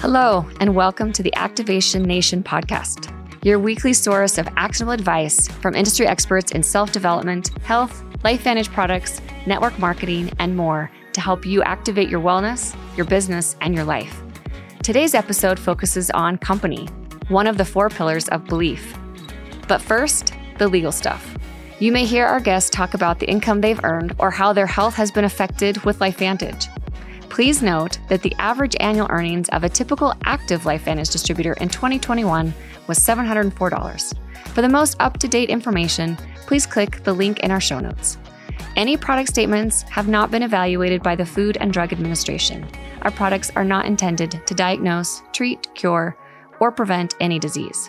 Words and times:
Hello, 0.00 0.46
and 0.60 0.76
welcome 0.76 1.12
to 1.12 1.24
the 1.24 1.34
Activation 1.34 2.04
Nation 2.04 2.40
podcast, 2.40 3.12
your 3.44 3.58
weekly 3.58 3.92
source 3.92 4.38
of 4.38 4.48
actionable 4.56 4.92
advice 4.92 5.48
from 5.48 5.74
industry 5.74 6.06
experts 6.06 6.52
in 6.52 6.62
self 6.62 6.92
development, 6.92 7.48
health, 7.64 8.04
LifeVantage 8.24 8.72
products, 8.72 9.20
network 9.44 9.76
marketing, 9.80 10.30
and 10.38 10.56
more 10.56 10.88
to 11.14 11.20
help 11.20 11.44
you 11.44 11.64
activate 11.64 12.08
your 12.08 12.20
wellness, 12.20 12.76
your 12.96 13.06
business, 13.06 13.56
and 13.60 13.74
your 13.74 13.82
life. 13.82 14.22
Today's 14.84 15.14
episode 15.14 15.58
focuses 15.58 16.12
on 16.12 16.38
company, 16.38 16.86
one 17.26 17.48
of 17.48 17.58
the 17.58 17.64
four 17.64 17.88
pillars 17.88 18.28
of 18.28 18.44
belief. 18.44 18.96
But 19.66 19.82
first, 19.82 20.32
the 20.58 20.68
legal 20.68 20.92
stuff. 20.92 21.36
You 21.80 21.90
may 21.90 22.04
hear 22.04 22.24
our 22.24 22.40
guests 22.40 22.70
talk 22.70 22.94
about 22.94 23.18
the 23.18 23.28
income 23.28 23.60
they've 23.60 23.82
earned 23.82 24.14
or 24.20 24.30
how 24.30 24.52
their 24.52 24.68
health 24.68 24.94
has 24.94 25.10
been 25.10 25.24
affected 25.24 25.84
with 25.84 25.98
LifeVantage. 25.98 26.68
Please 27.38 27.62
note 27.62 28.00
that 28.08 28.20
the 28.22 28.34
average 28.40 28.74
annual 28.80 29.06
earnings 29.10 29.48
of 29.50 29.62
a 29.62 29.68
typical 29.68 30.12
active 30.24 30.62
LifeVantage 30.62 31.12
distributor 31.12 31.52
in 31.60 31.68
2021 31.68 32.52
was 32.88 32.98
$704. 32.98 34.12
For 34.48 34.60
the 34.60 34.68
most 34.68 34.96
up 34.98 35.18
to 35.18 35.28
date 35.28 35.48
information, 35.48 36.16
please 36.48 36.66
click 36.66 37.04
the 37.04 37.12
link 37.12 37.38
in 37.38 37.52
our 37.52 37.60
show 37.60 37.78
notes. 37.78 38.18
Any 38.74 38.96
product 38.96 39.28
statements 39.28 39.82
have 39.82 40.08
not 40.08 40.32
been 40.32 40.42
evaluated 40.42 41.00
by 41.00 41.14
the 41.14 41.24
Food 41.24 41.58
and 41.60 41.72
Drug 41.72 41.92
Administration. 41.92 42.66
Our 43.02 43.12
products 43.12 43.52
are 43.54 43.62
not 43.62 43.86
intended 43.86 44.44
to 44.44 44.54
diagnose, 44.54 45.22
treat, 45.32 45.72
cure, 45.76 46.18
or 46.58 46.72
prevent 46.72 47.14
any 47.20 47.38
disease. 47.38 47.88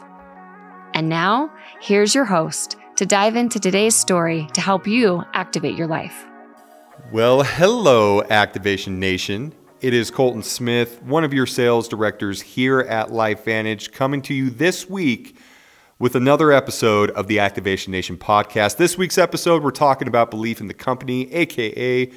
And 0.94 1.10
now, 1.10 1.52
here's 1.82 2.14
your 2.14 2.26
host 2.26 2.76
to 2.98 3.06
dive 3.08 3.36
into 3.36 3.60
today's 3.60 3.96
story 3.96 4.48
to 4.54 4.62
help 4.62 4.86
you 4.86 5.24
activate 5.34 5.76
your 5.76 5.88
life. 5.88 6.29
Well, 7.12 7.42
hello, 7.42 8.22
Activation 8.22 9.00
Nation. 9.00 9.56
It 9.82 9.96
is 9.96 10.12
Colton 10.12 10.44
Smith, 10.44 11.02
one 11.02 11.24
of 11.24 11.34
your 11.34 11.48
sales 11.48 11.88
directors 11.88 12.40
here 12.40 12.82
at 12.82 13.08
LifeVantage, 13.08 13.92
coming 13.92 14.22
to 14.22 14.34
you 14.36 14.52
this 14.52 14.88
week 14.88 15.36
with 15.98 16.14
another 16.14 16.52
episode 16.52 17.10
of 17.10 17.26
the 17.26 17.40
Activation 17.40 17.92
Nation 17.92 18.16
podcast. 18.16 18.78
This 18.78 18.96
week's 18.96 19.18
episode, 19.18 19.64
we're 19.64 19.72
talking 19.72 20.08
about 20.08 20.30
belief 20.30 20.62
in 20.62 20.68
the 20.68 20.74
company, 20.76 21.34
aka 21.34 22.12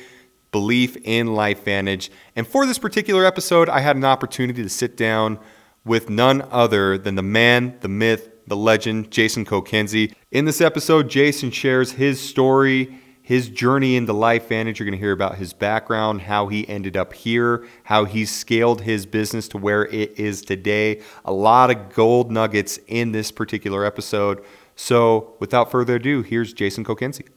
belief 0.51 0.99
in 1.05 1.29
LifeVantage. 1.29 2.11
And 2.37 2.47
for 2.47 2.67
this 2.67 2.79
particular 2.79 3.25
episode, 3.25 3.71
I 3.71 3.81
had 3.81 3.97
an 3.97 4.05
opportunity 4.05 4.63
to 4.63 4.69
sit 4.69 4.99
down 4.99 5.39
with 5.87 6.11
none 6.11 6.43
other 6.51 6.99
than 6.99 7.15
the 7.15 7.23
man, 7.23 7.79
the 7.81 7.89
myth, 7.89 8.29
the 8.47 8.59
legend, 8.59 9.11
Jason 9.11 9.47
Kokenzie. 9.47 10.13
In 10.31 10.45
this 10.45 10.61
episode, 10.61 11.09
Jason 11.09 11.51
shares 11.51 11.93
his 11.93 12.21
story 12.21 12.99
his 13.23 13.49
journey 13.49 13.95
into 13.95 14.13
LifeVantage. 14.13 14.79
You're 14.79 14.87
going 14.87 14.93
to 14.93 14.99
hear 14.99 15.13
about 15.13 15.37
his 15.37 15.53
background, 15.53 16.23
how 16.23 16.49
he 16.49 16.69
ended 16.69 16.97
up 16.97 17.13
here, 17.13 17.65
how 17.85 18.05
he 18.05 18.25
scaled 18.25 18.83
his 18.83 19.07
business 19.07 19.49
to 19.49 19.59
where 19.59 19.87
it 19.87 20.19
is 20.19 20.43
today. 20.43 21.01
A 21.25 21.33
lot 21.33 21.71
of 21.71 21.95
gold 21.95 22.33
nuggets 22.33 22.79
in 22.89 23.13
this 23.13 23.31
particular 23.31 23.85
episode. 23.85 24.45
So, 24.75 25.37
without 25.39 25.71
further 25.71 25.97
ado, 25.97 26.23
here's 26.23 26.53
Jason 26.53 26.85
Kokenzie. 26.85 27.29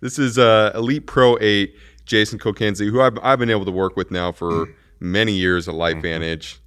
This 0.00 0.18
is 0.18 0.38
uh, 0.38 0.72
Elite 0.74 1.06
Pro 1.06 1.38
8, 1.40 1.74
Jason 2.04 2.38
Kokenzie, 2.38 2.90
who 2.90 3.00
I've, 3.00 3.18
I've 3.22 3.38
been 3.38 3.50
able 3.50 3.64
to 3.64 3.70
work 3.70 3.96
with 3.96 4.10
now 4.10 4.32
for 4.32 4.66
mm. 4.66 4.74
many 5.00 5.32
years 5.32 5.68
at 5.68 5.74
LifeVantage. 5.74 6.54
Mm-hmm 6.54 6.64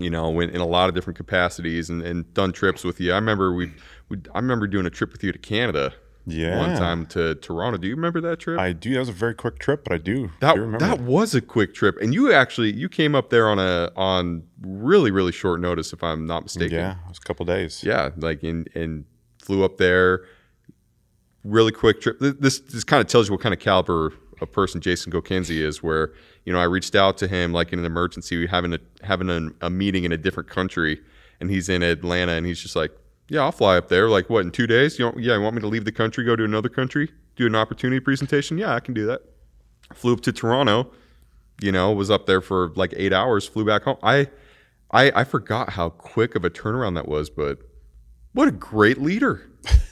you 0.00 0.10
know, 0.10 0.40
in, 0.40 0.50
in 0.50 0.60
a 0.60 0.66
lot 0.66 0.88
of 0.88 0.94
different 0.94 1.16
capacities 1.16 1.90
and, 1.90 2.02
and 2.02 2.32
done 2.34 2.52
trips 2.52 2.84
with 2.84 3.00
you. 3.00 3.12
I 3.12 3.16
remember 3.16 3.52
we, 3.52 3.72
we, 4.08 4.18
I 4.34 4.38
remember 4.38 4.66
doing 4.66 4.86
a 4.86 4.90
trip 4.90 5.12
with 5.12 5.22
you 5.22 5.32
to 5.32 5.38
Canada. 5.38 5.92
Yeah. 6.26 6.58
One 6.58 6.76
time 6.76 7.06
to 7.06 7.34
Toronto. 7.36 7.78
Do 7.78 7.88
you 7.88 7.96
remember 7.96 8.20
that 8.20 8.38
trip? 8.38 8.58
I 8.58 8.72
do. 8.72 8.92
That 8.92 9.00
was 9.00 9.08
a 9.08 9.12
very 9.12 9.34
quick 9.34 9.58
trip, 9.58 9.84
but 9.84 9.92
I 9.92 9.98
do. 9.98 10.30
That 10.40 10.54
do 10.54 10.78
that 10.78 11.00
was 11.00 11.34
a 11.34 11.40
quick 11.40 11.74
trip, 11.74 11.96
and 12.00 12.12
you 12.12 12.32
actually 12.32 12.72
you 12.72 12.88
came 12.88 13.14
up 13.14 13.30
there 13.30 13.48
on 13.48 13.58
a 13.58 13.90
on 13.96 14.44
really 14.60 15.10
really 15.10 15.32
short 15.32 15.60
notice, 15.60 15.92
if 15.92 16.04
I'm 16.04 16.26
not 16.26 16.42
mistaken. 16.42 16.76
Yeah, 16.76 16.92
it 16.92 17.08
was 17.08 17.18
a 17.18 17.22
couple 17.22 17.46
days. 17.46 17.82
Yeah, 17.82 18.10
like 18.16 18.44
in 18.44 18.66
and 18.74 19.06
flew 19.38 19.64
up 19.64 19.78
there. 19.78 20.26
Really 21.42 21.72
quick 21.72 22.02
trip. 22.02 22.18
This 22.20 22.60
this 22.60 22.84
kind 22.84 23.00
of 23.00 23.06
tells 23.06 23.28
you 23.28 23.34
what 23.34 23.40
kind 23.40 23.54
of 23.54 23.58
caliber 23.58 24.12
of 24.40 24.52
person 24.52 24.80
Jason 24.80 25.12
Kokenzie 25.12 25.60
is, 25.62 25.82
where 25.82 26.12
you 26.44 26.52
know 26.52 26.58
I 26.58 26.64
reached 26.64 26.94
out 26.94 27.18
to 27.18 27.28
him 27.28 27.52
like 27.52 27.72
in 27.72 27.78
an 27.78 27.84
emergency, 27.84 28.36
we 28.36 28.46
having 28.46 28.72
a 28.74 28.78
having 29.02 29.30
a, 29.30 29.66
a 29.66 29.70
meeting 29.70 30.04
in 30.04 30.12
a 30.12 30.16
different 30.16 30.48
country, 30.48 31.00
and 31.40 31.50
he's 31.50 31.68
in 31.68 31.82
Atlanta, 31.82 32.32
and 32.32 32.46
he's 32.46 32.60
just 32.60 32.76
like, 32.76 32.92
yeah, 33.28 33.40
I'll 33.40 33.52
fly 33.52 33.76
up 33.76 33.88
there. 33.88 34.08
Like 34.08 34.28
what 34.30 34.44
in 34.44 34.50
two 34.50 34.66
days? 34.66 34.98
You 34.98 35.06
want, 35.06 35.18
yeah, 35.18 35.34
you 35.36 35.40
want 35.40 35.54
me 35.54 35.60
to 35.60 35.68
leave 35.68 35.84
the 35.84 35.92
country, 35.92 36.24
go 36.24 36.36
to 36.36 36.44
another 36.44 36.68
country, 36.68 37.10
do 37.36 37.46
an 37.46 37.54
opportunity 37.54 38.00
presentation? 38.00 38.58
Yeah, 38.58 38.74
I 38.74 38.80
can 38.80 38.94
do 38.94 39.06
that. 39.06 39.22
Flew 39.94 40.12
up 40.12 40.20
to 40.22 40.32
Toronto, 40.32 40.90
you 41.60 41.72
know, 41.72 41.92
was 41.92 42.10
up 42.10 42.26
there 42.26 42.40
for 42.40 42.72
like 42.76 42.94
eight 42.96 43.12
hours, 43.12 43.46
flew 43.46 43.64
back 43.64 43.82
home. 43.82 43.98
I 44.02 44.28
I 44.90 45.12
I 45.20 45.24
forgot 45.24 45.70
how 45.70 45.90
quick 45.90 46.34
of 46.34 46.44
a 46.44 46.50
turnaround 46.50 46.94
that 46.96 47.08
was, 47.08 47.30
but 47.30 47.58
what 48.32 48.48
a 48.48 48.52
great 48.52 49.00
leader. 49.00 49.46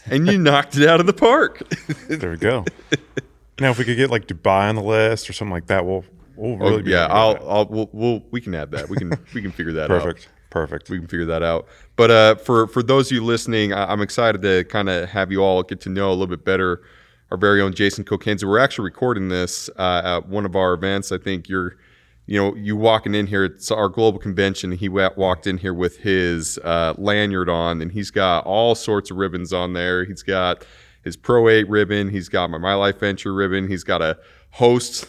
and 0.06 0.26
you 0.26 0.38
knocked 0.38 0.76
it 0.76 0.88
out 0.88 1.00
of 1.00 1.06
the 1.06 1.12
park. 1.12 1.62
there 2.08 2.30
we 2.30 2.36
go. 2.36 2.64
Now, 3.60 3.70
if 3.70 3.78
we 3.78 3.84
could 3.84 3.96
get 3.96 4.10
like 4.10 4.26
Dubai 4.26 4.68
on 4.68 4.74
the 4.74 4.82
list 4.82 5.28
or 5.28 5.32
something 5.32 5.52
like 5.52 5.66
that, 5.66 5.84
we'll 5.84 6.04
we'll 6.36 6.62
oh, 6.62 6.70
really. 6.70 6.82
Oh, 6.82 6.96
yeah, 6.96 7.06
I'll, 7.06 7.36
I'll 7.48 7.66
we'll, 7.66 7.90
we'll 7.92 8.22
we 8.30 8.40
can 8.40 8.54
add 8.54 8.70
that. 8.72 8.88
We 8.88 8.96
can 8.96 9.12
we 9.34 9.42
can 9.42 9.52
figure 9.52 9.72
that 9.74 9.88
Perfect. 9.88 10.06
out. 10.06 10.14
Perfect. 10.14 10.28
Perfect. 10.50 10.90
We 10.90 10.98
can 10.98 11.06
figure 11.06 11.26
that 11.26 11.42
out. 11.42 11.66
But 11.96 12.10
uh, 12.10 12.34
for 12.36 12.66
for 12.68 12.82
those 12.82 13.10
of 13.10 13.16
you 13.16 13.24
listening, 13.24 13.72
I, 13.72 13.92
am 13.92 14.00
excited 14.00 14.42
to 14.42 14.64
kind 14.64 14.88
of 14.88 15.08
have 15.10 15.30
you 15.30 15.42
all 15.42 15.62
get 15.62 15.80
to 15.82 15.88
know 15.88 16.08
a 16.08 16.12
little 16.12 16.26
bit 16.26 16.44
better 16.44 16.82
our 17.30 17.36
very 17.36 17.60
own 17.60 17.74
Jason 17.74 18.04
Kokenzie. 18.04 18.44
We're 18.44 18.58
actually 18.58 18.84
recording 18.84 19.28
this 19.28 19.68
uh, 19.76 20.02
at 20.04 20.28
one 20.28 20.44
of 20.46 20.56
our 20.56 20.72
events. 20.72 21.12
I 21.12 21.18
think 21.18 21.48
you're, 21.48 21.76
you 22.26 22.40
know, 22.40 22.54
you 22.54 22.76
walking 22.76 23.14
in 23.14 23.26
here. 23.26 23.44
It's 23.44 23.70
our 23.70 23.88
global 23.88 24.18
convention. 24.18 24.72
He 24.72 24.88
walked 24.88 25.46
in 25.46 25.58
here 25.58 25.74
with 25.74 25.98
his 25.98 26.58
uh, 26.58 26.94
lanyard 26.96 27.48
on, 27.48 27.82
and 27.82 27.92
he's 27.92 28.10
got 28.10 28.44
all 28.44 28.74
sorts 28.74 29.10
of 29.10 29.18
ribbons 29.18 29.52
on 29.52 29.74
there. 29.74 30.04
He's 30.04 30.22
got 30.22 30.64
his 31.02 31.16
Pro 31.16 31.48
8 31.48 31.68
ribbon. 31.68 32.10
He's 32.10 32.28
got 32.28 32.50
my 32.50 32.58
My 32.58 32.72
LifeVenture 32.72 33.36
ribbon. 33.36 33.68
He's 33.68 33.84
got 33.84 34.02
a 34.02 34.18
host 34.50 35.06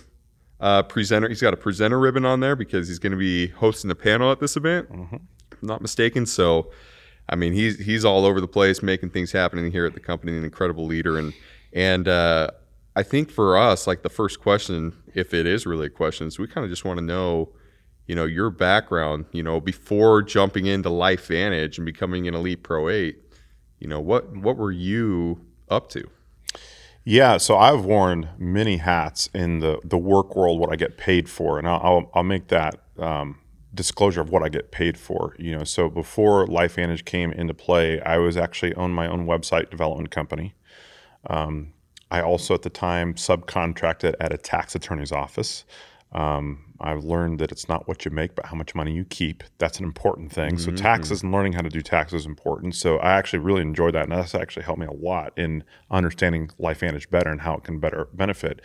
uh, 0.60 0.84
presenter. 0.84 1.30
He's 1.30 1.42
got 1.42 1.54
a 1.54 1.58
presenter 1.58 2.00
ribbon 2.00 2.26
on 2.26 2.40
there 2.40 2.56
because 2.56 2.88
he's 2.88 3.00
going 3.00 3.12
to 3.12 3.18
be 3.18 3.48
hosting 3.48 3.90
a 3.92 3.96
panel 3.96 4.32
at 4.32 4.40
this 4.40 4.58
event. 4.58 4.92
Mm-hmm. 4.92 5.18
not 5.62 5.82
mistaken. 5.82 6.26
So, 6.26 6.72
I 7.28 7.36
mean, 7.36 7.54
he's 7.54 7.80
he's 7.80 8.04
all 8.06 8.26
over 8.26 8.42
the 8.42 8.48
place, 8.48 8.82
making 8.82 9.12
things 9.12 9.32
happening 9.32 9.72
here 9.72 9.86
at 9.86 9.94
the 9.94 10.00
company. 10.00 10.36
An 10.36 10.44
incredible 10.44 10.86
leader, 10.86 11.18
and 11.18 11.34
and 11.74 12.08
uh, 12.08 12.50
I 12.96 13.04
think 13.04 13.32
for 13.32 13.58
us, 13.58 13.88
like 13.88 14.04
the 14.04 14.10
first 14.10 14.42
question, 14.42 14.94
if 15.14 15.34
it 15.34 15.46
is 15.46 15.66
really 15.66 15.88
a 15.88 15.92
question, 15.92 16.28
is 16.28 16.40
we 16.40 16.48
kind 16.48 16.66
of 16.66 16.72
just 16.72 16.86
want 16.86 16.98
to 16.98 17.06
know, 17.06 17.50
you 18.08 18.16
know, 18.16 18.26
your 18.26 18.50
background. 18.50 19.26
You 19.32 19.44
know, 19.44 19.62
before 19.62 20.22
jumping 20.22 20.66
into 20.66 20.90
LifeVantage 20.90 21.78
and 21.78 21.86
becoming 21.86 22.28
an 22.28 22.36
Elite 22.36 22.64
Pro 22.64 22.90
Eight. 22.90 23.18
You 23.80 23.88
know, 23.88 24.02
what 24.02 24.36
what 24.36 24.58
were 24.58 24.74
you 24.74 25.40
up 25.70 25.90
to? 25.90 26.10
Yeah, 27.06 27.38
so 27.38 27.58
I've 27.58 27.86
worn 27.86 28.30
many 28.38 28.78
hats 28.78 29.30
in 29.34 29.60
the 29.60 29.80
the 29.84 29.98
work 29.98 30.36
world. 30.36 30.60
What 30.60 30.72
I 30.72 30.76
get 30.76 30.98
paid 30.98 31.30
for, 31.30 31.58
and 31.58 31.68
I'll 31.68 32.12
I'll 32.14 32.24
make 32.24 32.50
that 32.50 32.80
um, 32.98 33.40
disclosure 33.74 34.22
of 34.22 34.30
what 34.30 34.44
I 34.44 34.50
get 34.50 34.72
paid 34.72 34.98
for. 34.98 35.36
You 35.40 35.58
know, 35.58 35.64
so 35.64 35.90
before 35.90 36.46
LifeVantage 36.46 37.06
came 37.06 37.32
into 37.32 37.54
play, 37.54 38.02
I 38.02 38.18
was 38.18 38.38
actually 38.38 38.76
owned 38.76 38.94
my 38.94 39.08
own 39.08 39.26
website 39.26 39.70
development 39.70 40.12
company. 40.12 40.54
Um, 41.28 41.74
I 42.12 42.22
also 42.22 42.54
at 42.54 42.64
the 42.64 42.70
time 42.70 43.14
subcontracted 43.14 44.16
at 44.20 44.34
a 44.34 44.38
tax 44.38 44.76
attorney's 44.76 45.12
office. 45.12 45.66
Um, 46.12 46.69
I've 46.82 47.04
learned 47.04 47.40
that 47.40 47.52
it's 47.52 47.70
not 47.70 47.88
what 47.88 48.06
you 48.06 48.12
make, 48.12 48.36
but 48.36 48.48
how 48.48 48.56
much 48.56 48.74
money 48.74 48.94
you 48.94 49.06
keep. 49.06 49.44
That's 49.60 49.78
an 49.78 49.86
important 49.86 50.32
thing. 50.32 50.56
Mm-hmm. 50.56 50.76
So 50.76 50.84
taxes 50.84 51.22
and 51.22 51.32
learning 51.32 51.54
how 51.54 51.62
to 51.62 51.70
do 51.70 51.82
taxes 51.82 52.22
is 52.22 52.26
important. 52.26 52.76
So 52.76 52.98
I 52.98 53.12
actually 53.12 53.40
really 53.40 53.62
enjoyed 53.62 53.94
that, 53.94 54.04
and 54.04 54.12
that's 54.12 54.34
actually 54.34 54.64
helped 54.64 54.80
me 54.80 54.88
a 54.88 54.92
lot 54.92 55.34
in 55.38 55.64
understanding 55.92 56.50
Life 56.58 56.80
LifeVantage 56.80 57.10
better 57.10 57.30
and 57.30 57.42
how 57.42 57.56
it 57.56 57.64
can 57.64 57.80
better 57.80 58.08
benefit. 58.14 58.62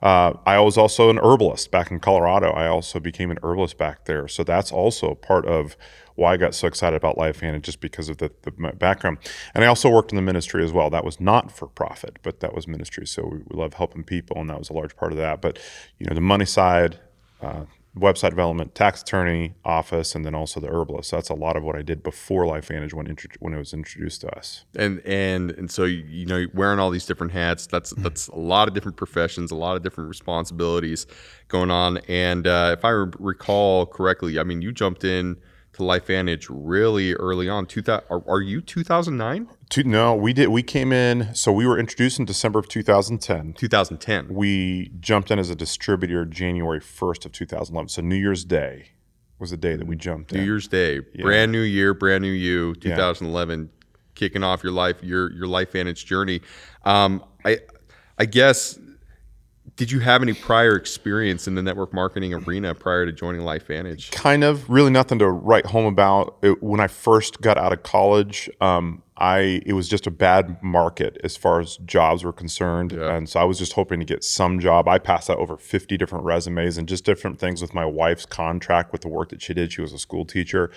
Uh, 0.00 0.34
I 0.46 0.58
was 0.60 0.76
also 0.76 1.10
an 1.10 1.18
herbalist 1.18 1.70
back 1.70 1.90
in 1.90 2.00
Colorado. 2.00 2.50
I 2.50 2.66
also 2.66 3.00
became 3.00 3.30
an 3.30 3.38
herbalist 3.42 3.78
back 3.78 4.04
there. 4.04 4.28
So 4.28 4.44
that's 4.44 4.72
also 4.72 5.14
part 5.14 5.46
of 5.46 5.76
why 6.14 6.32
I 6.32 6.36
got 6.36 6.54
so 6.54 6.66
excited 6.66 6.96
about 6.96 7.16
Life 7.16 7.40
LifeVantage, 7.40 7.62
just 7.62 7.80
because 7.80 8.08
of 8.08 8.18
the, 8.18 8.32
the 8.42 8.50
background. 8.50 9.18
And 9.54 9.64
I 9.64 9.68
also 9.68 9.88
worked 9.88 10.10
in 10.10 10.16
the 10.16 10.22
ministry 10.22 10.64
as 10.64 10.72
well. 10.72 10.90
That 10.90 11.04
was 11.04 11.20
not 11.20 11.52
for 11.52 11.68
profit, 11.68 12.18
but 12.22 12.40
that 12.40 12.54
was 12.54 12.66
ministry. 12.66 13.06
So 13.06 13.24
we, 13.24 13.38
we 13.38 13.56
love 13.56 13.74
helping 13.74 14.02
people, 14.02 14.36
and 14.38 14.50
that 14.50 14.58
was 14.58 14.70
a 14.70 14.72
large 14.72 14.96
part 14.96 15.12
of 15.12 15.18
that. 15.18 15.40
But 15.40 15.58
you 15.98 16.06
know, 16.06 16.14
the 16.14 16.20
money 16.20 16.44
side 16.44 16.98
uh, 17.40 17.64
website 17.98 18.30
development, 18.30 18.74
tax 18.74 19.02
attorney 19.02 19.54
office, 19.64 20.14
and 20.14 20.24
then 20.24 20.34
also 20.34 20.60
the 20.60 20.68
herbalist. 20.68 21.10
So 21.10 21.16
that's 21.16 21.28
a 21.28 21.34
lot 21.34 21.56
of 21.56 21.62
what 21.64 21.76
I 21.76 21.82
did 21.82 22.02
before 22.02 22.44
LifeVantage 22.44 22.94
when 22.94 23.06
intro- 23.06 23.30
when 23.40 23.52
it 23.52 23.58
was 23.58 23.72
introduced 23.72 24.20
to 24.22 24.36
us. 24.36 24.64
And 24.76 25.00
and 25.04 25.50
and 25.52 25.70
so 25.70 25.84
you 25.84 26.26
know 26.26 26.46
wearing 26.54 26.78
all 26.78 26.90
these 26.90 27.06
different 27.06 27.32
hats. 27.32 27.66
That's 27.66 27.92
mm-hmm. 27.92 28.02
that's 28.02 28.28
a 28.28 28.36
lot 28.36 28.68
of 28.68 28.74
different 28.74 28.96
professions, 28.96 29.50
a 29.50 29.56
lot 29.56 29.76
of 29.76 29.82
different 29.82 30.08
responsibilities 30.08 31.06
going 31.48 31.70
on. 31.70 31.98
And 32.08 32.46
uh, 32.46 32.74
if 32.76 32.84
I 32.84 32.90
re- 32.90 33.12
recall 33.18 33.86
correctly, 33.86 34.38
I 34.38 34.44
mean 34.44 34.62
you 34.62 34.72
jumped 34.72 35.04
in 35.04 35.36
to 35.78 35.84
LifeVantage 35.84 36.46
really 36.50 37.14
early 37.14 37.48
on. 37.48 37.66
Two 37.66 37.82
thousand? 37.82 38.06
Are, 38.10 38.22
are 38.28 38.40
you 38.40 38.60
two 38.60 38.84
thousand 38.84 39.16
nine? 39.16 39.48
no, 39.84 40.14
we 40.14 40.32
did. 40.32 40.48
We 40.48 40.62
came 40.62 40.92
in. 40.92 41.34
So 41.34 41.52
we 41.52 41.66
were 41.66 41.78
introduced 41.78 42.18
in 42.18 42.24
December 42.24 42.58
of 42.58 42.68
2010. 42.68 43.54
Two 43.54 43.68
thousand 43.68 43.98
ten. 43.98 44.28
We 44.28 44.92
jumped 45.00 45.30
in 45.30 45.38
as 45.38 45.50
a 45.50 45.54
distributor 45.54 46.24
January 46.24 46.80
1st 46.80 47.26
of 47.26 47.32
2011. 47.32 47.88
So 47.88 48.02
New 48.02 48.16
Year's 48.16 48.44
Day 48.44 48.90
was 49.38 49.50
the 49.50 49.56
day 49.56 49.76
that 49.76 49.86
we 49.86 49.96
jumped 49.96 50.32
in. 50.32 50.38
New 50.38 50.42
in. 50.42 50.46
Year's 50.46 50.68
Day, 50.68 51.00
brand 51.20 51.52
new 51.52 51.60
year, 51.60 51.94
brand 51.94 52.22
new 52.22 52.30
you, 52.30 52.74
2011, 52.76 53.70
kicking 54.14 54.42
off 54.42 54.62
your 54.62 54.72
life, 54.72 55.02
your 55.02 55.32
your 55.32 55.46
LifeVantage 55.46 56.04
journey. 56.04 56.40
Um, 56.84 57.24
I 57.44 57.58
I 58.18 58.24
guess 58.26 58.78
did 59.78 59.92
you 59.92 60.00
have 60.00 60.22
any 60.22 60.34
prior 60.34 60.74
experience 60.74 61.46
in 61.46 61.54
the 61.54 61.62
network 61.62 61.94
marketing 61.94 62.34
arena 62.34 62.74
prior 62.74 63.06
to 63.06 63.12
joining 63.12 63.42
LifeVantage? 63.42 64.10
kind 64.10 64.42
of. 64.42 64.68
Really 64.68 64.90
nothing 64.90 65.20
to 65.20 65.28
write 65.30 65.66
home 65.66 65.86
about. 65.86 66.36
It, 66.42 66.60
when 66.62 66.80
i 66.80 66.88
first 66.88 67.40
got 67.40 67.56
out 67.56 67.72
of 67.72 67.84
college 67.84 68.50
um, 68.60 69.02
i 69.16 69.62
it 69.64 69.74
was 69.74 69.88
just 69.88 70.06
a 70.06 70.10
bad 70.10 70.60
market 70.62 71.16
as 71.22 71.36
far 71.36 71.60
as 71.60 71.76
jobs 71.78 72.24
were 72.24 72.32
concerned. 72.32 72.92
And 72.92 73.28
so 73.28 73.38
i 73.38 73.44
was 73.44 73.56
just 73.56 73.74
hoping 73.74 74.00
to 74.00 74.04
get 74.04 74.24
some 74.24 74.58
job. 74.58 74.88
I 74.88 74.98
passed 74.98 75.30
out 75.30 75.38
over 75.38 75.56
50 75.56 75.96
different 75.96 76.24
resumes 76.24 76.76
and 76.76 76.88
just 76.88 77.04
different 77.04 77.38
things 77.38 77.62
with 77.62 77.72
my 77.72 77.84
wife's 77.84 78.26
contract 78.26 78.90
with 78.90 79.02
the 79.02 79.08
work 79.08 79.28
that 79.28 79.40
she 79.40 79.54
did. 79.54 79.72
She 79.72 79.80
was 79.80 79.92
a 79.92 79.98
school 79.98 80.24
teacher. 80.24 80.72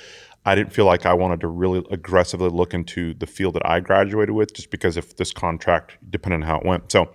I 0.46 0.54
didn't 0.54 0.74
feel 0.74 0.86
like 0.86 1.08
i 1.08 1.14
wanted 1.14 1.42
to 1.42 1.48
really 1.48 1.84
aggressively 1.90 2.50
look 2.50 2.76
into 2.76 3.16
the 3.16 3.28
field 3.28 3.56
that 3.56 3.66
i 3.66 3.80
graduated 3.80 4.36
with 4.36 4.54
just 4.54 4.70
because 4.70 4.96
if 4.96 5.18
this 5.18 5.34
contract 5.34 5.98
depending 6.08 6.44
on 6.44 6.48
how 6.48 6.60
it 6.60 6.66
went. 6.66 6.92
So 6.92 7.10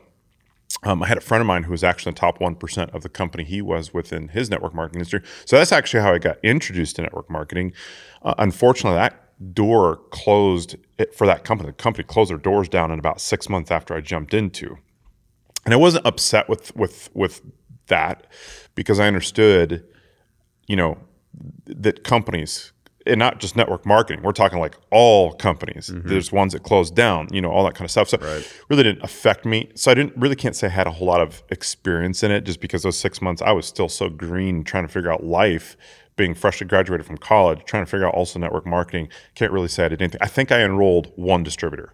um, 0.83 1.03
I 1.03 1.09
had 1.09 1.19
a 1.19 1.23
friend 1.23 1.41
of 1.41 1.47
mine 1.47 1.65
who 1.65 1.73
was 1.73 1.83
actually 1.83 2.13
the 2.13 2.21
top 2.21 2.39
1% 2.39 2.95
of 2.95 3.03
the 3.03 3.09
company 3.09 3.45
he 3.45 3.63
was 3.63 3.95
within 3.95 4.29
his 4.29 4.51
network 4.51 4.75
marketing 4.75 5.01
industry. 5.01 5.23
So 5.45 5.57
that's 5.57 5.73
actually 5.73 6.03
how 6.03 6.13
I 6.13 6.19
got 6.19 6.39
introduced 6.43 6.97
to 6.97 7.03
network 7.03 7.31
marketing. 7.31 7.73
Uh, 8.23 8.35
unfortunately, 8.39 8.97
that 8.97 9.55
door 9.55 10.01
closed 10.11 10.77
for 11.15 11.27
that 11.27 11.45
company. 11.45 11.71
The 11.71 11.75
company 11.75 12.05
closed 12.05 12.31
their 12.31 12.39
doors 12.39 12.69
down 12.69 12.91
in 12.91 12.99
about 12.99 13.21
six 13.21 13.49
months 13.49 13.71
after 13.71 13.95
I 13.95 14.01
jumped 14.01 14.35
into. 14.35 14.77
And 15.65 15.75
I 15.75 15.77
wasn't 15.77 16.07
upset 16.07 16.49
with, 16.49 16.75
with, 16.77 17.11
with 17.15 17.43
that 17.89 18.27
because 18.75 19.01
I 19.01 19.07
understood, 19.07 19.85
you 20.69 20.77
know, 20.77 20.99
that 21.67 22.05
companies 22.05 22.73
and 23.07 23.19
not 23.19 23.39
just 23.41 23.57
network 23.57 23.87
marketing. 23.87 24.23
We're 24.23 24.33
talking 24.33 24.59
like 24.59 24.77
all 24.91 25.33
companies. 25.35 25.91
Mm-hmm. 25.91 26.09
There's 26.09 26.33
ones 26.33 26.53
that 26.53 26.63
closed 26.63 26.95
down, 26.95 27.29
you 27.33 27.41
know, 27.41 27.51
all 27.51 27.65
that 27.65 27.75
kind 27.75 27.85
of 27.85 27.91
stuff. 27.91 28.09
So 28.09 28.19
really 28.69 28.83
didn't 28.83 29.03
affect 29.03 29.45
me. 29.45 29.71
So 29.75 29.91
I 29.91 29.95
didn't 29.95 30.17
really 30.17 30.37
can't 30.37 30.57
say 30.57 30.67
I 30.67 30.71
had 30.71 30.87
a 30.87 30.91
whole 30.91 31.07
lot 31.09 31.21
of 31.21 31.43
experience 31.51 32.23
in 32.23 32.31
it 32.31 32.43
just 32.45 32.61
because 32.61 32.83
those 32.83 32.99
six 32.99 33.23
months 33.23 33.43
I 33.43 33.53
was 33.53 33.67
still 33.67 33.89
so 33.89 34.09
green 34.09 34.65
trying 34.65 34.87
to 34.87 34.93
figure 34.93 35.13
out 35.13 35.25
life, 35.25 35.77
being 36.17 36.35
freshly 36.35 36.67
graduated 36.67 37.07
from 37.07 37.19
college, 37.19 37.61
trying 37.67 37.85
to 37.85 37.91
figure 37.91 38.07
out 38.07 38.15
also 38.15 38.39
network 38.39 38.67
marketing. 38.67 39.09
Can't 39.35 39.53
really 39.53 39.69
say 39.69 39.85
I 39.85 39.89
did 39.89 40.01
anything. 40.03 40.21
I 40.23 40.29
think 40.29 40.51
I 40.51 40.63
enrolled 40.63 41.13
one 41.17 41.43
distributor 41.43 41.93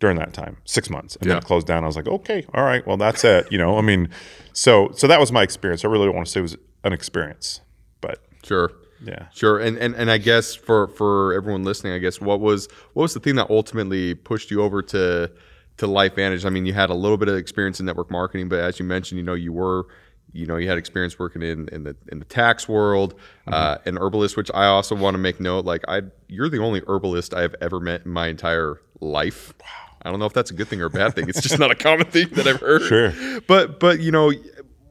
during 0.00 0.16
that 0.18 0.32
time, 0.32 0.58
six 0.64 0.88
months, 0.90 1.16
and 1.16 1.28
then 1.28 1.36
Yeah. 1.36 1.38
it 1.38 1.44
closed 1.44 1.66
down. 1.66 1.82
I 1.82 1.86
was 1.88 1.96
like, 1.96 2.06
okay, 2.06 2.44
all 2.54 2.62
right, 2.64 2.86
well 2.86 2.96
that's 2.96 3.24
it. 3.24 3.50
You 3.50 3.58
know, 3.58 3.78
I 3.78 3.80
mean, 3.80 4.08
so 4.52 4.90
so 4.94 5.06
that 5.06 5.18
was 5.20 5.32
my 5.32 5.42
experience. 5.42 5.84
I 5.84 5.88
really 5.88 6.06
don't 6.06 6.14
want 6.14 6.26
to 6.26 6.32
say 6.32 6.38
it 6.40 6.42
was 6.42 6.56
an 6.84 6.92
experience, 6.92 7.60
but 8.00 8.20
Sure. 8.44 8.70
Yeah. 9.04 9.26
Sure, 9.32 9.58
and, 9.58 9.78
and 9.78 9.94
and 9.94 10.10
I 10.10 10.18
guess 10.18 10.54
for 10.54 10.88
for 10.88 11.32
everyone 11.32 11.64
listening, 11.64 11.92
I 11.92 11.98
guess 11.98 12.20
what 12.20 12.40
was 12.40 12.68
what 12.94 13.02
was 13.02 13.14
the 13.14 13.20
thing 13.20 13.36
that 13.36 13.50
ultimately 13.50 14.14
pushed 14.14 14.50
you 14.50 14.62
over 14.62 14.82
to 14.82 15.30
to 15.78 15.86
LifeVantage? 15.86 16.44
I 16.44 16.50
mean, 16.50 16.66
you 16.66 16.72
had 16.72 16.90
a 16.90 16.94
little 16.94 17.16
bit 17.16 17.28
of 17.28 17.36
experience 17.36 17.80
in 17.80 17.86
network 17.86 18.10
marketing, 18.10 18.48
but 18.48 18.60
as 18.60 18.78
you 18.78 18.84
mentioned, 18.84 19.18
you 19.18 19.24
know, 19.24 19.34
you 19.34 19.52
were 19.52 19.86
you 20.32 20.46
know 20.46 20.56
you 20.56 20.68
had 20.68 20.78
experience 20.78 21.18
working 21.18 21.42
in 21.42 21.68
in 21.68 21.84
the 21.84 21.96
in 22.10 22.18
the 22.18 22.24
tax 22.24 22.68
world, 22.68 23.14
uh, 23.46 23.78
an 23.86 23.98
herbalist, 23.98 24.36
which 24.36 24.50
I 24.52 24.66
also 24.66 24.94
want 24.94 25.14
to 25.14 25.18
make 25.18 25.40
note. 25.40 25.64
Like 25.64 25.84
I, 25.88 26.02
you're 26.28 26.48
the 26.48 26.58
only 26.58 26.82
herbalist 26.86 27.34
I 27.34 27.42
have 27.42 27.54
ever 27.60 27.80
met 27.80 28.04
in 28.04 28.10
my 28.10 28.28
entire 28.28 28.80
life. 29.00 29.54
Wow. 29.60 29.66
I 30.02 30.10
don't 30.10 30.20
know 30.20 30.26
if 30.26 30.32
that's 30.32 30.50
a 30.50 30.54
good 30.54 30.68
thing 30.68 30.80
or 30.80 30.86
a 30.86 30.90
bad 30.90 31.14
thing. 31.14 31.28
It's 31.28 31.40
just 31.40 31.58
not 31.58 31.70
a 31.70 31.74
common 31.74 32.06
thing 32.06 32.28
that 32.32 32.46
I've 32.46 32.60
heard. 32.60 32.82
Sure. 32.82 33.40
But 33.42 33.80
but 33.80 34.00
you 34.00 34.12
know, 34.12 34.32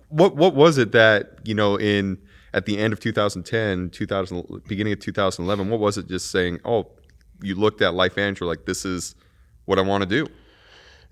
what 0.10 0.36
what 0.36 0.56
was 0.56 0.78
it 0.78 0.92
that 0.92 1.40
you 1.44 1.54
know 1.54 1.78
in 1.78 2.18
at 2.54 2.66
the 2.66 2.78
end 2.78 2.94
of 2.94 3.00
2010, 3.00 3.90
2000, 3.90 4.64
beginning 4.68 4.94
of 4.94 5.00
2011, 5.00 5.70
what 5.70 5.80
was 5.80 5.98
it 5.98 6.08
just 6.08 6.32
saying, 6.32 6.60
oh, 6.66 6.88
you 7.42 7.54
looked 7.54 7.82
at 7.82 7.94
Life 7.94 8.18
and 8.18 8.40
you're 8.40 8.50
like 8.50 8.66
this 8.66 8.86
is 8.86 9.16
what 9.66 9.78
I 9.78 9.82
want 9.82 10.02
to 10.04 10.10
do? 10.10 10.28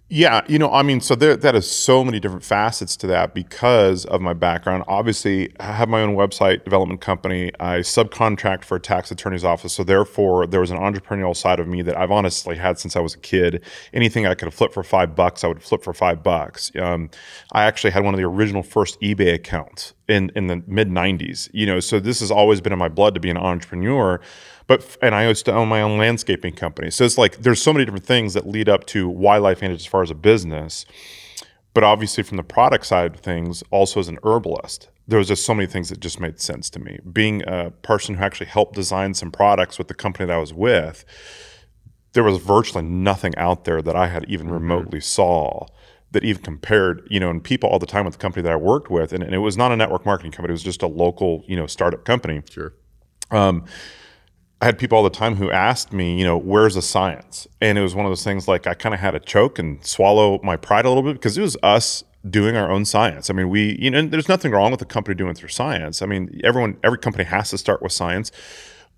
Yeah, 0.07 0.42
you 0.48 0.60
know, 0.60 0.72
I 0.72 0.84
mean, 0.84 1.02
so 1.02 1.16
there 1.16 1.36
that 1.36 1.56
is 1.56 1.69
so 1.69 2.04
many 2.04 2.19
different 2.19 2.44
facets 2.44 2.96
to 2.98 3.07
that 3.07 3.34
because 3.34 4.06
of 4.06 4.22
my 4.22 4.34
background. 4.34 4.84
Obviously, 4.88 5.52
I 5.60 5.72
have 5.72 5.90
my 5.90 6.02
own 6.02 6.16
website 6.16 6.63
development 6.63 7.02
company. 7.02 7.52
I 7.60 7.80
subcontract 7.80 8.66
for 8.66 8.75
a 8.75 8.80
tax 8.80 9.10
attorney's 9.10 9.44
office, 9.44 9.74
so 9.74 9.84
therefore 9.84 10.46
there 10.46 10.60
was 10.60 10.69
an 10.69 10.78
entrepreneurial 10.78 11.36
side 11.36 11.60
of 11.60 11.68
me 11.68 11.81
that 11.81 11.98
I've 11.98 12.12
honestly 12.12 12.56
had 12.56 12.78
since 12.78 12.96
I 12.96 13.00
was 13.00 13.16
a 13.16 13.18
kid. 13.18 13.63
Anything 13.94 14.28
I 14.28 14.36
could 14.36 14.54
flip 14.54 14.74
for 14.74 14.84
five 14.84 15.16
bucks, 15.16 15.44
I 15.44 15.48
would 15.48 15.63
flip 15.63 15.81
for 15.84 15.94
five 15.94 16.22
bucks. 16.22 16.72
Um, 16.80 17.10
I 17.54 17.63
actually 17.63 17.90
had 17.90 18.04
one 18.04 18.13
of 18.13 18.19
the 18.19 18.28
original 18.28 18.62
first 18.62 19.02
eBay 19.02 19.34
accounts 19.34 19.96
in 20.07 20.31
in 20.36 20.46
the 20.46 20.62
mid 20.68 20.88
'90s. 20.92 21.50
You 21.52 21.66
know, 21.66 21.80
so 21.80 22.00
this 22.00 22.19
has 22.19 22.30
always 22.30 22.62
been 22.62 22.74
in 22.74 22.78
my 22.78 22.90
blood 22.90 23.16
to 23.16 23.19
be 23.19 23.31
an 23.31 23.38
entrepreneur. 23.38 24.22
But 24.67 24.97
and 25.01 25.13
I 25.13 25.27
used 25.27 25.45
to 25.45 25.53
own 25.53 25.67
my 25.67 25.81
own 25.81 25.97
landscaping 25.97 26.53
company. 26.53 26.89
So 26.91 27.03
it's 27.03 27.17
like 27.17 27.38
there's 27.38 27.62
so 27.62 27.71
many 27.71 27.85
different 27.85 28.06
things 28.06 28.33
that 28.33 28.47
lead 28.47 28.67
up 28.67 28.85
to 28.88 29.07
why 29.07 29.38
Life 29.38 29.59
Vantage 29.59 29.81
as 29.81 29.85
far 29.85 30.01
as 30.01 30.12
a 30.12 30.15
business. 30.15 30.85
But 31.73 31.83
obviously, 31.83 32.23
from 32.23 32.38
the 32.38 32.44
product 32.44 32.85
side 32.85 33.15
of 33.15 33.19
things, 33.19 33.63
also 33.69 34.00
as 34.00 34.07
an 34.07 34.17
herbalist, 34.23 34.89
there 35.07 35.19
was 35.19 35.27
just 35.27 35.45
so 35.45 35.53
many 35.53 35.67
things 35.67 35.89
that 35.89 36.00
just 36.00 36.19
made 36.19 36.39
sense 36.39 36.69
to 36.71 36.79
me. 36.79 37.00
Being 37.12 37.44
a 37.47 37.71
person 37.81 38.15
who 38.15 38.23
actually 38.23 38.47
helped 38.47 38.75
design 38.75 39.13
some 39.13 39.29
products 39.29 39.77
with 39.77 39.88
the 39.88 39.94
company 39.94 40.25
that 40.25 40.33
I 40.33 40.39
was 40.39 40.53
with, 40.53 41.03
there 42.13 42.23
was 42.23 42.38
virtually 42.38 42.83
nothing 42.83 43.35
out 43.35 43.65
there 43.65 43.81
that 43.81 43.95
I 43.95 44.07
had 44.07 44.25
even 44.29 44.47
mm-hmm. 44.47 44.56
remotely 44.56 45.01
saw 45.01 45.68
that 46.11 46.23
even 46.23 46.41
compared, 46.41 47.06
you 47.11 47.19
know, 47.19 47.29
and 47.29 47.44
people 47.44 47.69
all 47.69 47.77
the 47.77 47.85
time 47.85 48.06
with 48.06 48.13
the 48.13 48.19
company 48.19 48.41
that 48.44 48.51
I 48.53 48.56
worked 48.56 48.89
with, 48.89 49.11
and, 49.11 49.21
and 49.21 49.35
it 49.35 49.39
was 49.39 49.57
not 49.57 49.73
a 49.73 49.75
network 49.75 50.06
marketing 50.06 50.31
company, 50.31 50.51
it 50.51 50.53
was 50.53 50.63
just 50.63 50.81
a 50.81 50.88
local, 50.88 51.44
you 51.45 51.57
know, 51.57 51.68
startup 51.68 52.06
company. 52.06 52.41
Sure. 52.50 52.73
Um, 53.31 53.65
I 54.62 54.66
had 54.66 54.80
people 54.80 54.98
all 54.98 55.04
the 55.04 55.10
time 55.10 55.36
who 55.36 55.52
asked 55.52 55.92
me, 55.92 56.18
you 56.18 56.24
know, 56.24 56.38
where's 56.38 56.75
the 56.75 56.81
science? 56.81 57.48
And 57.62 57.78
it 57.78 57.81
was 57.81 57.94
one 57.94 58.06
of 58.06 58.10
those 58.10 58.24
things 58.24 58.48
like 58.48 58.68
I 58.68 58.74
kind 58.74 58.96
of 58.96 59.02
had 59.02 59.12
to 59.12 59.19
choke 59.19 59.60
and 59.60 59.84
swallow 59.86 60.40
my 60.44 60.56
pride 60.56 60.86
a 60.86 60.90
little 60.90 61.04
bit 61.04 61.13
because 61.13 61.38
it 61.38 61.42
was 61.42 61.57
us 61.62 62.04
doing 62.30 62.56
our 62.56 62.72
own 62.72 62.86
science. 62.86 63.30
I 63.30 63.34
mean, 63.34 63.50
we, 63.50 63.78
you 63.80 63.92
know, 63.92 64.02
there's 64.04 64.30
nothing 64.30 64.52
wrong 64.52 64.72
with 64.72 64.81
a 64.81 64.86
company 64.86 65.16
doing 65.16 65.34
their 65.34 65.50
science. 65.50 66.02
I 66.02 66.06
mean, 66.06 66.40
everyone, 66.44 66.78
every 66.84 66.98
company 66.98 67.25
has 67.25 67.50
to 67.52 67.57
start 67.57 67.81
with 67.81 67.92
science, 67.92 68.31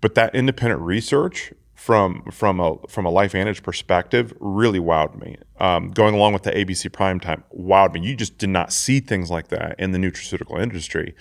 but 0.00 0.14
that 0.14 0.34
independent 0.34 0.80
research 0.80 1.52
from 1.74 2.22
from 2.32 2.58
a 2.58 2.76
from 2.88 3.06
a 3.06 3.10
Life 3.10 3.32
Vantage 3.32 3.62
perspective 3.62 4.32
really 4.40 4.80
wowed 4.80 5.20
me. 5.20 5.36
Um, 5.60 5.90
going 5.90 6.14
along 6.14 6.32
with 6.32 6.42
the 6.42 6.50
ABC 6.50 6.92
Prime 6.92 7.20
Time 7.20 7.44
wowed 7.56 7.94
me. 7.94 8.00
You 8.00 8.16
just 8.16 8.38
did 8.38 8.48
not 8.48 8.72
see 8.72 9.00
things 9.00 9.30
like 9.30 9.48
that 9.48 9.78
in 9.78 9.92
the 9.92 9.98
nutraceutical 9.98 10.60
industry. 10.60 11.14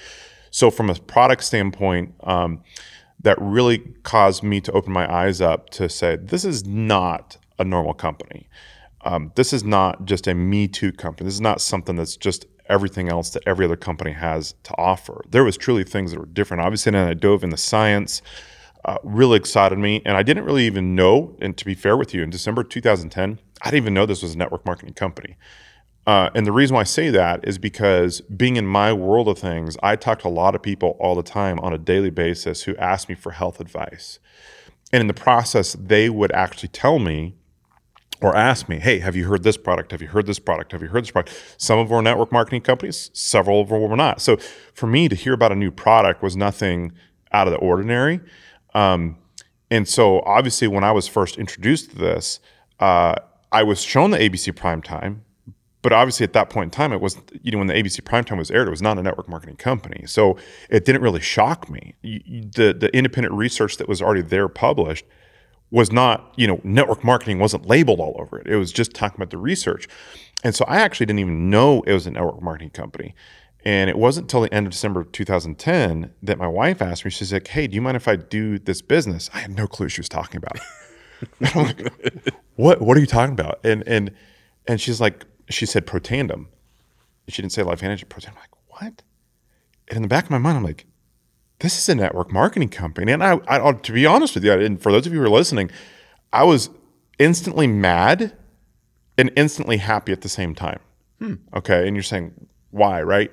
So 0.52 0.72
from 0.72 0.90
a 0.90 0.96
product 0.96 1.44
standpoint. 1.44 2.16
Um, 2.22 2.64
that 3.22 3.38
really 3.42 3.80
caused 4.04 4.44
me 4.44 4.62
to 4.62 4.72
open 4.72 4.94
my 4.94 5.12
eyes 5.12 5.42
up 5.42 5.70
to 5.72 5.90
say 5.90 6.16
this 6.16 6.46
is 6.46 6.66
not 6.66 7.38
a 7.60 7.64
normal 7.64 7.94
company. 7.94 8.48
Um, 9.02 9.32
this 9.36 9.54
is 9.54 9.64
not 9.64 10.06
just 10.06 10.28
a 10.28 10.34
Me 10.34 10.68
Too 10.68 10.92
company. 10.92 11.26
This 11.26 11.36
is 11.36 11.42
not 11.42 11.62
something 11.62 11.96
that's 11.96 12.18
just 12.18 12.46
everything 12.70 13.10
else 13.10 13.30
that 13.32 13.44
every 13.46 13.66
other 13.66 13.78
company 13.78 14.12
has 14.12 14.54
to 14.64 14.74
offer. 14.78 15.24
There 15.30 15.44
was 15.44 15.58
truly 15.58 15.84
things 15.84 16.12
that 16.12 16.20
were 16.20 16.26
different. 16.26 16.64
Obviously, 16.64 16.90
and 16.90 16.98
I 16.98 17.14
dove 17.14 17.44
in 17.44 17.50
the 17.50 17.58
science. 17.58 18.22
Uh, 18.86 18.98
really 19.04 19.38
excited 19.38 19.78
me, 19.78 20.02
and 20.06 20.16
I 20.16 20.24
didn't 20.24 20.46
really 20.46 20.66
even 20.66 20.96
know. 20.96 21.36
And 21.42 21.58
to 21.58 21.66
be 21.66 21.74
fair 21.74 21.98
with 21.98 22.14
you, 22.14 22.24
in 22.24 22.30
December 22.30 22.64
2010, 22.64 23.40
I 23.62 23.72
didn't 23.72 23.84
even 23.84 23.94
know 23.94 24.06
this 24.06 24.22
was 24.22 24.36
a 24.36 24.38
network 24.38 24.66
marketing 24.66 24.94
company. 24.94 25.36
Uh, 26.08 26.30
and 26.34 26.48
the 26.48 26.54
reason 26.54 26.74
why 26.74 26.80
I 26.82 26.86
say 26.86 27.10
that 27.10 27.46
is 27.46 27.58
because 27.58 28.22
being 28.22 28.56
in 28.56 28.66
my 28.66 28.94
world 28.94 29.28
of 29.28 29.38
things, 29.38 29.76
I 29.84 29.98
talk 29.98 30.20
to 30.20 30.30
a 30.30 30.30
lot 30.30 30.56
of 30.56 30.64
people 30.64 30.96
all 31.02 31.16
the 31.16 31.22
time 31.22 31.60
on 31.60 31.74
a 31.74 31.78
daily 31.78 32.10
basis 32.10 32.64
who 32.64 32.78
ask 32.78 33.10
me 33.10 33.16
for 33.16 33.34
health 33.34 33.60
advice. 33.60 34.20
And 34.94 35.02
in 35.02 35.08
the 35.08 35.14
process, 35.14 35.74
they 35.74 36.10
would 36.10 36.32
actually 36.32 36.70
tell 36.70 36.98
me 36.98 37.36
or 38.22 38.36
ask 38.36 38.70
me, 38.70 38.80
hey, 38.80 39.00
have 39.00 39.18
you 39.18 39.28
heard 39.28 39.44
this 39.44 39.58
product? 39.58 39.92
Have 39.92 40.02
you 40.02 40.08
heard 40.08 40.26
this 40.26 40.40
product? 40.40 40.72
Have 40.72 40.82
you 40.82 40.88
heard 40.88 41.04
this 41.04 41.12
product? 41.12 41.36
Some 41.58 41.78
of 41.78 41.90
were 41.90 42.02
network 42.02 42.32
marketing 42.32 42.62
companies, 42.62 43.12
several 43.14 43.60
of 43.60 43.68
them 43.68 43.82
were 43.82 43.98
not. 43.98 44.22
So 44.22 44.38
for 44.74 44.88
me 44.88 45.10
to 45.10 45.16
hear 45.16 45.34
about 45.34 45.52
a 45.52 45.56
new 45.56 45.72
product 45.72 46.24
was 46.24 46.38
nothing 46.38 46.94
out 47.34 47.48
of 47.48 47.54
the 47.54 47.60
ordinary. 47.60 48.22
Um, 48.74 49.18
and 49.70 49.88
so 49.88 50.22
obviously, 50.22 50.68
when 50.70 50.86
I 50.86 50.94
was 50.94 51.08
first 51.08 51.38
introduced 51.38 51.92
to 51.92 51.98
this, 51.98 52.40
uh, 52.80 53.16
I 53.52 53.64
was 53.64 53.82
shown 53.82 54.12
the 54.12 54.18
ABC 54.18 54.56
Prime 54.56 54.82
Time, 54.82 55.26
but 55.82 55.94
obviously 55.94 56.24
at 56.24 56.34
that 56.34 56.50
point 56.50 56.66
in 56.66 56.72
time, 56.72 56.92
it 56.92 57.02
was 57.02 57.18
you 57.42 57.52
know 57.52 57.60
when 57.60 57.68
the 57.68 57.74
ABC 57.74 58.02
Primetime 58.02 58.38
was 58.38 58.52
aired, 58.52 58.68
it 58.68 58.72
was 58.72 58.82
not 58.82 58.98
a 58.98 59.04
network 59.04 59.30
marketing 59.30 59.58
company, 59.58 60.06
so 60.06 60.38
it 60.70 60.86
didn't 60.86 61.02
really 61.02 61.22
shock 61.22 61.70
me. 61.70 61.96
The 62.04 62.76
the 62.78 62.90
independent 62.94 63.36
research 63.36 63.78
that 63.78 63.88
was 63.88 64.02
already 64.02 64.22
there 64.22 64.48
published 64.48 65.06
was 65.70 65.92
not 65.92 66.34
you 66.36 66.48
know 66.48 66.60
network 66.64 67.04
marketing 67.04 67.40
wasn't 67.40 67.66
labeled 67.66 68.00
all 68.00 68.16
over 68.20 68.40
it. 68.40 68.48
It 68.48 68.58
was 68.58 68.72
just 68.72 68.94
talking 68.94 69.18
about 69.18 69.30
the 69.30 69.38
research, 69.38 69.88
and 70.44 70.56
so 70.56 70.66
I 70.68 70.78
actually 70.78 71.06
didn't 71.06 71.20
even 71.20 71.50
know 71.50 71.84
it 71.84 71.94
was 71.94 72.08
a 72.08 72.12
network 72.12 72.42
marketing 72.42 72.72
company. 72.72 73.16
And 73.66 73.90
it 73.90 73.98
wasn't 73.98 74.26
until 74.26 74.42
the 74.42 74.54
end 74.54 74.66
of 74.66 74.72
December 74.72 75.04
2010 75.04 76.14
that 76.24 76.38
my 76.38 76.48
wife 76.48 76.82
asked 76.82 77.04
me, 77.04 77.12
she's 77.12 77.34
like, 77.34 77.48
Hey, 77.50 77.68
do 77.68 77.76
you 77.76 77.82
mind 77.82 77.98
if 77.98 78.08
I 78.08 78.16
do 78.16 78.60
this 78.60 78.82
business? 78.82 79.30
I 79.34 79.40
had 79.40 79.58
no 79.58 79.68
clue 79.68 79.90
she 79.90 80.00
was 80.00 80.08
talking 80.08 80.38
about. 80.38 80.58
I'm 81.54 81.64
like, 81.66 82.34
what 82.56 82.82
what 82.82 82.96
are 82.96 83.00
you 83.00 83.08
talking 83.08 83.34
about? 83.34 83.60
And 83.66 83.84
and 83.88 84.12
and 84.68 84.80
she's 84.80 85.02
like, 85.02 85.26
she 85.50 85.66
said 85.66 85.86
Protandim. 85.86 86.48
She 87.28 87.42
didn't 87.42 87.54
say 87.54 87.64
LifeVantage, 87.64 88.06
Protandim. 88.06 88.30
I'm 88.30 88.36
like, 88.36 88.50
what? 88.68 89.04
And 89.90 89.98
in 89.98 90.02
the 90.02 90.08
back 90.08 90.26
of 90.26 90.32
my 90.32 90.38
mind, 90.38 90.58
I'm 90.58 90.64
like, 90.64 90.86
this 91.60 91.78
is 91.78 91.90
a 91.90 91.96
network 91.96 92.32
marketing 92.32 92.70
company. 92.70 93.12
And 93.12 93.24
I, 93.24 93.40
I 93.48 93.72
to 93.72 93.92
be 93.92 94.06
honest 94.06 94.36
with 94.36 94.44
you, 94.44 94.54
and 94.54 94.82
for 94.82 94.92
those 94.92 95.08
of 95.08 95.14
you 95.14 95.20
who 95.20 95.26
are 95.26 95.30
listening, 95.30 95.72
I 96.32 96.44
was 96.44 96.70
instantly 97.20 97.68
mad 97.68 98.36
and 99.18 99.32
instantly 99.36 99.78
happy 99.78 100.12
at 100.12 100.22
the 100.22 100.30
same 100.30 100.54
time. 100.54 100.80
Hmm. 101.20 101.36
Okay. 101.56 101.88
And 101.88 101.96
you're 101.96 102.04
saying, 102.04 102.48
why, 102.72 103.02
right? 103.02 103.32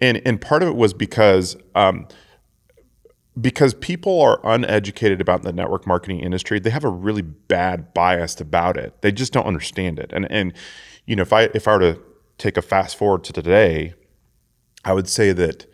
And 0.00 0.22
and 0.24 0.40
part 0.40 0.62
of 0.62 0.68
it 0.68 0.76
was 0.76 0.94
because 0.94 1.56
um, 1.74 2.08
because 3.40 3.74
people 3.74 4.20
are 4.20 4.40
uneducated 4.44 5.20
about 5.20 5.42
the 5.42 5.52
network 5.52 5.86
marketing 5.86 6.20
industry. 6.20 6.58
They 6.58 6.70
have 6.70 6.84
a 6.84 6.90
really 6.90 7.22
bad 7.22 7.94
bias 7.94 8.40
about 8.40 8.76
it. 8.76 9.00
They 9.02 9.12
just 9.12 9.32
don't 9.32 9.46
understand 9.46 9.98
it. 9.98 10.10
And 10.12 10.30
and 10.30 10.54
you 11.06 11.16
know, 11.16 11.22
if 11.22 11.32
I 11.32 11.44
if 11.54 11.66
I 11.66 11.72
were 11.76 11.94
to 11.94 12.00
take 12.38 12.56
a 12.56 12.62
fast 12.62 12.96
forward 12.96 13.24
to 13.24 13.32
today, 13.32 13.94
I 14.84 14.92
would 14.92 15.08
say 15.08 15.32
that 15.32 15.66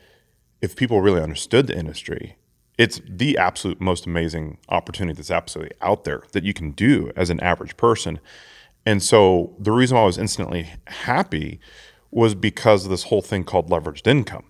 if 0.60 0.76
people 0.76 1.00
really 1.00 1.20
understood 1.20 1.66
the 1.66 1.78
industry, 1.78 2.36
it's 2.78 3.00
the 3.08 3.36
absolute 3.36 3.80
most 3.80 4.06
amazing 4.06 4.58
opportunity 4.68 5.16
that's 5.16 5.30
absolutely 5.30 5.76
out 5.80 6.04
there 6.04 6.22
that 6.32 6.44
you 6.44 6.54
can 6.54 6.70
do 6.72 7.10
as 7.16 7.30
an 7.30 7.40
average 7.40 7.76
person. 7.76 8.20
And 8.86 9.02
so 9.02 9.54
the 9.58 9.72
reason 9.72 9.96
why 9.96 10.02
I 10.02 10.06
was 10.06 10.18
instantly 10.18 10.70
happy 10.86 11.60
was 12.10 12.34
because 12.34 12.84
of 12.84 12.90
this 12.90 13.04
whole 13.04 13.20
thing 13.20 13.44
called 13.44 13.68
leveraged 13.68 14.06
income. 14.06 14.44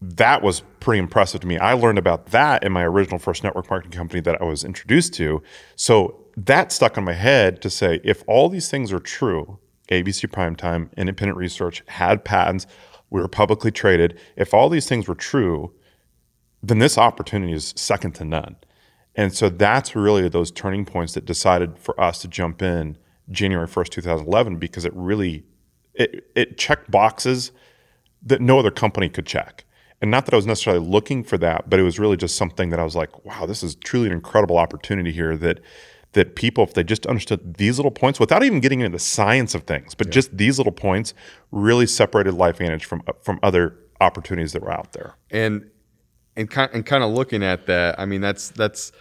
That 0.00 0.42
was 0.42 0.62
pretty 0.78 0.98
impressive 0.98 1.42
to 1.42 1.46
me. 1.46 1.58
I 1.58 1.74
learned 1.74 1.98
about 1.98 2.26
that 2.26 2.64
in 2.64 2.72
my 2.72 2.84
original 2.84 3.18
first 3.18 3.44
network 3.44 3.68
marketing 3.68 3.98
company 3.98 4.20
that 4.22 4.40
I 4.40 4.44
was 4.44 4.64
introduced 4.64 5.12
to. 5.14 5.42
So 5.76 6.24
that 6.36 6.72
stuck 6.72 6.96
in 6.96 7.04
my 7.04 7.12
head 7.12 7.60
to 7.62 7.68
say 7.68 8.00
if 8.02 8.22
all 8.26 8.48
these 8.48 8.70
things 8.70 8.92
are 8.92 9.00
true, 9.00 9.58
ABC 9.90 10.28
Primetime, 10.28 10.94
independent 10.96 11.36
research, 11.36 11.82
had 11.86 12.24
patents, 12.24 12.66
we 13.10 13.20
were 13.20 13.28
publicly 13.28 13.70
traded. 13.70 14.18
If 14.36 14.54
all 14.54 14.68
these 14.68 14.88
things 14.88 15.08
were 15.08 15.14
true, 15.14 15.72
then 16.62 16.78
this 16.78 16.96
opportunity 16.96 17.52
is 17.52 17.74
second 17.76 18.12
to 18.16 18.24
none. 18.24 18.56
And 19.16 19.34
so 19.34 19.48
that's 19.48 19.96
really 19.96 20.28
those 20.28 20.50
turning 20.50 20.84
points 20.84 21.14
that 21.14 21.24
decided 21.24 21.78
for 21.78 22.00
us 22.00 22.20
to 22.22 22.28
jump 22.28 22.62
in 22.62 22.96
January 23.30 23.66
1st, 23.66 23.88
2011, 23.88 24.56
because 24.56 24.84
it 24.84 24.92
really 24.94 25.44
it, 25.94 26.30
it 26.34 26.56
checked 26.56 26.90
boxes 26.90 27.52
that 28.22 28.40
no 28.40 28.58
other 28.58 28.70
company 28.70 29.08
could 29.08 29.26
check. 29.26 29.64
And 30.00 30.10
not 30.10 30.24
that 30.24 30.34
I 30.34 30.36
was 30.36 30.46
necessarily 30.46 30.84
looking 30.84 31.22
for 31.22 31.36
that, 31.38 31.68
but 31.68 31.78
it 31.78 31.82
was 31.82 31.98
really 31.98 32.16
just 32.16 32.36
something 32.36 32.70
that 32.70 32.80
I 32.80 32.84
was 32.84 32.96
like, 32.96 33.24
wow, 33.24 33.44
this 33.44 33.62
is 33.62 33.74
truly 33.74 34.06
an 34.06 34.12
incredible 34.12 34.56
opportunity 34.56 35.12
here 35.12 35.36
that 35.36 35.60
that 36.12 36.34
people, 36.34 36.64
if 36.64 36.74
they 36.74 36.82
just 36.82 37.06
understood 37.06 37.54
these 37.54 37.78
little 37.78 37.90
points 37.90 38.18
without 38.18 38.42
even 38.42 38.60
getting 38.60 38.80
into 38.80 38.92
the 38.92 38.98
science 38.98 39.54
of 39.54 39.62
things, 39.64 39.94
but 39.94 40.08
yeah. 40.08 40.12
just 40.12 40.36
these 40.36 40.58
little 40.58 40.72
points 40.72 41.14
really 41.52 41.86
separated 41.86 42.34
LifeVantage 42.34 42.84
from 42.84 43.02
uh, 43.06 43.12
from 43.22 43.38
other 43.42 43.76
opportunities 44.00 44.52
that 44.52 44.62
were 44.62 44.72
out 44.72 44.92
there. 44.92 45.14
And 45.30 45.70
and 46.36 46.50
kind 46.50 46.70
and 46.72 46.84
kind 46.84 47.04
of 47.04 47.10
looking 47.10 47.42
at 47.42 47.66
that, 47.66 47.98
I 47.98 48.06
mean, 48.06 48.20
that's 48.20 48.50
that's 48.50 48.92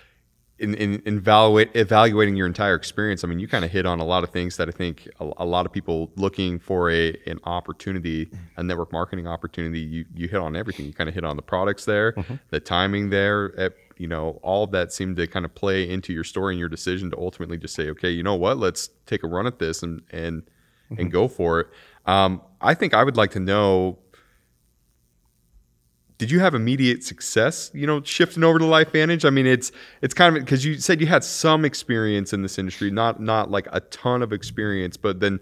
in, 0.59 0.73
in, 0.75 1.01
in 1.05 1.17
evaluate, 1.17 1.71
evaluating 1.75 2.35
your 2.35 2.47
entire 2.47 2.75
experience, 2.75 3.23
I 3.23 3.27
mean, 3.27 3.39
you 3.39 3.47
kind 3.47 3.65
of 3.65 3.71
hit 3.71 3.85
on 3.85 3.99
a 3.99 4.05
lot 4.05 4.23
of 4.23 4.29
things 4.29 4.57
that 4.57 4.67
I 4.67 4.71
think 4.71 5.07
a, 5.19 5.31
a, 5.37 5.45
lot 5.45 5.65
of 5.65 5.71
people 5.71 6.11
looking 6.15 6.59
for 6.59 6.91
a 6.91 7.15
an 7.25 7.39
opportunity, 7.45 8.29
a 8.57 8.63
network 8.63 8.91
marketing 8.91 9.27
opportunity, 9.27 9.79
you 9.79 10.05
you 10.13 10.27
hit 10.27 10.39
on 10.39 10.55
everything. 10.55 10.85
You 10.85 10.93
kind 10.93 11.07
of 11.07 11.15
hit 11.15 11.23
on 11.23 11.35
the 11.35 11.41
products 11.41 11.85
there, 11.85 12.13
mm-hmm. 12.13 12.35
the 12.49 12.59
timing 12.59 13.09
there, 13.09 13.53
at, 13.57 13.73
you 13.97 14.07
know, 14.07 14.39
all 14.43 14.63
of 14.63 14.71
that 14.71 14.93
seemed 14.93 15.17
to 15.17 15.27
kind 15.27 15.45
of 15.45 15.53
play 15.55 15.89
into 15.89 16.13
your 16.13 16.23
story 16.23 16.53
and 16.53 16.59
your 16.59 16.69
decision 16.69 17.09
to 17.11 17.17
ultimately 17.17 17.57
just 17.57 17.75
say, 17.75 17.89
okay, 17.89 18.09
you 18.09 18.23
know 18.23 18.35
what, 18.35 18.57
let's 18.57 18.89
take 19.05 19.23
a 19.23 19.27
run 19.27 19.47
at 19.47 19.59
this 19.59 19.83
and 19.83 20.01
and 20.11 20.43
mm-hmm. 20.43 21.01
and 21.01 21.11
go 21.11 21.27
for 21.27 21.61
it. 21.61 21.67
Um, 22.05 22.41
I 22.61 22.73
think 22.73 22.93
I 22.93 23.03
would 23.03 23.17
like 23.17 23.31
to 23.31 23.39
know. 23.39 23.99
Did 26.19 26.29
you 26.29 26.39
have 26.39 26.53
immediate 26.53 27.03
success, 27.03 27.71
you 27.73 27.87
know, 27.87 28.03
shifting 28.03 28.43
over 28.43 28.59
to 28.59 28.65
LifeVantage? 28.65 29.25
I 29.25 29.31
mean, 29.31 29.47
it's 29.47 29.71
it's 30.01 30.13
kind 30.13 30.37
of 30.37 30.43
because 30.43 30.63
you 30.63 30.77
said 30.77 31.01
you 31.01 31.07
had 31.07 31.23
some 31.23 31.65
experience 31.65 32.33
in 32.33 32.43
this 32.43 32.59
industry, 32.59 32.91
not 32.91 33.19
not 33.19 33.49
like 33.49 33.67
a 33.71 33.79
ton 33.79 34.21
of 34.21 34.31
experience, 34.31 34.97
but 34.97 35.19
then 35.19 35.39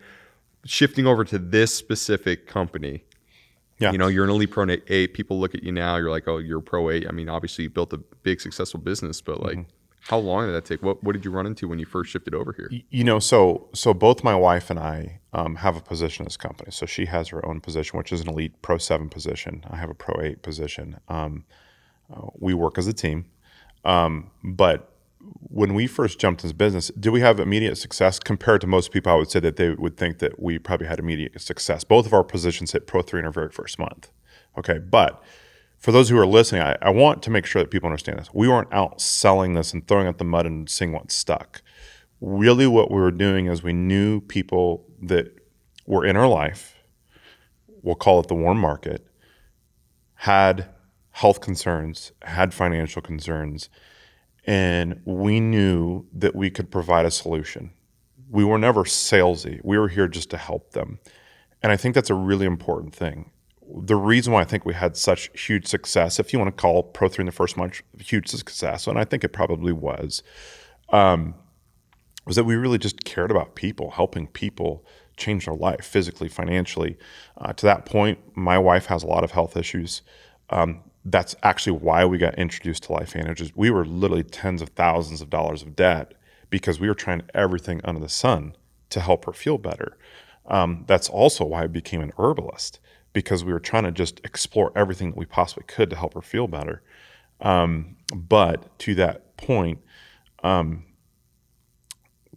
shifting 0.63 1.05
over 1.05 1.25
to 1.25 1.37
this 1.37 1.73
specific 1.73 2.47
company 2.47 3.03
yeah. 3.79 3.91
You 3.91 3.97
know, 3.97 4.07
you're 4.07 4.23
an 4.23 4.31
elite 4.31 4.51
pro 4.51 4.65
eight. 4.87 5.13
People 5.13 5.39
look 5.39 5.53
at 5.53 5.63
you 5.63 5.71
now. 5.71 5.97
You're 5.97 6.09
like, 6.09 6.27
oh, 6.27 6.37
you're 6.37 6.61
pro 6.61 6.89
eight. 6.89 7.05
I 7.07 7.11
mean, 7.11 7.29
obviously 7.29 7.65
you 7.65 7.69
built 7.69 7.93
a 7.93 7.97
big 7.97 8.41
successful 8.41 8.79
business, 8.79 9.21
but 9.21 9.41
like, 9.41 9.57
mm-hmm. 9.57 9.69
How 10.01 10.17
long 10.17 10.45
did 10.45 10.53
that 10.53 10.65
take? 10.65 10.81
What 10.81 11.03
What 11.03 11.13
did 11.13 11.25
you 11.25 11.31
run 11.31 11.45
into 11.45 11.67
when 11.67 11.79
you 11.79 11.85
first 11.85 12.11
shifted 12.11 12.33
over 12.33 12.53
here? 12.53 12.69
You 12.89 13.03
know, 13.03 13.19
so 13.19 13.69
so 13.73 13.93
both 13.93 14.23
my 14.23 14.35
wife 14.35 14.69
and 14.69 14.79
I 14.79 15.19
um, 15.33 15.55
have 15.55 15.75
a 15.75 15.81
position 15.81 16.23
in 16.23 16.25
this 16.25 16.37
company. 16.37 16.71
So 16.71 16.85
she 16.85 17.05
has 17.05 17.29
her 17.29 17.45
own 17.45 17.61
position, 17.61 17.97
which 17.97 18.11
is 18.11 18.21
an 18.21 18.29
elite 18.29 18.61
pro 18.61 18.77
seven 18.77 19.09
position. 19.09 19.63
I 19.69 19.77
have 19.77 19.89
a 19.89 19.95
pro 19.95 20.21
eight 20.21 20.41
position. 20.41 20.99
Um, 21.07 21.45
uh, 22.13 22.27
we 22.39 22.53
work 22.53 22.77
as 22.77 22.87
a 22.87 22.93
team, 22.93 23.25
um, 23.83 24.31
but 24.43 24.93
when 25.41 25.73
we 25.73 25.87
first 25.87 26.19
jumped 26.19 26.43
into 26.43 26.55
business, 26.55 26.89
did 26.99 27.09
we 27.09 27.21
have 27.21 27.39
immediate 27.39 27.77
success 27.77 28.19
compared 28.19 28.61
to 28.61 28.67
most 28.67 28.91
people? 28.91 29.11
I 29.11 29.15
would 29.15 29.29
say 29.29 29.39
that 29.41 29.57
they 29.57 29.71
would 29.71 29.97
think 29.97 30.19
that 30.19 30.41
we 30.41 30.57
probably 30.59 30.87
had 30.87 30.99
immediate 30.99 31.39
success. 31.41 31.83
Both 31.83 32.05
of 32.05 32.13
our 32.13 32.23
positions 32.23 32.71
hit 32.71 32.87
Pro 32.87 33.01
3 33.01 33.19
in 33.19 33.25
our 33.25 33.31
very 33.31 33.49
first 33.49 33.77
month. 33.77 34.11
Okay. 34.57 34.79
But 34.79 35.21
for 35.79 35.91
those 35.91 36.09
who 36.09 36.17
are 36.17 36.25
listening, 36.25 36.61
I, 36.61 36.75
I 36.81 36.89
want 36.89 37.23
to 37.23 37.29
make 37.29 37.45
sure 37.45 37.61
that 37.61 37.69
people 37.69 37.87
understand 37.87 38.19
this. 38.19 38.29
We 38.33 38.47
weren't 38.47 38.71
out 38.71 38.99
selling 39.01 39.53
this 39.53 39.73
and 39.73 39.87
throwing 39.87 40.07
out 40.07 40.17
the 40.17 40.23
mud 40.23 40.45
and 40.45 40.69
seeing 40.69 40.91
what 40.91 41.11
stuck. 41.11 41.61
Really, 42.19 42.67
what 42.67 42.89
we 42.89 42.99
were 42.99 43.11
doing 43.11 43.45
is 43.45 43.61
we 43.61 43.73
knew 43.73 44.21
people 44.21 44.85
that 45.01 45.37
were 45.85 46.05
in 46.05 46.17
our 46.17 46.27
life, 46.27 46.75
we'll 47.81 47.95
call 47.95 48.19
it 48.19 48.27
the 48.27 48.35
warm 48.35 48.57
market, 48.57 49.07
had 50.15 50.67
health 51.11 51.41
concerns, 51.41 52.11
had 52.23 52.53
financial 52.53 53.01
concerns 53.01 53.69
and 54.47 55.01
we 55.03 55.41
knew 55.41 56.05
that 56.13 56.33
we 56.33 56.49
could 56.49 56.71
provide 56.71 57.05
a 57.05 57.11
solution. 57.11 57.71
We 58.29 58.45
were 58.45 58.57
never 58.57 58.85
salesy. 58.85 59.59
We 59.63 59.77
were 59.77 59.89
here 59.89 60.07
just 60.07 60.29
to 60.31 60.37
help 60.37 60.71
them. 60.71 60.99
And 61.61 61.71
I 61.71 61.77
think 61.77 61.93
that's 61.93 62.09
a 62.09 62.15
really 62.15 62.45
important 62.45 62.95
thing. 62.95 63.31
The 63.69 63.95
reason 63.95 64.33
why 64.33 64.41
I 64.41 64.45
think 64.45 64.65
we 64.65 64.73
had 64.73 64.95
such 64.95 65.29
huge 65.39 65.67
success, 65.67 66.19
if 66.19 66.31
you 66.31 66.39
want 66.39 66.55
to 66.55 66.61
call 66.61 66.83
Pro 66.83 67.09
3 67.09 67.23
in 67.23 67.25
the 67.25 67.31
first 67.31 67.57
month 67.57 67.81
huge 67.99 68.27
success, 68.27 68.87
and 68.87 68.97
I 68.97 69.03
think 69.03 69.23
it 69.23 69.29
probably 69.29 69.73
was, 69.73 70.23
um, 70.89 71.35
was 72.25 72.35
that 72.37 72.45
we 72.45 72.55
really 72.55 72.77
just 72.77 73.03
cared 73.03 73.31
about 73.31 73.55
people, 73.55 73.91
helping 73.91 74.27
people 74.27 74.85
change 75.17 75.45
their 75.45 75.55
life 75.55 75.83
physically, 75.83 76.29
financially. 76.29 76.97
Uh, 77.37 77.51
to 77.53 77.65
that 77.65 77.85
point, 77.85 78.19
my 78.35 78.57
wife 78.57 78.85
has 78.85 79.03
a 79.03 79.07
lot 79.07 79.23
of 79.23 79.31
health 79.31 79.57
issues. 79.57 80.01
Um, 80.49 80.81
that's 81.03 81.35
actually 81.43 81.77
why 81.79 82.05
we 82.05 82.17
got 82.17 82.35
introduced 82.35 82.83
to 82.83 82.93
Life 82.93 83.13
LifeVantage. 83.13 83.51
We 83.55 83.71
were 83.71 83.85
literally 83.85 84.23
tens 84.23 84.61
of 84.61 84.69
thousands 84.69 85.21
of 85.21 85.29
dollars 85.29 85.61
of 85.61 85.75
debt 85.75 86.13
because 86.49 86.79
we 86.79 86.87
were 86.87 86.95
trying 86.95 87.23
everything 87.33 87.81
under 87.83 87.99
the 87.99 88.09
sun 88.09 88.55
to 88.89 89.01
help 89.01 89.25
her 89.25 89.33
feel 89.33 89.57
better. 89.57 89.97
Um, 90.45 90.85
that's 90.87 91.09
also 91.09 91.43
why 91.45 91.63
I 91.63 91.67
became 91.67 92.01
an 92.01 92.13
herbalist 92.17 92.79
because 93.17 93.43
we 93.43 93.51
were 93.51 93.59
trying 93.59 93.83
to 93.83 93.91
just 93.91 94.21
explore 94.23 94.71
everything 94.75 95.09
that 95.09 95.17
we 95.17 95.25
possibly 95.25 95.63
could 95.65 95.89
to 95.89 95.95
help 95.95 96.13
her 96.13 96.21
feel 96.21 96.47
better. 96.47 96.83
Um, 97.41 97.95
but 98.13 98.77
to 98.81 98.93
that 98.93 99.35
point, 99.37 99.79
um, 100.43 100.85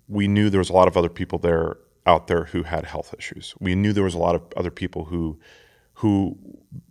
we 0.08 0.26
knew 0.26 0.48
there 0.48 0.58
was 0.58 0.70
a 0.70 0.72
lot 0.72 0.88
of 0.88 0.96
other 0.96 1.10
people 1.10 1.38
there 1.38 1.76
out 2.06 2.28
there 2.28 2.44
who 2.44 2.62
had 2.62 2.86
health 2.86 3.14
issues. 3.18 3.54
We 3.60 3.74
knew 3.74 3.92
there 3.92 4.04
was 4.04 4.14
a 4.14 4.18
lot 4.18 4.34
of 4.34 4.42
other 4.56 4.70
people 4.70 5.04
who 5.04 5.38
who 5.94 6.38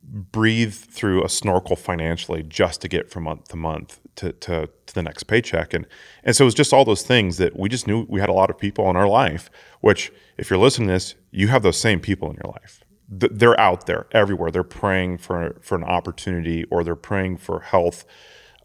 breathe 0.03 0.75
through 0.75 1.25
a 1.25 1.29
snorkel 1.29 1.75
financially 1.75 2.43
just 2.43 2.81
to 2.81 2.87
get 2.87 3.09
from 3.09 3.23
month 3.23 3.47
to 3.47 3.55
month 3.55 3.99
to, 4.17 4.33
to, 4.33 4.69
to, 4.85 4.93
the 4.93 5.01
next 5.01 5.23
paycheck. 5.23 5.73
And, 5.73 5.87
and 6.23 6.35
so 6.35 6.43
it 6.43 6.45
was 6.45 6.53
just 6.53 6.73
all 6.73 6.85
those 6.85 7.01
things 7.01 7.37
that 7.37 7.57
we 7.57 7.69
just 7.69 7.87
knew 7.87 8.05
we 8.07 8.19
had 8.19 8.29
a 8.29 8.33
lot 8.33 8.51
of 8.51 8.59
people 8.59 8.87
in 8.91 8.95
our 8.95 9.07
life, 9.07 9.49
which 9.81 10.11
if 10.37 10.51
you're 10.51 10.59
listening 10.59 10.89
to 10.89 10.93
this, 10.93 11.15
you 11.31 11.47
have 11.47 11.63
those 11.63 11.79
same 11.79 11.99
people 11.99 12.29
in 12.29 12.35
your 12.35 12.51
life. 12.51 12.83
They're 13.11 13.59
out 13.59 13.87
there 13.87 14.05
everywhere. 14.11 14.51
They're 14.51 14.63
praying 14.63 15.17
for, 15.17 15.57
for 15.61 15.75
an 15.75 15.83
opportunity 15.83 16.65
or 16.65 16.83
they're 16.83 16.95
praying 16.95 17.37
for 17.37 17.61
health 17.61 18.05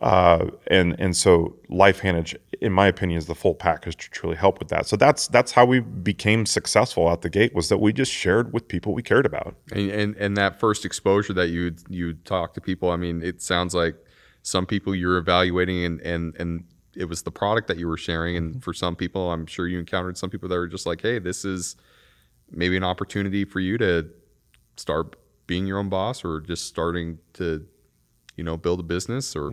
uh, 0.04 0.50
and 0.66 0.94
and 0.98 1.16
so 1.16 1.56
LifeVantage, 1.70 2.36
in 2.60 2.72
my 2.72 2.88
opinion, 2.88 3.16
is 3.16 3.26
the 3.26 3.34
full 3.34 3.54
package 3.54 3.96
to 3.96 4.10
truly 4.10 4.36
help 4.36 4.58
with 4.58 4.68
that. 4.68 4.86
So 4.86 4.96
that's 4.96 5.28
that's 5.28 5.52
how 5.52 5.64
we 5.64 5.80
became 5.80 6.44
successful 6.44 7.08
out 7.08 7.22
the 7.22 7.30
gate 7.30 7.54
was 7.54 7.70
that 7.70 7.78
we 7.78 7.92
just 7.92 8.12
shared 8.12 8.52
with 8.52 8.68
people 8.68 8.92
we 8.92 9.02
cared 9.02 9.24
about. 9.24 9.56
And 9.72 9.90
and, 9.90 10.16
and 10.16 10.36
that 10.36 10.60
first 10.60 10.84
exposure 10.84 11.32
that 11.32 11.48
you 11.48 11.74
you 11.88 12.14
talk 12.14 12.52
to 12.52 12.60
people, 12.60 12.90
I 12.90 12.96
mean, 12.96 13.22
it 13.22 13.40
sounds 13.40 13.74
like 13.74 13.96
some 14.42 14.66
people 14.66 14.94
you're 14.94 15.16
evaluating 15.16 15.84
and 15.84 16.00
and 16.02 16.36
and 16.36 16.64
it 16.94 17.06
was 17.06 17.22
the 17.22 17.32
product 17.32 17.68
that 17.68 17.78
you 17.78 17.88
were 17.88 17.96
sharing, 17.96 18.36
and 18.36 18.62
for 18.62 18.74
some 18.74 18.96
people, 18.96 19.32
I'm 19.32 19.46
sure 19.46 19.66
you 19.66 19.78
encountered 19.78 20.18
some 20.18 20.28
people 20.28 20.50
that 20.50 20.56
were 20.56 20.68
just 20.68 20.84
like, 20.86 21.00
hey, 21.00 21.18
this 21.18 21.44
is 21.46 21.76
maybe 22.50 22.76
an 22.76 22.84
opportunity 22.84 23.44
for 23.46 23.58
you 23.58 23.78
to 23.78 24.06
start 24.76 25.16
being 25.46 25.66
your 25.66 25.78
own 25.78 25.88
boss 25.88 26.24
or 26.24 26.40
just 26.40 26.66
starting 26.66 27.18
to, 27.34 27.66
you 28.36 28.44
know, 28.44 28.56
build 28.56 28.80
a 28.80 28.82
business? 28.84 29.36
Or 29.36 29.52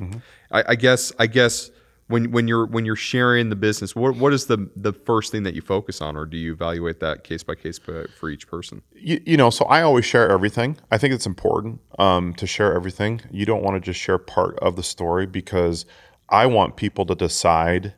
I, 0.51 0.63
I 0.69 0.75
guess 0.75 1.11
I 1.19 1.27
guess 1.27 1.71
when 2.07 2.31
when 2.31 2.47
you're 2.47 2.65
when 2.65 2.85
you're 2.85 2.95
sharing 2.95 3.49
the 3.49 3.55
business, 3.55 3.95
what 3.95 4.15
what 4.17 4.33
is 4.33 4.45
the 4.45 4.69
the 4.75 4.93
first 4.93 5.31
thing 5.31 5.43
that 5.43 5.55
you 5.55 5.61
focus 5.61 6.01
on, 6.01 6.15
or 6.15 6.25
do 6.25 6.37
you 6.37 6.53
evaluate 6.53 6.99
that 6.99 7.23
case 7.23 7.43
by 7.43 7.55
case 7.55 7.79
for 7.79 8.29
each 8.29 8.47
person? 8.47 8.81
you, 8.93 9.21
you 9.25 9.37
know, 9.37 9.49
so 9.49 9.65
I 9.65 9.81
always 9.81 10.05
share 10.05 10.29
everything. 10.29 10.77
I 10.91 10.97
think 10.97 11.13
it's 11.13 11.25
important 11.25 11.81
um, 11.97 12.33
to 12.35 12.45
share 12.45 12.73
everything. 12.75 13.21
You 13.31 13.45
don't 13.45 13.63
want 13.63 13.75
to 13.75 13.79
just 13.79 13.99
share 13.99 14.17
part 14.17 14.59
of 14.59 14.75
the 14.75 14.83
story 14.83 15.25
because 15.25 15.85
I 16.29 16.45
want 16.45 16.75
people 16.75 17.05
to 17.07 17.15
decide 17.15 17.93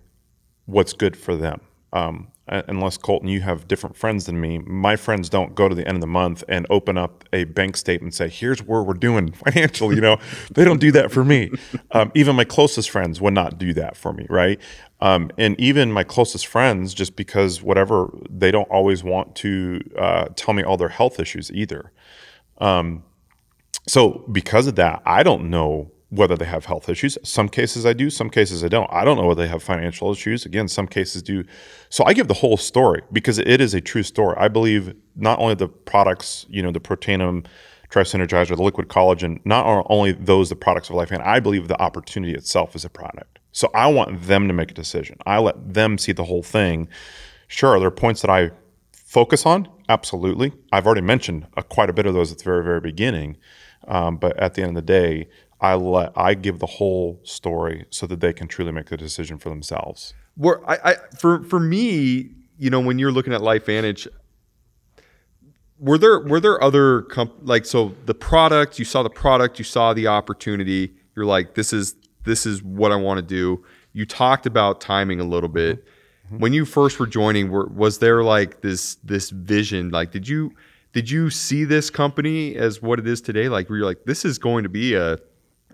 what's 0.65 0.93
good 0.93 1.17
for 1.17 1.35
them. 1.35 1.61
Um, 1.93 2.29
unless 2.47 2.97
Colton, 2.97 3.29
you 3.29 3.41
have 3.41 3.67
different 3.67 3.95
friends 3.95 4.25
than 4.25 4.41
me. 4.41 4.57
My 4.59 4.97
friends 4.97 5.29
don't 5.29 5.55
go 5.55 5.69
to 5.69 5.75
the 5.75 5.87
end 5.87 5.97
of 5.97 6.01
the 6.01 6.07
month 6.07 6.43
and 6.49 6.67
open 6.69 6.97
up 6.97 7.23
a 7.31 7.45
bank 7.45 7.77
statement 7.77 8.13
and 8.13 8.15
say, 8.15 8.29
"Here's 8.29 8.61
where 8.61 8.83
we're 8.83 8.95
doing 8.95 9.31
financially." 9.45 9.95
You 9.95 10.01
know, 10.01 10.17
they 10.53 10.65
don't 10.65 10.81
do 10.81 10.91
that 10.93 11.11
for 11.11 11.23
me. 11.23 11.51
Um, 11.91 12.11
even 12.15 12.35
my 12.35 12.43
closest 12.43 12.89
friends 12.89 13.21
would 13.21 13.35
not 13.35 13.59
do 13.59 13.73
that 13.75 13.95
for 13.95 14.13
me, 14.13 14.25
right? 14.29 14.59
Um, 14.99 15.31
and 15.37 15.59
even 15.59 15.91
my 15.91 16.03
closest 16.03 16.47
friends, 16.47 16.93
just 16.93 17.15
because 17.15 17.61
whatever, 17.61 18.09
they 18.29 18.51
don't 18.51 18.69
always 18.71 19.03
want 19.03 19.35
to 19.37 19.81
uh, 19.97 20.25
tell 20.35 20.55
me 20.55 20.63
all 20.63 20.77
their 20.77 20.89
health 20.89 21.19
issues 21.19 21.51
either. 21.51 21.91
So 23.87 24.25
because 24.31 24.67
of 24.67 24.75
that, 24.77 25.03
I 25.05 25.23
don't 25.23 25.51
know 25.51 25.92
whether 26.13 26.35
they 26.35 26.45
have 26.45 26.65
health 26.65 26.89
issues. 26.89 27.17
Some 27.23 27.49
cases 27.49 27.85
I 27.85 27.93
do, 27.93 28.09
some 28.09 28.29
cases 28.29 28.63
I 28.63 28.67
don't. 28.67 28.87
I 28.91 29.03
don't 29.03 29.17
know 29.17 29.25
whether 29.25 29.41
they 29.41 29.49
have 29.49 29.63
financial 29.63 30.11
issues. 30.11 30.45
Again, 30.45 30.67
some 30.67 30.87
cases 30.87 31.23
do. 31.23 31.43
So 31.89 32.03
I 32.05 32.13
give 32.13 32.27
the 32.27 32.35
whole 32.35 32.57
story 32.57 33.01
because 33.11 33.39
it 33.39 33.59
is 33.59 33.73
a 33.73 33.81
true 33.81 34.03
story. 34.03 34.35
I 34.37 34.47
believe 34.47 34.93
not 35.15 35.39
only 35.39 35.55
the 35.55 35.67
products, 35.67 36.45
you 36.49 36.61
know, 36.61 36.71
the 36.71 36.79
Protandim 36.79 37.45
TriSynergizer, 37.89 38.55
the 38.55 38.63
liquid 38.63 38.89
collagen, 38.89 39.39
not 39.43 39.85
only 39.89 40.11
those 40.11 40.49
the 40.49 40.55
products 40.55 40.89
of 40.89 40.95
Life 40.95 41.11
and 41.11 41.23
I 41.23 41.39
believe 41.39 41.67
the 41.67 41.81
opportunity 41.81 42.33
itself 42.33 42.75
is 42.75 42.85
a 42.85 42.89
product. 42.89 43.39
So 43.51 43.69
I 43.73 43.87
want 43.87 44.23
them 44.23 44.47
to 44.47 44.53
make 44.53 44.71
a 44.71 44.73
decision. 44.73 45.17
I 45.25 45.39
let 45.39 45.73
them 45.73 45.97
see 45.97 46.11
the 46.11 46.23
whole 46.23 46.43
thing. 46.43 46.89
Sure, 47.47 47.75
are 47.75 47.79
there 47.79 47.91
points 47.91 48.21
that 48.21 48.31
I 48.31 48.51
focus 48.93 49.45
on? 49.45 49.67
Absolutely. 49.89 50.53
I've 50.71 50.85
already 50.85 51.01
mentioned 51.01 51.47
uh, 51.55 51.61
quite 51.61 51.89
a 51.89 51.93
bit 51.93 52.05
of 52.05 52.13
those 52.13 52.31
at 52.31 52.39
the 52.39 52.43
very, 52.43 52.63
very 52.63 52.81
beginning. 52.81 53.37
Um, 53.87 54.17
but 54.17 54.37
at 54.37 54.53
the 54.53 54.61
end 54.61 54.69
of 54.69 54.75
the 54.75 54.81
day, 54.81 55.27
I 55.63 55.75
let 55.75 56.11
I 56.15 56.33
give 56.33 56.59
the 56.59 56.67
whole 56.67 57.21
story 57.23 57.85
so 57.89 58.05
that 58.07 58.19
they 58.19 58.33
can 58.33 58.47
truly 58.47 58.73
make 58.73 58.87
the 58.87 58.97
decision 58.97 59.37
for 59.39 59.49
themselves. 59.49 60.13
Where 60.35 60.59
I, 60.69 60.77
I 60.83 60.95
for 61.17 61.41
for 61.43 61.59
me, 61.59 62.31
you 62.59 62.69
know, 62.69 62.81
when 62.81 62.99
you're 62.99 63.13
looking 63.13 63.33
at 63.33 63.41
LifeVantage, 63.41 64.07
were 65.79 65.97
there 65.97 66.19
were 66.19 66.41
there 66.41 66.61
other 66.61 67.03
comp- 67.03 67.39
like 67.43 67.65
so 67.65 67.95
the 68.05 68.13
product 68.13 68.77
you 68.77 68.83
saw 68.83 69.03
the 69.03 69.09
product 69.09 69.57
you 69.57 69.65
saw 69.65 69.93
the 69.93 70.07
opportunity 70.07 70.93
you're 71.15 71.25
like 71.25 71.55
this 71.55 71.71
is 71.71 71.95
this 72.25 72.45
is 72.45 72.61
what 72.61 72.91
I 72.91 72.95
want 72.95 73.17
to 73.19 73.21
do. 73.21 73.63
You 73.93 74.05
talked 74.05 74.45
about 74.45 74.81
timing 74.81 75.19
a 75.19 75.23
little 75.23 75.49
bit. 75.49 75.85
Mm-hmm. 76.25 76.39
When 76.39 76.53
you 76.53 76.65
first 76.65 76.99
were 76.99 77.07
joining, 77.07 77.51
were, 77.51 77.67
was 77.67 77.99
there 77.99 78.23
like 78.23 78.61
this 78.61 78.95
this 78.95 79.29
vision? 79.29 79.91
Like, 79.91 80.11
did 80.11 80.27
you 80.27 80.51
did 80.91 81.09
you 81.09 81.29
see 81.29 81.63
this 81.63 81.89
company 81.89 82.55
as 82.55 82.81
what 82.81 82.99
it 82.99 83.07
is 83.07 83.21
today? 83.21 83.49
Like, 83.49 83.69
were 83.69 83.77
you 83.77 83.85
like, 83.85 84.03
this 84.05 84.25
is 84.25 84.37
going 84.37 84.63
to 84.63 84.69
be 84.69 84.93
a 84.93 85.17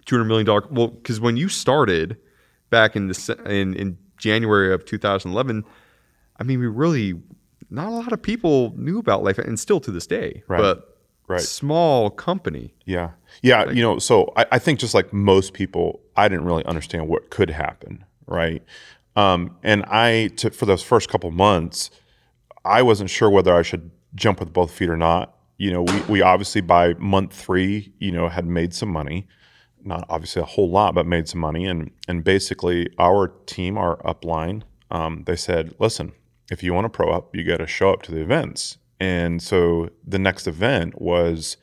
two 0.06 0.16
hundred 0.16 0.26
million 0.28 0.46
dollar? 0.46 0.64
Well, 0.70 0.88
because 0.88 1.20
when 1.20 1.38
you 1.38 1.50
started 1.50 2.18
back 2.70 2.96
in 2.96 3.08
the 3.08 3.42
in 3.46 3.74
in 3.76 3.98
January 4.18 4.74
of 4.74 4.86
2011, 4.86 5.64
I 6.40 6.44
mean, 6.44 6.60
we 6.60 6.68
really 6.68 7.20
not 7.70 7.88
a 7.88 7.92
lot 7.92 8.12
of 8.12 8.22
people 8.22 8.74
knew 8.76 9.00
about 9.00 9.24
life, 9.24 9.38
and 9.38 9.60
still 9.60 9.80
to 9.82 9.92
this 9.92 10.08
day, 10.08 10.44
Right. 10.48 10.60
but 10.60 10.86
Right. 11.28 11.40
small 11.42 12.10
company. 12.10 12.74
Yeah. 12.86 13.12
Yeah. 13.44 13.70
you 13.70 13.84
know, 13.84 14.00
so 14.00 14.34
I, 14.36 14.46
I 14.54 14.60
think 14.60 14.80
just 14.80 14.96
like 14.96 15.14
most 15.14 15.54
people, 15.54 16.00
I 16.16 16.28
didn't 16.28 16.46
really 16.46 16.66
understand 16.66 17.08
what 17.08 17.30
could 17.30 17.52
happen. 17.52 18.04
Right. 18.26 18.64
Um, 19.16 19.56
and 19.62 19.86
I, 19.86 20.30
to, 20.38 20.50
for 20.50 20.66
those 20.66 20.82
first 20.82 21.08
couple 21.08 21.30
months, 21.30 21.92
I 22.66 22.82
wasn't 22.82 23.12
sure 23.12 23.30
whether 23.30 23.54
I 23.56 23.62
should 23.62 23.92
jump 24.16 24.40
with 24.40 24.52
both 24.52 24.72
feet 24.72 24.90
or 24.90 24.98
not. 24.98 25.36
You 25.60 25.72
know, 25.72 25.84
we, 25.84 26.02
we 26.02 26.22
obviously 26.24 26.62
by 26.62 26.96
month 26.96 27.34
three, 27.34 27.94
you 28.00 28.12
know, 28.12 28.28
had 28.28 28.48
made 28.48 28.74
some 28.74 28.90
money, 28.90 29.28
not 29.84 30.06
obviously 30.10 30.42
a 30.42 30.46
whole 30.46 30.70
lot, 30.70 30.96
but 30.96 31.06
made 31.06 31.28
some 31.28 31.40
money. 31.40 31.66
And, 31.66 31.92
and 32.08 32.24
basically 32.24 32.90
our 32.98 33.30
team, 33.46 33.78
our 33.78 33.98
upline, 34.04 34.64
um, 34.92 35.24
they 35.26 35.36
said, 35.36 35.74
listen, 35.80 36.12
if 36.52 36.64
you 36.64 36.74
want 36.74 36.86
to 36.86 36.90
pro 36.90 37.12
up, 37.12 37.36
you 37.36 37.44
got 37.44 37.58
to 37.58 37.68
show 37.68 37.92
up 37.92 38.02
to 38.04 38.12
the 38.12 38.22
events. 38.22 38.78
And 39.00 39.42
so 39.42 39.90
the 40.06 40.20
next 40.20 40.48
event 40.48 41.02
was 41.02 41.58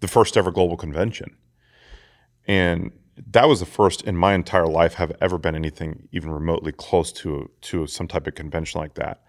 the 0.00 0.08
first 0.08 0.36
ever 0.36 0.50
global 0.50 0.76
convention. 0.76 1.36
And 2.46 2.92
that 3.30 3.48
was 3.48 3.60
the 3.60 3.66
first 3.66 4.02
in 4.02 4.16
my 4.16 4.34
entire 4.34 4.66
life 4.66 4.94
have 4.94 5.12
ever 5.20 5.38
been 5.38 5.54
anything 5.54 6.08
even 6.10 6.30
remotely 6.30 6.72
close 6.72 7.12
to 7.12 7.48
to 7.62 7.86
some 7.86 8.08
type 8.08 8.26
of 8.26 8.34
convention 8.34 8.80
like 8.80 8.94
that. 8.94 9.22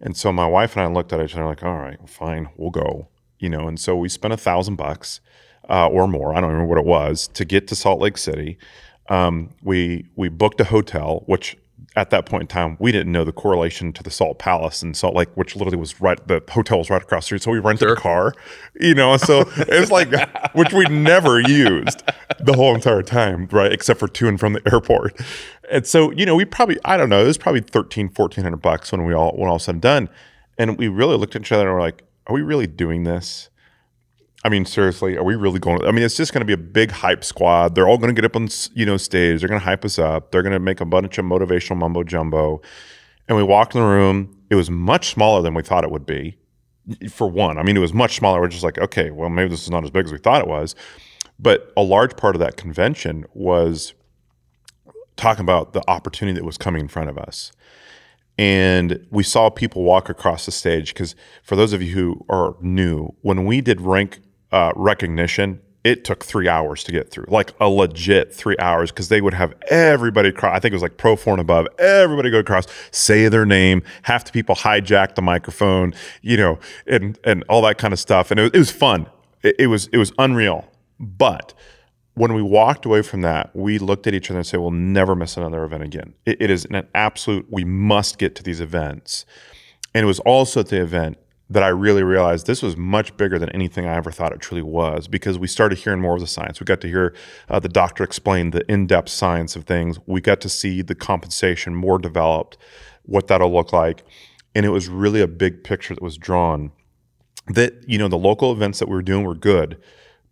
And 0.00 0.16
so 0.16 0.32
my 0.32 0.46
wife 0.46 0.74
and 0.74 0.82
I 0.82 0.86
looked 0.86 1.12
at 1.12 1.20
each 1.20 1.34
other 1.34 1.44
like, 1.44 1.62
all 1.62 1.76
right, 1.76 1.98
fine, 2.08 2.48
we'll 2.56 2.70
go. 2.70 3.08
You 3.38 3.48
know, 3.48 3.68
and 3.68 3.78
so 3.78 3.96
we 3.96 4.08
spent 4.08 4.34
a 4.34 4.36
thousand 4.36 4.76
bucks 4.76 5.20
uh, 5.68 5.88
or 5.88 6.08
more, 6.08 6.34
I 6.34 6.40
don't 6.40 6.50
remember 6.50 6.68
what 6.68 6.78
it 6.78 6.86
was, 6.86 7.28
to 7.28 7.44
get 7.44 7.68
to 7.68 7.76
Salt 7.76 8.00
Lake 8.00 8.18
City. 8.18 8.58
Um, 9.08 9.50
we 9.62 10.06
we 10.16 10.28
booked 10.28 10.60
a 10.60 10.64
hotel, 10.64 11.24
which 11.26 11.56
at 11.96 12.10
that 12.10 12.26
point 12.26 12.42
in 12.42 12.46
time 12.46 12.76
we 12.78 12.92
didn't 12.92 13.10
know 13.10 13.24
the 13.24 13.32
correlation 13.32 13.92
to 13.92 14.02
the 14.02 14.10
Salt 14.10 14.38
Palace 14.38 14.82
in 14.82 14.94
Salt 14.94 15.14
Lake, 15.14 15.28
which 15.34 15.56
literally 15.56 15.76
was 15.76 16.00
right. 16.00 16.24
The 16.26 16.42
hotel 16.48 16.78
was 16.78 16.90
right 16.90 17.02
across 17.02 17.24
the 17.24 17.26
street, 17.26 17.42
so 17.42 17.50
we 17.50 17.58
rented 17.58 17.88
a 17.88 17.96
car. 17.96 18.32
You 18.80 18.94
know, 18.94 19.16
so 19.16 19.40
it 19.56 19.80
was 19.80 19.90
like 19.90 20.08
which 20.54 20.72
we 20.72 20.84
never 20.86 21.40
used 21.40 22.02
the 22.38 22.52
whole 22.54 22.74
entire 22.74 23.02
time, 23.02 23.48
right? 23.50 23.72
Except 23.72 23.98
for 23.98 24.08
to 24.08 24.28
and 24.28 24.38
from 24.38 24.52
the 24.52 24.62
airport. 24.72 25.20
And 25.70 25.86
so 25.86 26.12
you 26.12 26.24
know, 26.24 26.36
we 26.36 26.44
probably 26.44 26.78
I 26.84 26.96
don't 26.96 27.08
know, 27.08 27.22
it 27.22 27.26
was 27.26 27.38
probably 27.38 27.60
13, 27.60 28.06
1400 28.14 28.56
bucks 28.56 28.92
when 28.92 29.04
we 29.04 29.12
all 29.12 29.32
when 29.36 29.50
all 29.50 29.58
said 29.58 29.76
and 29.76 29.82
done, 29.82 30.08
and 30.58 30.78
we 30.78 30.88
really 30.88 31.16
looked 31.16 31.34
at 31.36 31.42
each 31.42 31.52
other 31.52 31.66
and 31.68 31.74
we're 31.74 31.80
like, 31.80 32.04
are 32.26 32.34
we 32.34 32.42
really 32.42 32.66
doing 32.66 33.04
this? 33.04 33.49
I 34.42 34.48
mean, 34.48 34.64
seriously, 34.64 35.16
are 35.16 35.24
we 35.24 35.34
really 35.34 35.58
going? 35.58 35.84
I 35.84 35.90
mean, 35.90 36.02
it's 36.02 36.16
just 36.16 36.32
going 36.32 36.40
to 36.40 36.46
be 36.46 36.54
a 36.54 36.56
big 36.56 36.90
hype 36.90 37.24
squad. 37.24 37.74
They're 37.74 37.86
all 37.86 37.98
going 37.98 38.14
to 38.14 38.18
get 38.18 38.24
up 38.24 38.36
on 38.36 38.48
you 38.74 38.86
know 38.86 38.96
stage. 38.96 39.40
They're 39.40 39.48
going 39.48 39.60
to 39.60 39.64
hype 39.64 39.84
us 39.84 39.98
up. 39.98 40.30
They're 40.30 40.42
going 40.42 40.54
to 40.54 40.58
make 40.58 40.80
a 40.80 40.86
bunch 40.86 41.18
of 41.18 41.24
motivational 41.26 41.76
mumbo 41.76 42.02
jumbo. 42.04 42.62
And 43.28 43.36
we 43.36 43.42
walked 43.42 43.74
in 43.74 43.82
the 43.82 43.86
room. 43.86 44.36
It 44.48 44.54
was 44.54 44.70
much 44.70 45.10
smaller 45.10 45.42
than 45.42 45.54
we 45.54 45.62
thought 45.62 45.84
it 45.84 45.90
would 45.90 46.06
be. 46.06 46.38
For 47.10 47.28
one, 47.28 47.58
I 47.58 47.62
mean, 47.62 47.76
it 47.76 47.80
was 47.80 47.92
much 47.92 48.16
smaller. 48.16 48.40
We're 48.40 48.48
just 48.48 48.64
like, 48.64 48.78
okay, 48.78 49.10
well, 49.10 49.28
maybe 49.28 49.50
this 49.50 49.62
is 49.62 49.70
not 49.70 49.84
as 49.84 49.90
big 49.90 50.06
as 50.06 50.12
we 50.12 50.18
thought 50.18 50.40
it 50.40 50.48
was. 50.48 50.74
But 51.38 51.72
a 51.76 51.82
large 51.82 52.16
part 52.16 52.34
of 52.34 52.40
that 52.40 52.56
convention 52.56 53.26
was 53.34 53.94
talking 55.16 55.42
about 55.42 55.74
the 55.74 55.88
opportunity 55.88 56.36
that 56.38 56.44
was 56.44 56.56
coming 56.56 56.80
in 56.80 56.88
front 56.88 57.10
of 57.10 57.18
us 57.18 57.52
and 58.40 59.06
we 59.10 59.22
saw 59.22 59.50
people 59.50 59.82
walk 59.82 60.08
across 60.08 60.46
the 60.46 60.50
stage 60.50 60.94
because 60.94 61.14
for 61.42 61.56
those 61.56 61.74
of 61.74 61.82
you 61.82 61.92
who 61.92 62.24
are 62.30 62.56
new 62.62 63.14
when 63.20 63.44
we 63.44 63.60
did 63.60 63.82
rank 63.82 64.20
uh, 64.52 64.72
recognition 64.76 65.60
it 65.82 66.04
took 66.04 66.22
three 66.22 66.46
hours 66.46 66.84
to 66.84 66.92
get 66.92 67.10
through. 67.10 67.24
Like 67.28 67.54
a 67.58 67.68
legit 67.68 68.34
three 68.34 68.56
hours 68.58 68.90
because 68.90 69.08
they 69.08 69.22
would 69.22 69.32
have 69.32 69.54
everybody 69.68 70.28
across 70.28 70.54
i 70.54 70.60
think 70.60 70.72
it 70.72 70.76
was 70.76 70.82
like 70.82 70.98
pro 70.98 71.16
four 71.16 71.32
and 71.32 71.40
above 71.40 71.66
everybody 71.78 72.30
go 72.30 72.38
across 72.38 72.66
say 72.90 73.28
their 73.28 73.46
name 73.46 73.82
half 74.02 74.24
the 74.24 74.32
people 74.32 74.54
hijack 74.54 75.14
the 75.14 75.22
microphone 75.22 75.94
you 76.20 76.36
know 76.36 76.58
and 76.86 77.18
and 77.24 77.44
all 77.48 77.62
that 77.62 77.78
kind 77.78 77.92
of 77.92 77.98
stuff. 77.98 78.30
And 78.30 78.40
it 78.40 78.44
was, 78.44 78.50
it 78.52 78.58
was 78.58 78.70
fun. 78.70 79.06
It, 79.42 79.56
it 79.58 79.66
was 79.68 79.88
it 79.88 79.98
was 79.98 80.12
unreal. 80.18 80.66
But 80.98 81.54
when 82.14 82.34
we 82.34 82.42
walked 82.42 82.84
away 82.84 83.02
from 83.02 83.22
that, 83.22 83.54
we 83.54 83.78
looked 83.78 84.06
at 84.06 84.14
each 84.14 84.30
other 84.30 84.38
and 84.38 84.46
said, 84.46 84.60
"We'll 84.60 84.70
never 84.70 85.14
miss 85.14 85.36
another 85.36 85.64
event 85.64 85.82
again." 85.82 86.14
It, 86.26 86.42
it 86.42 86.50
is 86.50 86.66
an 86.66 86.86
absolute. 86.94 87.46
We 87.50 87.64
must 87.64 88.18
get 88.18 88.34
to 88.36 88.42
these 88.42 88.60
events, 88.60 89.24
and 89.94 90.04
it 90.04 90.06
was 90.06 90.20
also 90.20 90.60
at 90.60 90.68
the 90.68 90.82
event 90.82 91.16
that 91.50 91.64
I 91.64 91.68
really 91.68 92.04
realized 92.04 92.46
this 92.46 92.62
was 92.62 92.76
much 92.76 93.16
bigger 93.16 93.38
than 93.38 93.50
anything 93.50 93.84
I 93.84 93.96
ever 93.96 94.12
thought 94.12 94.32
it 94.32 94.40
truly 94.40 94.62
was 94.62 95.08
because 95.08 95.36
we 95.36 95.48
started 95.48 95.78
hearing 95.78 96.00
more 96.00 96.14
of 96.14 96.20
the 96.20 96.28
science. 96.28 96.60
We 96.60 96.64
got 96.64 96.80
to 96.82 96.88
hear 96.88 97.12
uh, 97.48 97.58
the 97.58 97.68
doctor 97.68 98.04
explain 98.04 98.52
the 98.52 98.64
in-depth 98.70 99.08
science 99.08 99.56
of 99.56 99.64
things. 99.64 99.98
We 100.06 100.20
got 100.20 100.40
to 100.42 100.48
see 100.48 100.80
the 100.80 100.94
compensation 100.94 101.74
more 101.74 101.98
developed, 101.98 102.56
what 103.02 103.26
that'll 103.26 103.52
look 103.52 103.72
like, 103.72 104.04
and 104.54 104.64
it 104.64 104.70
was 104.70 104.88
really 104.88 105.20
a 105.20 105.26
big 105.26 105.64
picture 105.64 105.94
that 105.94 106.02
was 106.02 106.16
drawn. 106.16 106.70
That 107.48 107.82
you 107.88 107.98
know 107.98 108.06
the 108.06 108.16
local 108.16 108.52
events 108.52 108.78
that 108.78 108.88
we 108.88 108.94
were 108.94 109.02
doing 109.02 109.24
were 109.24 109.34
good 109.34 109.80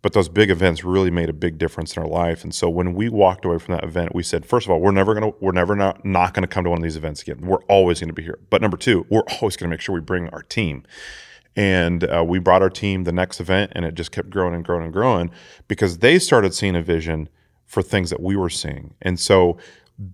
but 0.01 0.13
those 0.13 0.29
big 0.29 0.49
events 0.49 0.83
really 0.83 1.11
made 1.11 1.29
a 1.29 1.33
big 1.33 1.57
difference 1.57 1.95
in 1.95 2.03
our 2.03 2.07
life. 2.07 2.43
And 2.43 2.53
so 2.53 2.69
when 2.69 2.93
we 2.93 3.09
walked 3.09 3.43
away 3.43 3.57
from 3.57 3.75
that 3.75 3.83
event, 3.83 4.15
we 4.15 4.23
said, 4.23 4.45
first 4.45 4.65
of 4.65 4.71
all, 4.71 4.79
we're 4.79 4.91
never 4.91 5.13
gonna, 5.13 5.31
we're 5.41 5.51
never 5.51 5.75
not, 5.75 6.05
not 6.05 6.33
gonna 6.33 6.47
come 6.47 6.63
to 6.63 6.69
one 6.69 6.79
of 6.79 6.83
these 6.83 6.95
events 6.95 7.21
again. 7.21 7.41
We're 7.41 7.63
always 7.63 7.99
gonna 7.99 8.13
be 8.13 8.23
here. 8.23 8.39
But 8.49 8.61
number 8.61 8.77
two, 8.77 9.05
we're 9.09 9.23
always 9.41 9.57
gonna 9.57 9.69
make 9.69 9.81
sure 9.81 9.93
we 9.93 10.01
bring 10.01 10.29
our 10.29 10.43
team. 10.43 10.83
And 11.55 12.03
uh, 12.05 12.23
we 12.25 12.39
brought 12.39 12.61
our 12.61 12.69
team 12.69 13.03
the 13.03 13.11
next 13.11 13.41
event, 13.41 13.73
and 13.75 13.83
it 13.83 13.95
just 13.95 14.11
kept 14.11 14.29
growing 14.29 14.53
and 14.53 14.63
growing 14.63 14.83
and 14.83 14.93
growing 14.93 15.31
because 15.67 15.97
they 15.97 16.17
started 16.17 16.53
seeing 16.53 16.75
a 16.75 16.81
vision 16.81 17.27
for 17.65 17.81
things 17.81 18.09
that 18.11 18.21
we 18.21 18.35
were 18.35 18.49
seeing. 18.49 18.93
And 19.01 19.19
so 19.19 19.57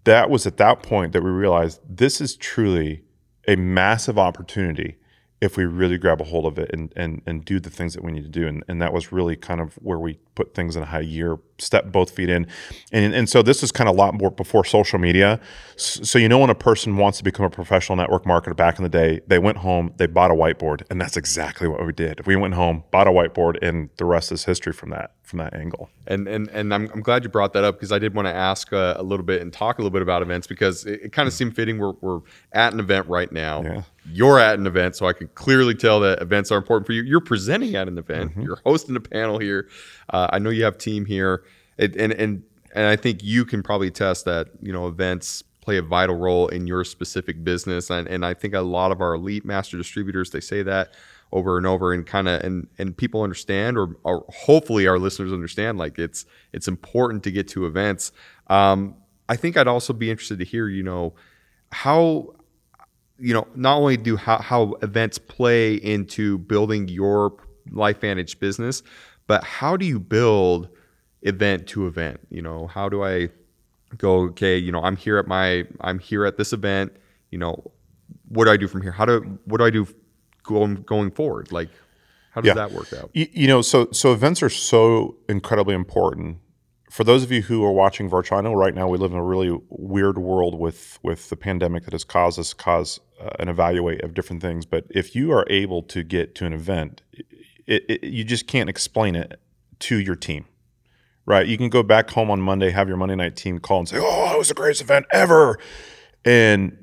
that 0.05 0.29
was 0.29 0.47
at 0.47 0.57
that 0.57 0.81
point 0.81 1.13
that 1.13 1.21
we 1.21 1.29
realized 1.29 1.79
this 1.87 2.19
is 2.19 2.35
truly 2.35 3.03
a 3.47 3.55
massive 3.55 4.17
opportunity 4.17 4.97
if 5.41 5.57
we 5.57 5.65
really 5.65 5.97
grab 5.97 6.21
a 6.21 6.23
hold 6.23 6.45
of 6.45 6.57
it 6.57 6.71
and 6.73 6.91
and 6.95 7.21
and 7.25 7.45
do 7.45 7.59
the 7.59 7.69
things 7.69 7.93
that 7.93 8.03
we 8.03 8.11
need 8.11 8.23
to 8.23 8.29
do. 8.29 8.47
And 8.47 8.63
and 8.67 8.81
that 8.81 8.93
was 8.93 9.11
really 9.11 9.35
kind 9.35 9.61
of 9.61 9.75
where 9.75 9.99
we 9.99 10.19
put 10.35 10.53
things 10.53 10.75
in 10.75 10.83
a 10.83 10.85
high 10.85 11.03
gear, 11.03 11.37
step 11.57 11.91
both 11.91 12.11
feet 12.11 12.29
in. 12.29 12.47
And 12.91 13.13
and 13.13 13.29
so 13.29 13.41
this 13.41 13.63
is 13.63 13.71
kind 13.71 13.89
of 13.89 13.95
a 13.95 13.97
lot 13.97 14.13
more 14.13 14.29
before 14.29 14.65
social 14.65 14.99
media. 14.99 15.39
So 15.77 16.19
you 16.19 16.29
know 16.29 16.39
when 16.39 16.49
a 16.49 16.55
person 16.55 16.97
wants 16.97 17.17
to 17.19 17.23
become 17.23 17.45
a 17.45 17.49
professional 17.49 17.95
network 17.95 18.25
marketer 18.25 18.55
back 18.55 18.77
in 18.77 18.83
the 18.83 18.89
day, 18.89 19.21
they 19.27 19.39
went 19.39 19.57
home, 19.57 19.93
they 19.97 20.07
bought 20.07 20.31
a 20.31 20.33
whiteboard, 20.33 20.83
and 20.89 20.99
that's 21.01 21.17
exactly 21.17 21.67
what 21.67 21.85
we 21.85 21.93
did. 21.93 22.25
We 22.27 22.35
went 22.35 22.53
home, 22.53 22.83
bought 22.91 23.07
a 23.07 23.11
whiteboard, 23.11 23.57
and 23.61 23.89
the 23.97 24.05
rest 24.05 24.31
is 24.31 24.45
history 24.45 24.73
from 24.73 24.89
that 24.91 25.11
from 25.25 25.39
that 25.39 25.53
angle. 25.53 25.89
And 26.07 26.27
and 26.27 26.47
and 26.49 26.73
I'm, 26.73 26.89
I'm 26.93 27.01
glad 27.01 27.23
you 27.23 27.29
brought 27.29 27.53
that 27.53 27.63
up 27.63 27.75
because 27.75 27.91
I 27.91 27.99
did 27.99 28.13
want 28.13 28.27
to 28.27 28.33
ask 28.33 28.71
uh, 28.71 28.95
a 28.97 29.03
little 29.03 29.25
bit 29.25 29.41
and 29.41 29.51
talk 29.51 29.79
a 29.79 29.81
little 29.81 29.93
bit 29.93 30.01
about 30.01 30.21
events 30.21 30.47
because 30.47 30.85
it, 30.85 31.01
it 31.03 31.11
kind 31.11 31.27
of 31.27 31.33
seemed 31.33 31.55
fitting. 31.55 31.79
We're 31.79 31.93
we're 32.01 32.21
at 32.53 32.73
an 32.73 32.79
event 32.79 33.07
right 33.07 33.31
now. 33.31 33.63
Yeah. 33.63 33.81
You're 34.07 34.39
at 34.39 34.59
an 34.59 34.67
event, 34.67 34.95
so 34.95 35.07
I 35.07 35.13
can 35.13 35.27
clearly 35.29 35.73
tell 35.73 35.99
that 36.01 36.21
events 36.21 36.51
are 36.51 36.57
important 36.57 36.85
for 36.85 36.93
you. 36.93 37.01
You're 37.01 37.21
presenting 37.21 37.75
at 37.75 37.87
an 37.87 37.97
event. 37.97 38.31
Mm-hmm. 38.31 38.41
You're 38.41 38.59
hosting 38.63 38.95
a 38.95 38.99
panel 38.99 39.39
here. 39.39 39.67
Uh, 40.09 40.24
I 40.31 40.39
know 40.39 40.49
you 40.49 40.63
have 40.63 40.77
team 40.77 41.05
here, 41.05 41.43
it, 41.77 41.95
and 41.95 42.13
and 42.13 42.43
and 42.73 42.87
I 42.87 42.95
think 42.95 43.23
you 43.23 43.45
can 43.45 43.63
probably 43.63 43.91
test 43.91 44.25
that 44.25 44.49
you 44.61 44.73
know 44.73 44.87
events 44.87 45.43
play 45.61 45.77
a 45.77 45.81
vital 45.81 46.15
role 46.15 46.47
in 46.47 46.67
your 46.67 46.83
specific 46.83 47.43
business, 47.43 47.89
and 47.89 48.07
and 48.07 48.25
I 48.25 48.33
think 48.33 48.53
a 48.53 48.61
lot 48.61 48.91
of 48.91 49.01
our 49.01 49.15
elite 49.15 49.45
master 49.45 49.77
distributors 49.77 50.31
they 50.31 50.41
say 50.41 50.63
that 50.63 50.93
over 51.31 51.57
and 51.57 51.65
over 51.65 51.91
and 51.91 52.05
kind 52.05 52.27
of 52.27 52.41
and 52.43 52.67
and 52.77 52.95
people 52.95 53.21
understand 53.21 53.77
or, 53.77 53.95
or 54.03 54.25
hopefully 54.29 54.87
our 54.87 54.99
listeners 54.99 55.33
understand 55.33 55.77
like 55.77 55.99
it's 55.99 56.25
it's 56.53 56.67
important 56.67 57.23
to 57.23 57.31
get 57.31 57.47
to 57.49 57.65
events. 57.65 58.11
Um, 58.47 58.95
i 59.27 59.35
think 59.35 59.57
i'd 59.57 59.67
also 59.67 59.91
be 59.91 60.11
interested 60.11 60.37
to 60.37 60.45
hear 60.45 60.67
you 60.67 60.83
know 60.83 61.15
how 61.71 62.35
you 63.17 63.33
know 63.33 63.47
not 63.55 63.77
only 63.77 63.97
do 63.97 64.15
how, 64.15 64.37
how 64.37 64.73
events 64.81 65.17
play 65.17 65.75
into 65.75 66.37
building 66.37 66.87
your 66.87 67.35
LifeVantage 67.71 68.39
business 68.39 68.83
but 69.27 69.43
how 69.43 69.75
do 69.77 69.85
you 69.85 69.99
build 69.99 70.69
event 71.21 71.67
to 71.67 71.87
event? 71.87 72.19
You 72.29 72.41
know 72.41 72.67
how 72.67 72.89
do 72.89 73.03
i 73.03 73.29
go 73.97 74.23
okay 74.23 74.57
you 74.57 74.73
know 74.73 74.81
i'm 74.81 74.97
here 74.97 75.17
at 75.17 75.25
my 75.25 75.63
i'm 75.79 75.99
here 75.99 76.25
at 76.25 76.35
this 76.35 76.51
event 76.51 76.91
you 77.29 77.37
know 77.37 77.71
what 78.29 78.45
do 78.45 78.51
i 78.51 78.57
do 78.57 78.67
from 78.67 78.81
here? 78.81 78.91
How 78.91 79.05
do 79.05 79.39
what 79.45 79.57
do 79.59 79.65
i 79.65 79.69
do 79.69 79.87
going 80.43 80.75
going 80.83 81.11
forward? 81.11 81.51
Like 81.51 81.69
how 82.31 82.41
does 82.41 82.49
yeah. 82.49 82.53
that 82.55 82.71
work 82.71 82.91
out? 82.93 83.09
You, 83.13 83.27
you 83.31 83.47
know 83.47 83.61
so 83.61 83.89
so 83.91 84.11
events 84.13 84.43
are 84.43 84.49
so 84.49 85.17
incredibly 85.29 85.75
important. 85.75 86.39
For 86.89 87.03
those 87.03 87.23
of 87.23 87.31
you 87.31 87.41
who 87.41 87.63
are 87.65 87.73
watching 87.73 88.07
virtual, 88.07 88.55
right 88.55 88.73
now 88.73 88.87
we 88.87 88.97
live 88.97 89.11
in 89.11 89.17
a 89.17 89.23
really 89.23 89.57
weird 89.69 90.17
world 90.17 90.57
with 90.57 90.99
with 91.03 91.29
the 91.29 91.35
pandemic 91.35 91.83
that 91.85 91.93
has 91.93 92.03
caused 92.03 92.39
us 92.39 92.53
cause 92.53 92.99
uh, 93.19 93.29
an 93.39 93.49
evaluate 93.49 94.01
of 94.01 94.13
different 94.13 94.41
things. 94.41 94.65
But 94.65 94.85
if 94.89 95.15
you 95.15 95.31
are 95.31 95.45
able 95.49 95.81
to 95.83 96.03
get 96.03 96.35
to 96.35 96.45
an 96.45 96.53
event, 96.53 97.01
it, 97.67 97.83
it, 97.89 98.03
you 98.03 98.23
just 98.23 98.47
can't 98.47 98.69
explain 98.69 99.15
it 99.15 99.39
to 99.79 99.97
your 99.97 100.15
team, 100.15 100.45
right? 101.25 101.47
You 101.47 101.57
can 101.57 101.69
go 101.69 101.83
back 101.83 102.09
home 102.11 102.31
on 102.31 102.41
Monday, 102.41 102.71
have 102.71 102.87
your 102.87 102.97
Monday 102.97 103.15
night 103.15 103.35
team 103.35 103.59
call 103.59 103.79
and 103.79 103.89
say, 103.89 103.97
"Oh, 103.99 104.33
it 104.33 104.37
was 104.37 104.49
the 104.49 104.53
greatest 104.53 104.81
event 104.81 105.05
ever," 105.11 105.59
and 106.23 106.77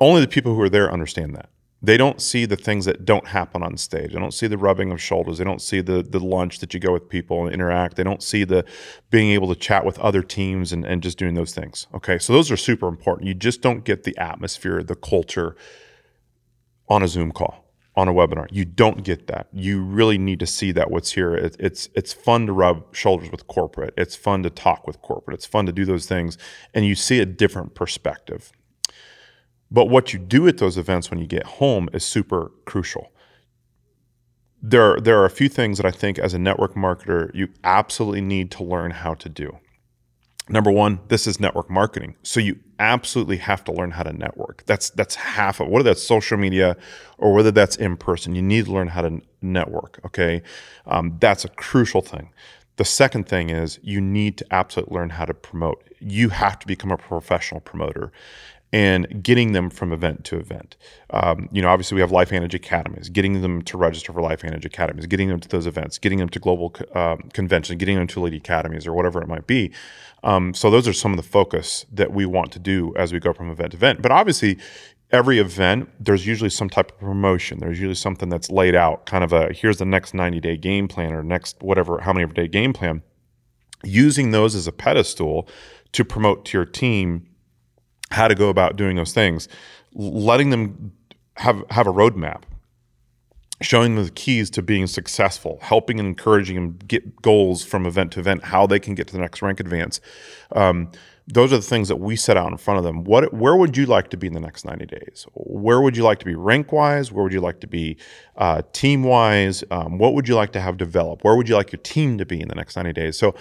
only 0.00 0.20
the 0.20 0.28
people 0.28 0.54
who 0.54 0.60
are 0.62 0.68
there 0.68 0.92
understand 0.92 1.34
that 1.36 1.50
they 1.80 1.96
don't 1.96 2.20
see 2.20 2.44
the 2.44 2.56
things 2.56 2.86
that 2.86 3.04
don't 3.04 3.28
happen 3.28 3.62
on 3.62 3.76
stage. 3.76 4.12
They 4.12 4.18
don't 4.18 4.34
see 4.34 4.48
the 4.48 4.58
rubbing 4.58 4.90
of 4.90 5.00
shoulders. 5.00 5.38
They 5.38 5.44
don't 5.44 5.62
see 5.62 5.80
the 5.80 6.02
the 6.02 6.18
lunch 6.18 6.58
that 6.58 6.74
you 6.74 6.80
go 6.80 6.92
with 6.92 7.08
people 7.08 7.44
and 7.44 7.54
interact. 7.54 7.96
They 7.96 8.02
don't 8.02 8.22
see 8.22 8.44
the 8.44 8.64
being 9.10 9.30
able 9.30 9.48
to 9.48 9.54
chat 9.54 9.84
with 9.84 9.98
other 10.00 10.22
teams 10.22 10.72
and, 10.72 10.84
and 10.84 11.02
just 11.02 11.18
doing 11.18 11.34
those 11.34 11.54
things. 11.54 11.86
Okay. 11.94 12.18
So 12.18 12.32
those 12.32 12.50
are 12.50 12.56
super 12.56 12.88
important. 12.88 13.28
You 13.28 13.34
just 13.34 13.62
don't 13.62 13.84
get 13.84 14.02
the 14.02 14.16
atmosphere, 14.18 14.82
the 14.82 14.96
culture 14.96 15.56
on 16.88 17.02
a 17.02 17.08
Zoom 17.08 17.30
call, 17.30 17.64
on 17.98 18.06
a 18.06 18.14
webinar. 18.14 18.46
You 18.52 18.64
don't 18.64 19.02
get 19.02 19.26
that. 19.26 19.48
You 19.52 19.82
really 19.82 20.18
need 20.18 20.38
to 20.38 20.46
see 20.46 20.70
that 20.70 20.88
what's 20.88 21.10
here. 21.10 21.34
It, 21.34 21.56
it's 21.58 21.88
it's 21.96 22.12
fun 22.12 22.46
to 22.46 22.52
rub 22.52 22.94
shoulders 22.94 23.28
with 23.32 23.48
corporate. 23.48 23.92
It's 23.96 24.14
fun 24.14 24.44
to 24.44 24.50
talk 24.50 24.86
with 24.86 25.02
corporate. 25.02 25.34
It's 25.34 25.46
fun 25.46 25.66
to 25.66 25.72
do 25.72 25.84
those 25.84 26.06
things. 26.06 26.38
And 26.72 26.86
you 26.86 26.94
see 26.94 27.18
a 27.18 27.26
different 27.26 27.74
perspective. 27.74 28.52
But 29.68 29.86
what 29.86 30.12
you 30.12 30.20
do 30.20 30.46
at 30.46 30.58
those 30.58 30.78
events 30.78 31.10
when 31.10 31.18
you 31.18 31.26
get 31.26 31.44
home 31.44 31.88
is 31.92 32.04
super 32.04 32.52
crucial. 32.66 33.12
There, 34.62 34.98
there 35.00 35.20
are 35.20 35.24
a 35.24 35.30
few 35.30 35.48
things 35.48 35.78
that 35.78 35.86
I 35.86 35.90
think 35.90 36.20
as 36.20 36.34
a 36.34 36.38
network 36.38 36.74
marketer 36.74 37.34
you 37.34 37.48
absolutely 37.64 38.20
need 38.20 38.52
to 38.52 38.62
learn 38.62 38.92
how 38.92 39.14
to 39.14 39.28
do. 39.28 39.58
Number 40.48 40.70
one, 40.70 41.00
this 41.08 41.26
is 41.26 41.38
network 41.38 41.68
marketing. 41.70 42.16
So 42.22 42.40
you 42.40 42.58
absolutely 42.78 43.36
have 43.38 43.64
to 43.64 43.72
learn 43.72 43.90
how 43.90 44.02
to 44.02 44.12
network. 44.12 44.64
That's 44.66 44.90
that's 44.90 45.14
half 45.14 45.60
of 45.60 45.68
whether 45.68 45.90
that's 45.90 46.02
social 46.02 46.38
media 46.38 46.76
or 47.18 47.34
whether 47.34 47.50
that's 47.50 47.76
in 47.76 47.96
person. 47.96 48.34
You 48.34 48.42
need 48.42 48.66
to 48.66 48.72
learn 48.72 48.88
how 48.88 49.02
to 49.02 49.20
network. 49.42 50.00
Okay, 50.06 50.42
um, 50.86 51.16
that's 51.20 51.44
a 51.44 51.48
crucial 51.48 52.00
thing. 52.00 52.30
The 52.76 52.84
second 52.84 53.28
thing 53.28 53.50
is 53.50 53.78
you 53.82 54.00
need 54.00 54.38
to 54.38 54.46
absolutely 54.50 54.94
learn 54.94 55.10
how 55.10 55.24
to 55.24 55.34
promote. 55.34 55.82
You 56.00 56.28
have 56.28 56.58
to 56.60 56.66
become 56.66 56.92
a 56.92 56.96
professional 56.96 57.60
promoter 57.60 58.12
and 58.72 59.22
getting 59.22 59.52
them 59.52 59.70
from 59.70 59.92
event 59.92 60.24
to 60.24 60.38
event. 60.38 60.76
Um, 61.10 61.48
you 61.52 61.62
know, 61.62 61.68
obviously 61.68 61.94
we 61.94 62.00
have 62.02 62.10
LifeVantage 62.10 62.52
academies, 62.52 63.08
getting 63.08 63.40
them 63.40 63.62
to 63.62 63.78
register 63.78 64.12
for 64.12 64.20
LifeVantage 64.20 64.64
academies, 64.64 65.06
getting 65.06 65.28
them 65.28 65.40
to 65.40 65.48
those 65.48 65.66
events, 65.66 65.96
getting 65.98 66.18
them 66.18 66.28
to 66.28 66.38
global 66.38 66.74
um, 66.94 67.30
conventions, 67.32 67.78
getting 67.78 67.96
them 67.96 68.06
to 68.08 68.20
elite 68.20 68.34
academies 68.34 68.86
or 68.86 68.92
whatever 68.92 69.22
it 69.22 69.28
might 69.28 69.46
be. 69.46 69.72
Um, 70.22 70.52
so 70.52 70.70
those 70.70 70.86
are 70.86 70.92
some 70.92 71.12
of 71.12 71.16
the 71.16 71.22
focus 71.22 71.86
that 71.92 72.12
we 72.12 72.26
want 72.26 72.52
to 72.52 72.58
do 72.58 72.92
as 72.96 73.12
we 73.12 73.20
go 73.20 73.32
from 73.32 73.50
event 73.50 73.70
to 73.72 73.78
event. 73.78 74.02
But 74.02 74.12
obviously, 74.12 74.58
every 75.10 75.38
event 75.38 75.88
there's 75.98 76.26
usually 76.26 76.50
some 76.50 76.68
type 76.68 76.92
of 76.92 76.98
promotion. 76.98 77.60
There's 77.60 77.78
usually 77.78 77.94
something 77.94 78.28
that's 78.28 78.50
laid 78.50 78.74
out, 78.74 79.06
kind 79.06 79.24
of 79.24 79.32
a 79.32 79.52
here's 79.52 79.78
the 79.78 79.86
next 79.86 80.12
90 80.12 80.40
day 80.40 80.56
game 80.56 80.88
plan 80.88 81.12
or 81.12 81.22
next 81.22 81.62
whatever 81.62 82.00
how 82.00 82.12
many 82.12 82.26
day 82.32 82.48
game 82.48 82.72
plan. 82.72 83.02
Using 83.84 84.32
those 84.32 84.54
as 84.56 84.66
a 84.66 84.72
pedestal 84.72 85.48
to 85.92 86.04
promote 86.04 86.44
to 86.46 86.58
your 86.58 86.64
team 86.64 87.28
how 88.10 88.28
to 88.28 88.34
go 88.34 88.48
about 88.48 88.76
doing 88.76 88.96
those 88.96 89.12
things, 89.12 89.48
letting 89.94 90.50
them 90.50 90.92
have 91.34 91.62
have 91.70 91.86
a 91.86 91.92
roadmap, 91.92 92.42
showing 93.60 93.94
them 93.94 94.04
the 94.04 94.10
keys 94.10 94.50
to 94.50 94.62
being 94.62 94.86
successful, 94.86 95.58
helping 95.62 95.98
and 95.98 96.08
encouraging 96.08 96.56
them 96.56 96.78
get 96.86 97.22
goals 97.22 97.64
from 97.64 97.86
event 97.86 98.12
to 98.12 98.20
event, 98.20 98.44
how 98.44 98.66
they 98.66 98.78
can 98.78 98.94
get 98.94 99.06
to 99.08 99.12
the 99.12 99.20
next 99.20 99.42
rank 99.42 99.60
advance. 99.60 100.00
Um, 100.52 100.90
those 101.30 101.52
are 101.52 101.56
the 101.56 101.62
things 101.62 101.88
that 101.88 101.96
we 101.96 102.16
set 102.16 102.38
out 102.38 102.50
in 102.50 102.56
front 102.56 102.78
of 102.78 102.84
them. 102.84 103.04
What, 103.04 103.34
where 103.34 103.54
would 103.54 103.76
you 103.76 103.84
like 103.84 104.08
to 104.10 104.16
be 104.16 104.26
in 104.26 104.32
the 104.32 104.40
next 104.40 104.64
90 104.64 104.86
days? 104.86 105.26
Where 105.34 105.80
would 105.80 105.94
you 105.94 106.02
like 106.02 106.18
to 106.20 106.24
be 106.24 106.34
rank 106.34 106.72
wise? 106.72 107.12
Where 107.12 107.22
would 107.22 107.34
you 107.34 107.42
like 107.42 107.60
to 107.60 107.66
be 107.66 107.98
uh, 108.36 108.62
team 108.72 109.02
wise? 109.02 109.62
Um, 109.70 109.98
what 109.98 110.14
would 110.14 110.26
you 110.26 110.34
like 110.34 110.52
to 110.52 110.60
have 110.60 110.78
develop? 110.78 111.24
Where 111.24 111.36
would 111.36 111.46
you 111.46 111.54
like 111.54 111.70
your 111.70 111.82
team 111.82 112.16
to 112.16 112.24
be 112.24 112.40
in 112.40 112.48
the 112.48 112.54
next 112.54 112.76
90 112.76 112.94
days? 112.94 113.18
So 113.18 113.34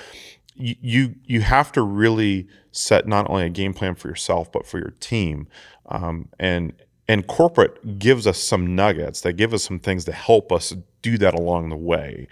you 0.58 1.16
you 1.26 1.42
have 1.42 1.72
to 1.74 1.82
really 1.82 2.48
set 2.72 3.08
not 3.08 3.30
only 3.30 3.46
a 3.46 3.50
game 3.50 3.74
plan 3.74 3.96
for 3.96 4.08
yourself 4.08 4.52
but 4.52 4.66
for 4.66 4.80
your 4.80 4.94
team. 5.00 5.48
Um, 5.88 6.30
and 6.40 6.74
and 7.08 7.26
corporate 7.28 7.98
gives 8.00 8.28
us 8.28 8.38
some 8.38 8.76
nuggets 8.76 9.22
they 9.22 9.32
give 9.32 9.54
us 9.54 9.64
some 9.64 9.80
things 9.80 10.04
to 10.06 10.12
help 10.12 10.52
us 10.52 10.74
do 11.02 11.18
that 11.18 11.34
along 11.34 11.70
the 11.70 11.78
way. 11.78 12.28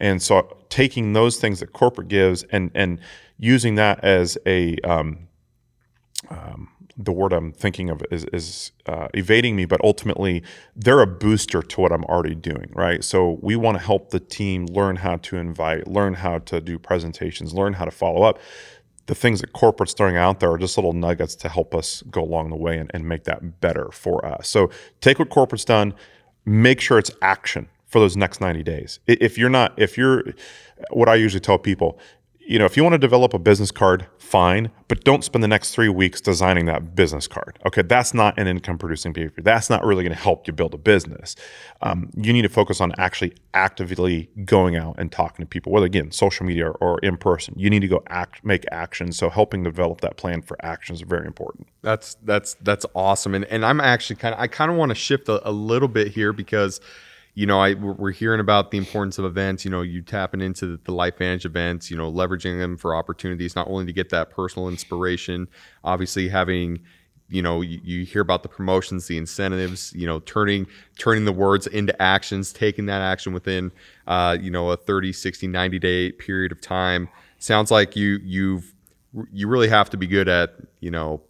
And 0.00 0.20
so 0.22 0.56
taking 0.68 1.12
those 1.12 1.38
things 1.38 1.60
that 1.60 1.72
corporate 1.72 2.08
gives 2.08 2.42
and 2.44 2.70
and 2.74 3.00
using 3.38 3.74
that 3.76 4.02
as 4.04 4.38
a 4.46 4.76
um, 4.84 5.28
um, 6.30 6.68
the 6.96 7.12
word 7.12 7.32
I'm 7.32 7.52
thinking 7.52 7.90
of 7.90 8.02
is, 8.10 8.24
is 8.32 8.72
uh, 8.86 9.08
evading 9.14 9.56
me, 9.56 9.64
but 9.64 9.80
ultimately 9.82 10.42
they're 10.76 11.00
a 11.00 11.06
booster 11.06 11.62
to 11.62 11.80
what 11.80 11.92
I'm 11.92 12.04
already 12.04 12.34
doing, 12.34 12.70
right? 12.74 13.02
So 13.02 13.38
we 13.42 13.56
want 13.56 13.78
to 13.78 13.84
help 13.84 14.10
the 14.10 14.20
team 14.20 14.66
learn 14.66 14.96
how 14.96 15.16
to 15.16 15.36
invite, 15.36 15.88
learn 15.88 16.14
how 16.14 16.38
to 16.40 16.60
do 16.60 16.78
presentations, 16.78 17.52
learn 17.52 17.74
how 17.74 17.84
to 17.84 17.90
follow 17.90 18.22
up. 18.22 18.38
The 19.06 19.14
things 19.14 19.40
that 19.40 19.52
corporate's 19.52 19.92
throwing 19.92 20.16
out 20.16 20.40
there 20.40 20.50
are 20.52 20.58
just 20.58 20.78
little 20.78 20.92
nuggets 20.92 21.34
to 21.36 21.48
help 21.48 21.74
us 21.74 22.02
go 22.10 22.22
along 22.22 22.50
the 22.50 22.56
way 22.56 22.78
and, 22.78 22.90
and 22.94 23.06
make 23.06 23.24
that 23.24 23.60
better 23.60 23.90
for 23.92 24.24
us. 24.24 24.48
So 24.48 24.70
take 25.00 25.18
what 25.18 25.30
corporate's 25.30 25.64
done, 25.64 25.94
make 26.46 26.80
sure 26.80 26.98
it's 26.98 27.10
action 27.20 27.68
for 27.86 27.98
those 27.98 28.16
next 28.16 28.40
90 28.40 28.62
days. 28.62 29.00
If 29.06 29.36
you're 29.36 29.50
not, 29.50 29.74
if 29.76 29.98
you're, 29.98 30.24
what 30.90 31.08
I 31.08 31.16
usually 31.16 31.40
tell 31.40 31.58
people, 31.58 31.98
you 32.46 32.58
know, 32.58 32.64
if 32.66 32.76
you 32.76 32.82
want 32.82 32.92
to 32.92 32.98
develop 32.98 33.32
a 33.32 33.38
business 33.38 33.70
card, 33.70 34.06
fine, 34.18 34.70
but 34.88 35.02
don't 35.04 35.24
spend 35.24 35.42
the 35.42 35.48
next 35.48 35.74
three 35.74 35.88
weeks 35.88 36.20
designing 36.20 36.66
that 36.66 36.94
business 36.94 37.26
card. 37.26 37.58
Okay, 37.66 37.82
that's 37.82 38.12
not 38.12 38.38
an 38.38 38.46
income 38.46 38.76
producing 38.76 39.12
behavior. 39.12 39.42
That's 39.42 39.70
not 39.70 39.84
really 39.84 40.04
going 40.04 40.14
to 40.14 40.20
help 40.20 40.46
you 40.46 40.52
build 40.52 40.74
a 40.74 40.78
business. 40.78 41.36
Um, 41.80 42.10
you 42.16 42.32
need 42.32 42.42
to 42.42 42.48
focus 42.48 42.80
on 42.80 42.92
actually 42.98 43.34
actively 43.54 44.30
going 44.44 44.76
out 44.76 44.96
and 44.98 45.10
talking 45.10 45.44
to 45.44 45.48
people, 45.48 45.72
whether 45.72 45.86
again, 45.86 46.10
social 46.10 46.44
media 46.44 46.66
or, 46.66 46.76
or 46.76 46.98
in 47.00 47.16
person. 47.16 47.54
You 47.56 47.70
need 47.70 47.80
to 47.80 47.88
go 47.88 48.02
act, 48.08 48.44
make 48.44 48.64
action. 48.70 49.12
So 49.12 49.30
helping 49.30 49.62
develop 49.62 50.02
that 50.02 50.16
plan 50.16 50.42
for 50.42 50.62
action 50.64 50.94
is 50.94 51.00
very 51.00 51.26
important. 51.26 51.68
That's 51.82 52.16
that's 52.22 52.54
that's 52.60 52.84
awesome. 52.94 53.34
And 53.34 53.44
and 53.46 53.64
I'm 53.64 53.80
actually 53.80 54.16
kind 54.16 54.34
of 54.34 54.40
I 54.40 54.48
kind 54.48 54.70
of 54.70 54.76
want 54.76 54.90
to 54.90 54.94
shift 54.94 55.28
a, 55.28 55.48
a 55.48 55.52
little 55.52 55.88
bit 55.88 56.08
here 56.08 56.32
because 56.32 56.80
you 57.34 57.46
know, 57.46 57.60
I 57.60 57.74
we're 57.74 58.12
hearing 58.12 58.40
about 58.40 58.70
the 58.70 58.78
importance 58.78 59.18
of 59.18 59.24
events. 59.24 59.64
You 59.64 59.70
know, 59.70 59.82
you 59.82 60.02
tapping 60.02 60.40
into 60.40 60.66
the, 60.66 60.80
the 60.84 60.92
LifeVantage 60.92 61.44
events. 61.44 61.90
You 61.90 61.96
know, 61.96 62.10
leveraging 62.10 62.58
them 62.58 62.76
for 62.76 62.94
opportunities, 62.94 63.56
not 63.56 63.68
only 63.68 63.86
to 63.86 63.92
get 63.92 64.10
that 64.10 64.30
personal 64.30 64.68
inspiration, 64.68 65.48
obviously 65.82 66.28
having 66.28 66.80
you 67.28 67.42
know 67.42 67.60
you, 67.60 67.80
you, 67.82 68.04
hear 68.04 68.20
about 68.20 68.42
the 68.42 68.48
promotions 68.48 69.06
the 69.06 69.16
incentives 69.16 69.92
you 69.94 70.06
know 70.06 70.20
turning 70.20 70.66
turning 70.98 71.24
the 71.24 71.32
words 71.32 71.66
into 71.66 72.00
actions 72.00 72.52
taking 72.52 72.86
that 72.86 73.00
action 73.00 73.32
within 73.32 73.72
uh, 74.06 74.36
you 74.40 74.50
know 74.50 74.70
a 74.70 74.76
30 74.76 75.12
60 75.12 75.46
90 75.46 75.78
day 75.78 76.12
period 76.12 76.52
of 76.52 76.60
time 76.60 77.08
sounds 77.38 77.70
like 77.70 77.96
you 77.96 78.20
you've 78.22 78.74
you 79.32 79.48
really 79.48 79.68
have 79.68 79.88
to 79.90 79.96
be 79.96 80.06
good 80.06 80.28
at 80.28 80.54
you 80.80 80.90
know 80.90 81.20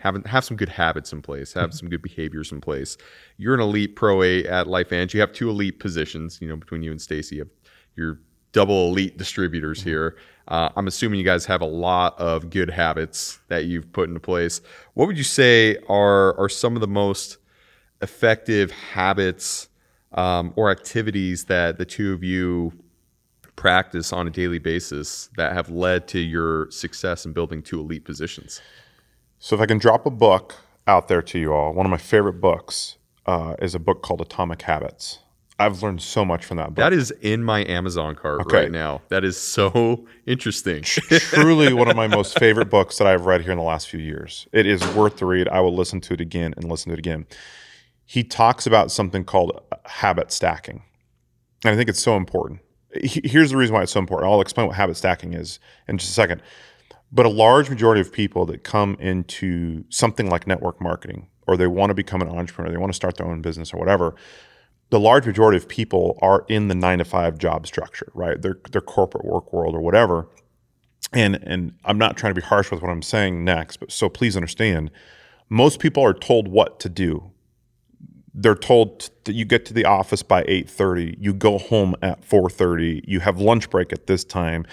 having 0.00 0.22
have 0.24 0.44
some 0.44 0.56
good 0.56 0.68
habits 0.68 1.12
in 1.12 1.22
place. 1.22 1.52
Have 1.52 1.74
some 1.74 1.88
good 1.88 2.02
behaviors 2.02 2.52
in 2.52 2.60
place. 2.60 2.96
You're 3.36 3.54
an 3.54 3.60
elite 3.60 3.96
pro 3.96 4.22
a 4.22 4.44
at 4.46 4.66
Life 4.66 4.88
LifeVantage 4.88 5.14
you 5.14 5.20
have 5.20 5.32
two 5.32 5.50
elite 5.50 5.78
positions 5.78 6.38
you 6.40 6.48
know 6.48 6.56
between 6.56 6.82
you 6.82 6.90
and 6.90 7.00
stacy. 7.00 7.36
You 7.36 7.42
have 7.42 7.50
your 7.96 8.20
double 8.52 8.88
elite 8.88 9.16
distributors 9.16 9.82
here. 9.82 10.16
Uh, 10.48 10.70
I'm 10.74 10.88
assuming 10.88 11.20
you 11.20 11.24
guys 11.24 11.46
have 11.46 11.60
a 11.60 11.66
lot 11.66 12.18
of 12.18 12.50
good 12.50 12.70
habits 12.70 13.38
that 13.48 13.66
you've 13.66 13.92
put 13.92 14.08
into 14.08 14.20
place. 14.20 14.60
What 14.94 15.06
would 15.06 15.16
you 15.18 15.24
say 15.24 15.76
are 15.88 16.38
are 16.38 16.48
some 16.48 16.74
of 16.74 16.80
the 16.80 16.88
most 16.88 17.38
effective 18.02 18.70
habits 18.70 19.68
um, 20.12 20.52
or 20.56 20.70
activities 20.70 21.44
that 21.44 21.78
the 21.78 21.84
two 21.84 22.12
of 22.12 22.24
you 22.24 22.72
practice 23.54 24.12
on 24.12 24.26
a 24.26 24.30
daily 24.30 24.58
basis 24.58 25.28
that 25.36 25.52
have 25.52 25.68
led 25.68 26.08
to 26.08 26.18
your 26.18 26.70
success 26.70 27.26
in 27.26 27.32
building 27.32 27.62
two 27.62 27.78
elite 27.78 28.04
positions? 28.04 28.60
So, 29.42 29.56
if 29.56 29.62
I 29.62 29.66
can 29.66 29.78
drop 29.78 30.04
a 30.04 30.10
book 30.10 30.56
out 30.86 31.08
there 31.08 31.22
to 31.22 31.38
you 31.38 31.54
all, 31.54 31.72
one 31.72 31.86
of 31.86 31.90
my 31.90 31.96
favorite 31.96 32.42
books 32.42 32.98
uh, 33.24 33.56
is 33.60 33.74
a 33.74 33.78
book 33.78 34.02
called 34.02 34.20
Atomic 34.20 34.60
Habits. 34.60 35.20
I've 35.58 35.82
learned 35.82 36.02
so 36.02 36.26
much 36.26 36.44
from 36.44 36.58
that 36.58 36.68
book. 36.68 36.76
That 36.76 36.92
is 36.92 37.10
in 37.22 37.42
my 37.42 37.64
Amazon 37.64 38.16
cart 38.16 38.42
okay. 38.42 38.56
right 38.56 38.70
now. 38.70 39.00
That 39.08 39.24
is 39.24 39.38
so 39.38 40.06
interesting. 40.26 40.82
Truly 40.82 41.72
one 41.72 41.88
of 41.88 41.96
my 41.96 42.06
most 42.06 42.38
favorite 42.38 42.68
books 42.68 42.98
that 42.98 43.06
I've 43.06 43.24
read 43.24 43.40
here 43.40 43.52
in 43.52 43.56
the 43.58 43.64
last 43.64 43.88
few 43.88 44.00
years. 44.00 44.46
It 44.52 44.66
is 44.66 44.86
worth 44.94 45.16
the 45.16 45.24
read. 45.24 45.48
I 45.48 45.60
will 45.60 45.74
listen 45.74 46.02
to 46.02 46.14
it 46.14 46.20
again 46.20 46.52
and 46.58 46.64
listen 46.64 46.90
to 46.90 46.94
it 46.94 46.98
again. 46.98 47.26
He 48.04 48.22
talks 48.22 48.66
about 48.66 48.90
something 48.90 49.24
called 49.24 49.58
habit 49.86 50.32
stacking. 50.32 50.82
And 51.64 51.72
I 51.72 51.76
think 51.76 51.88
it's 51.88 52.00
so 52.00 52.16
important. 52.16 52.60
Here's 52.92 53.50
the 53.50 53.56
reason 53.56 53.74
why 53.74 53.82
it's 53.82 53.92
so 53.92 54.00
important. 54.00 54.30
I'll 54.30 54.40
explain 54.42 54.66
what 54.66 54.76
habit 54.76 54.98
stacking 54.98 55.32
is 55.32 55.60
in 55.88 55.96
just 55.96 56.10
a 56.10 56.14
second. 56.14 56.42
But 57.12 57.26
a 57.26 57.28
large 57.28 57.68
majority 57.68 58.00
of 58.00 58.12
people 58.12 58.46
that 58.46 58.62
come 58.62 58.96
into 59.00 59.84
something 59.88 60.30
like 60.30 60.46
network 60.46 60.80
marketing 60.80 61.28
or 61.46 61.56
they 61.56 61.66
want 61.66 61.90
to 61.90 61.94
become 61.94 62.22
an 62.22 62.28
entrepreneur, 62.28 62.70
they 62.70 62.78
want 62.78 62.92
to 62.92 62.96
start 62.96 63.16
their 63.16 63.26
own 63.26 63.42
business 63.42 63.74
or 63.74 63.78
whatever, 63.78 64.14
the 64.90 65.00
large 65.00 65.26
majority 65.26 65.56
of 65.56 65.68
people 65.68 66.18
are 66.22 66.44
in 66.48 66.68
the 66.68 66.74
nine 66.74 66.98
to 66.98 67.04
five 67.04 67.38
job 67.38 67.66
structure, 67.66 68.10
right? 68.14 68.40
They're, 68.40 68.58
they're 68.70 68.80
corporate 68.80 69.24
work 69.24 69.52
world 69.52 69.74
or 69.74 69.80
whatever. 69.80 70.28
And, 71.12 71.36
and 71.42 71.72
I'm 71.84 71.98
not 71.98 72.16
trying 72.16 72.34
to 72.34 72.40
be 72.40 72.46
harsh 72.46 72.70
with 72.70 72.82
what 72.82 72.90
I'm 72.90 73.02
saying 73.02 73.44
next, 73.44 73.78
but 73.78 73.90
so 73.90 74.08
please 74.08 74.36
understand, 74.36 74.90
most 75.48 75.80
people 75.80 76.04
are 76.04 76.14
told 76.14 76.46
what 76.46 76.78
to 76.80 76.88
do. 76.88 77.32
They're 78.32 78.54
told 78.54 79.10
that 79.24 79.34
you 79.34 79.44
get 79.44 79.66
to 79.66 79.74
the 79.74 79.84
office 79.84 80.22
by 80.22 80.44
8:30, 80.44 81.16
you 81.18 81.34
go 81.34 81.58
home 81.58 81.96
at 82.00 82.22
4:30, 82.22 83.02
you 83.06 83.18
have 83.18 83.40
lunch 83.40 83.68
break 83.70 83.92
at 83.92 84.06
this 84.06 84.22
time 84.22 84.64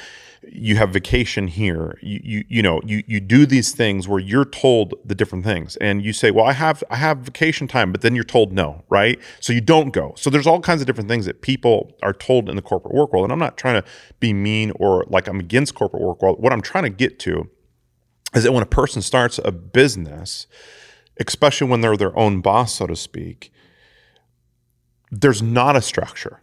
you 0.52 0.76
have 0.78 0.90
vacation 0.90 1.48
here. 1.48 1.98
You, 2.02 2.20
you 2.24 2.46
you 2.48 2.62
know 2.62 2.82
you 2.86 3.04
you 3.08 3.20
do 3.20 3.46
these 3.46 3.74
things 3.74 4.08
where 4.08 4.20
you're 4.20 4.46
told 4.46 4.94
the 5.06 5.16
different 5.16 5.46
things. 5.46 5.76
And 5.78 6.04
you 6.04 6.14
say 6.14 6.32
well 6.32 6.46
i 6.46 6.54
have 6.54 6.84
i 6.90 6.96
have 6.96 7.20
vacation 7.20 7.68
time 7.68 7.92
but 7.92 8.02
then 8.02 8.16
you're 8.16 8.24
told 8.24 8.54
no 8.54 8.84
right? 8.90 9.20
So 9.40 9.54
you 9.54 9.62
don't 9.62 9.92
go. 9.92 10.14
So 10.18 10.30
there's 10.30 10.48
all 10.48 10.60
kinds 10.60 10.82
of 10.82 10.88
different 10.88 11.10
things 11.10 11.26
that 11.26 11.42
people 11.42 11.94
are 12.04 12.14
told 12.14 12.50
in 12.50 12.56
the 12.56 12.62
corporate 12.62 12.94
work 12.94 13.14
world. 13.14 13.26
And 13.26 13.34
i'm 13.34 13.40
not 13.40 13.58
trying 13.58 13.82
to 13.82 13.88
be 14.20 14.34
mean 14.34 14.72
or 14.76 15.06
like 15.08 15.28
i'm 15.28 15.40
against 15.40 15.76
corporate 15.76 16.02
work 16.02 16.22
world. 16.22 16.42
What 16.42 16.54
i'm 16.54 16.62
trying 16.62 16.86
to 16.86 16.90
get 16.90 17.20
to 17.20 17.50
is 18.36 18.44
that 18.44 18.52
when 18.52 18.64
a 18.64 18.68
person 18.68 19.02
starts 19.02 19.40
a 19.44 19.52
business 19.52 20.48
especially 21.20 21.68
when 21.68 21.82
they're 21.82 21.98
their 21.98 22.18
own 22.18 22.42
boss 22.42 22.76
so 22.76 22.88
to 22.88 22.96
speak 22.96 23.52
there's 25.12 25.42
not 25.42 25.76
a 25.76 25.82
structure 25.82 26.42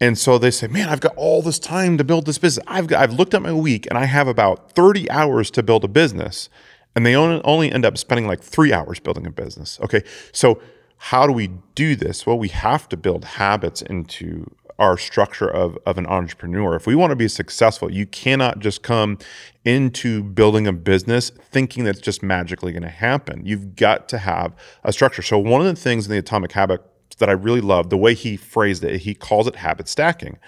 and 0.00 0.18
so 0.18 0.38
they 0.38 0.50
say, 0.50 0.66
"Man, 0.66 0.88
I've 0.88 1.00
got 1.00 1.14
all 1.16 1.42
this 1.42 1.58
time 1.58 1.98
to 1.98 2.04
build 2.04 2.26
this 2.26 2.38
business. 2.38 2.64
I've 2.66 2.86
got, 2.86 3.02
I've 3.02 3.12
looked 3.12 3.34
at 3.34 3.42
my 3.42 3.52
week 3.52 3.86
and 3.86 3.98
I 3.98 4.04
have 4.04 4.28
about 4.28 4.72
30 4.72 5.10
hours 5.10 5.50
to 5.52 5.62
build 5.62 5.84
a 5.84 5.88
business." 5.88 6.48
And 6.94 7.04
they 7.04 7.14
only 7.14 7.70
end 7.70 7.84
up 7.84 7.98
spending 7.98 8.26
like 8.26 8.42
3 8.42 8.72
hours 8.72 9.00
building 9.00 9.26
a 9.26 9.30
business. 9.30 9.78
Okay? 9.82 10.02
So 10.32 10.60
how 10.96 11.26
do 11.26 11.32
we 11.32 11.50
do 11.74 11.94
this? 11.94 12.26
Well, 12.26 12.38
we 12.38 12.48
have 12.48 12.88
to 12.88 12.96
build 12.96 13.24
habits 13.24 13.82
into 13.82 14.50
our 14.78 14.98
structure 14.98 15.48
of, 15.48 15.78
of 15.86 15.96
an 15.98 16.06
entrepreneur. 16.06 16.74
If 16.74 16.86
we 16.86 16.94
want 16.94 17.10
to 17.10 17.16
be 17.16 17.28
successful, 17.28 17.90
you 17.90 18.06
cannot 18.06 18.58
just 18.58 18.82
come 18.82 19.18
into 19.64 20.22
building 20.22 20.66
a 20.66 20.72
business 20.72 21.30
thinking 21.30 21.84
that's 21.84 22.00
just 22.00 22.22
magically 22.22 22.72
going 22.72 22.82
to 22.82 22.88
happen. 22.88 23.44
You've 23.44 23.74
got 23.76 24.08
to 24.10 24.18
have 24.18 24.54
a 24.84 24.92
structure. 24.92 25.22
So, 25.22 25.38
one 25.38 25.60
of 25.60 25.66
the 25.66 25.80
things 25.80 26.06
in 26.06 26.12
the 26.12 26.18
Atomic 26.18 26.52
Habit 26.52 26.82
that 27.18 27.28
I 27.28 27.32
really 27.32 27.60
love 27.60 27.90
the 27.90 27.96
way 27.96 28.14
he 28.14 28.36
phrased 28.36 28.84
it. 28.84 29.00
He 29.00 29.14
calls 29.14 29.46
it 29.46 29.56
habit 29.56 29.88
stacking. 29.88 30.38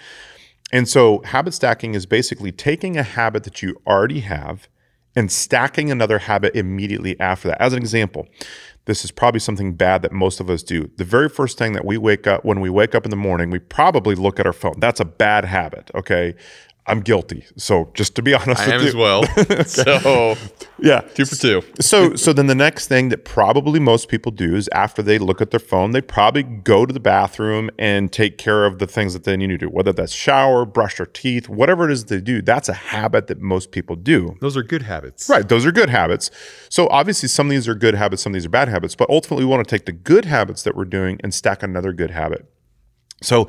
And 0.71 0.87
so, 0.87 1.21
habit 1.23 1.53
stacking 1.53 1.95
is 1.95 2.05
basically 2.05 2.51
taking 2.51 2.97
a 2.97 3.03
habit 3.03 3.43
that 3.45 3.61
you 3.61 3.81
already 3.87 4.19
have 4.19 4.67
and 5.15 5.31
stacking 5.31 5.89
another 5.89 6.19
habit 6.19 6.55
immediately 6.55 7.19
after 7.19 7.47
that. 7.47 7.59
As 7.59 7.73
an 7.73 7.79
example, 7.79 8.27
this 8.85 9.03
is 9.03 9.11
probably 9.11 9.39
something 9.39 9.73
bad 9.73 10.01
that 10.03 10.11
most 10.11 10.39
of 10.39 10.49
us 10.49 10.63
do. 10.63 10.89
The 10.97 11.03
very 11.03 11.29
first 11.29 11.57
thing 11.57 11.73
that 11.73 11.85
we 11.85 11.97
wake 11.97 12.27
up, 12.27 12.45
when 12.45 12.59
we 12.59 12.69
wake 12.69 12.95
up 12.95 13.05
in 13.05 13.09
the 13.09 13.17
morning, 13.17 13.49
we 13.49 13.59
probably 13.59 14.15
look 14.15 14.39
at 14.39 14.45
our 14.45 14.53
phone. 14.53 14.75
That's 14.79 14.99
a 14.99 15.05
bad 15.05 15.45
habit, 15.45 15.89
okay? 15.95 16.35
I'm 16.89 17.01
guilty. 17.01 17.45
So 17.55 17.91
just 17.93 18.15
to 18.15 18.21
be 18.21 18.33
honest, 18.39 18.61
I 18.61 18.73
am 18.73 18.81
you. 18.81 18.87
as 18.87 18.95
well. 18.95 19.23
so 19.65 20.35
yeah, 20.79 21.01
two 21.01 21.25
for 21.25 21.35
two. 21.35 21.61
so 21.79 22.15
so 22.15 22.33
then 22.33 22.47
the 22.47 22.55
next 22.55 22.87
thing 22.87 23.09
that 23.09 23.25
probably 23.25 23.79
most 23.79 24.09
people 24.09 24.31
do 24.31 24.55
is 24.55 24.69
after 24.73 25.01
they 25.01 25.17
look 25.19 25.41
at 25.41 25.51
their 25.51 25.59
phone, 25.59 25.91
they 25.91 26.01
probably 26.01 26.43
go 26.43 26.85
to 26.85 26.93
the 26.93 26.99
bathroom 26.99 27.69
and 27.77 28.11
take 28.11 28.37
care 28.37 28.65
of 28.65 28.79
the 28.79 28.87
things 28.87 29.13
that 29.13 29.23
they 29.23 29.37
need 29.37 29.47
to 29.47 29.57
do, 29.57 29.67
whether 29.67 29.93
that's 29.93 30.13
shower, 30.13 30.65
brush 30.65 30.97
their 30.97 31.05
teeth, 31.05 31.47
whatever 31.47 31.89
it 31.89 31.91
is 31.91 32.05
they 32.05 32.21
do. 32.21 32.41
That's 32.41 32.69
a 32.69 32.73
habit 32.73 33.27
that 33.27 33.39
most 33.39 33.71
people 33.71 33.95
do. 33.95 34.35
Those 34.41 34.57
are 34.57 34.63
good 34.63 34.83
habits, 34.83 35.29
right? 35.29 35.47
Those 35.47 35.65
are 35.65 35.71
good 35.71 35.89
habits. 35.89 36.31
So 36.69 36.87
obviously, 36.89 37.29
some 37.29 37.47
of 37.47 37.51
these 37.51 37.67
are 37.67 37.75
good 37.75 37.95
habits, 37.95 38.23
some 38.23 38.31
of 38.31 38.35
these 38.35 38.45
are 38.45 38.49
bad 38.49 38.67
habits. 38.69 38.95
But 38.95 39.09
ultimately, 39.09 39.45
we 39.45 39.51
want 39.51 39.67
to 39.67 39.75
take 39.75 39.85
the 39.85 39.91
good 39.91 40.25
habits 40.25 40.63
that 40.63 40.75
we're 40.75 40.85
doing 40.85 41.19
and 41.23 41.33
stack 41.33 41.63
another 41.63 41.93
good 41.93 42.11
habit. 42.11 42.45
So 43.21 43.47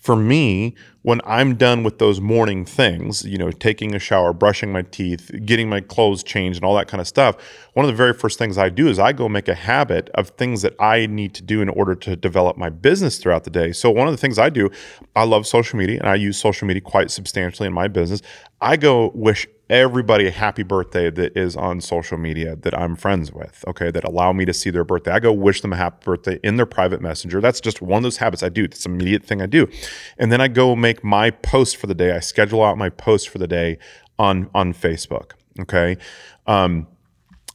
for 0.00 0.16
me, 0.16 0.74
when 1.08 1.22
I'm 1.24 1.54
done 1.54 1.84
with 1.84 1.98
those 1.98 2.20
morning 2.20 2.66
things, 2.66 3.24
you 3.24 3.38
know, 3.38 3.50
taking 3.50 3.94
a 3.94 3.98
shower, 3.98 4.34
brushing 4.34 4.70
my 4.70 4.82
teeth, 4.82 5.30
getting 5.46 5.66
my 5.66 5.80
clothes 5.80 6.22
changed, 6.22 6.58
and 6.58 6.66
all 6.66 6.76
that 6.76 6.86
kind 6.86 7.00
of 7.00 7.08
stuff, 7.08 7.34
one 7.72 7.86
of 7.86 7.90
the 7.90 7.96
very 7.96 8.12
first 8.12 8.38
things 8.38 8.58
I 8.58 8.68
do 8.68 8.88
is 8.88 8.98
I 8.98 9.14
go 9.14 9.26
make 9.26 9.48
a 9.48 9.54
habit 9.54 10.10
of 10.12 10.28
things 10.36 10.60
that 10.60 10.74
I 10.78 11.06
need 11.06 11.32
to 11.36 11.42
do 11.42 11.62
in 11.62 11.70
order 11.70 11.94
to 11.94 12.14
develop 12.14 12.58
my 12.58 12.68
business 12.68 13.16
throughout 13.16 13.44
the 13.44 13.50
day. 13.50 13.72
So, 13.72 13.90
one 13.90 14.06
of 14.06 14.12
the 14.12 14.18
things 14.18 14.38
I 14.38 14.50
do, 14.50 14.68
I 15.16 15.24
love 15.24 15.46
social 15.46 15.78
media 15.78 15.98
and 15.98 16.10
I 16.10 16.14
use 16.16 16.38
social 16.38 16.68
media 16.68 16.82
quite 16.82 17.10
substantially 17.10 17.68
in 17.68 17.72
my 17.72 17.88
business. 17.88 18.20
I 18.60 18.76
go 18.76 19.10
wish 19.14 19.46
everybody 19.70 20.26
a 20.26 20.30
happy 20.30 20.62
birthday 20.62 21.10
that 21.10 21.36
is 21.36 21.56
on 21.56 21.80
social 21.80 22.16
media 22.16 22.56
that 22.56 22.78
I'm 22.78 22.96
friends 22.96 23.32
with, 23.32 23.64
okay, 23.66 23.90
that 23.90 24.04
allow 24.04 24.32
me 24.32 24.44
to 24.46 24.54
see 24.54 24.70
their 24.70 24.84
birthday. 24.84 25.10
I 25.10 25.20
go 25.20 25.32
wish 25.32 25.60
them 25.60 25.72
a 25.72 25.76
happy 25.76 26.04
birthday 26.04 26.40
in 26.42 26.56
their 26.56 26.66
private 26.66 27.00
messenger. 27.00 27.40
That's 27.40 27.60
just 27.60 27.82
one 27.82 27.98
of 27.98 28.02
those 28.02 28.16
habits 28.16 28.42
I 28.42 28.48
do. 28.48 28.64
It's 28.64 28.86
an 28.86 28.92
immediate 28.92 29.24
thing 29.24 29.42
I 29.42 29.46
do. 29.46 29.68
And 30.16 30.32
then 30.32 30.40
I 30.40 30.48
go 30.48 30.74
make 30.74 31.04
my 31.04 31.30
post 31.30 31.76
for 31.76 31.86
the 31.86 31.94
day. 31.94 32.12
I 32.12 32.20
schedule 32.20 32.64
out 32.64 32.78
my 32.78 32.88
post 32.88 33.28
for 33.28 33.38
the 33.38 33.48
day 33.48 33.78
on 34.18 34.50
on 34.54 34.72
Facebook, 34.72 35.32
okay? 35.60 35.96
Um, 36.46 36.86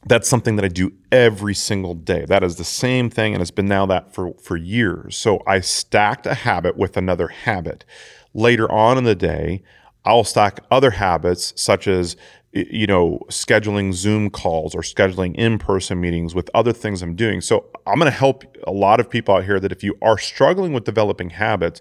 that's 0.06 0.28
something 0.28 0.56
that 0.56 0.64
I 0.64 0.68
do 0.68 0.92
every 1.10 1.54
single 1.54 1.94
day. 1.94 2.26
That 2.26 2.44
is 2.44 2.56
the 2.56 2.64
same 2.64 3.08
thing, 3.10 3.32
and 3.32 3.40
it's 3.40 3.50
been 3.50 3.66
now 3.66 3.86
that 3.86 4.14
for, 4.14 4.34
for 4.34 4.56
years. 4.56 5.16
So 5.16 5.42
I 5.46 5.60
stacked 5.60 6.26
a 6.26 6.34
habit 6.34 6.76
with 6.76 6.96
another 6.96 7.28
habit. 7.28 7.84
Later 8.34 8.70
on 8.70 8.98
in 8.98 9.04
the 9.04 9.14
day, 9.14 9.62
I'll 10.04 10.24
stack 10.24 10.60
other 10.70 10.90
habits 10.90 11.52
such 11.56 11.88
as 11.88 12.16
you 12.52 12.86
know 12.86 13.20
scheduling 13.28 13.92
Zoom 13.92 14.30
calls 14.30 14.74
or 14.74 14.80
scheduling 14.80 15.34
in-person 15.34 16.00
meetings 16.00 16.34
with 16.34 16.48
other 16.54 16.72
things 16.72 17.02
I'm 17.02 17.16
doing. 17.16 17.40
So 17.40 17.66
I'm 17.86 17.98
going 17.98 18.10
to 18.10 18.16
help 18.16 18.44
a 18.66 18.70
lot 18.70 19.00
of 19.00 19.10
people 19.10 19.34
out 19.34 19.44
here 19.44 19.58
that 19.58 19.72
if 19.72 19.82
you 19.82 19.96
are 20.02 20.18
struggling 20.18 20.72
with 20.72 20.84
developing 20.84 21.30
habits, 21.30 21.80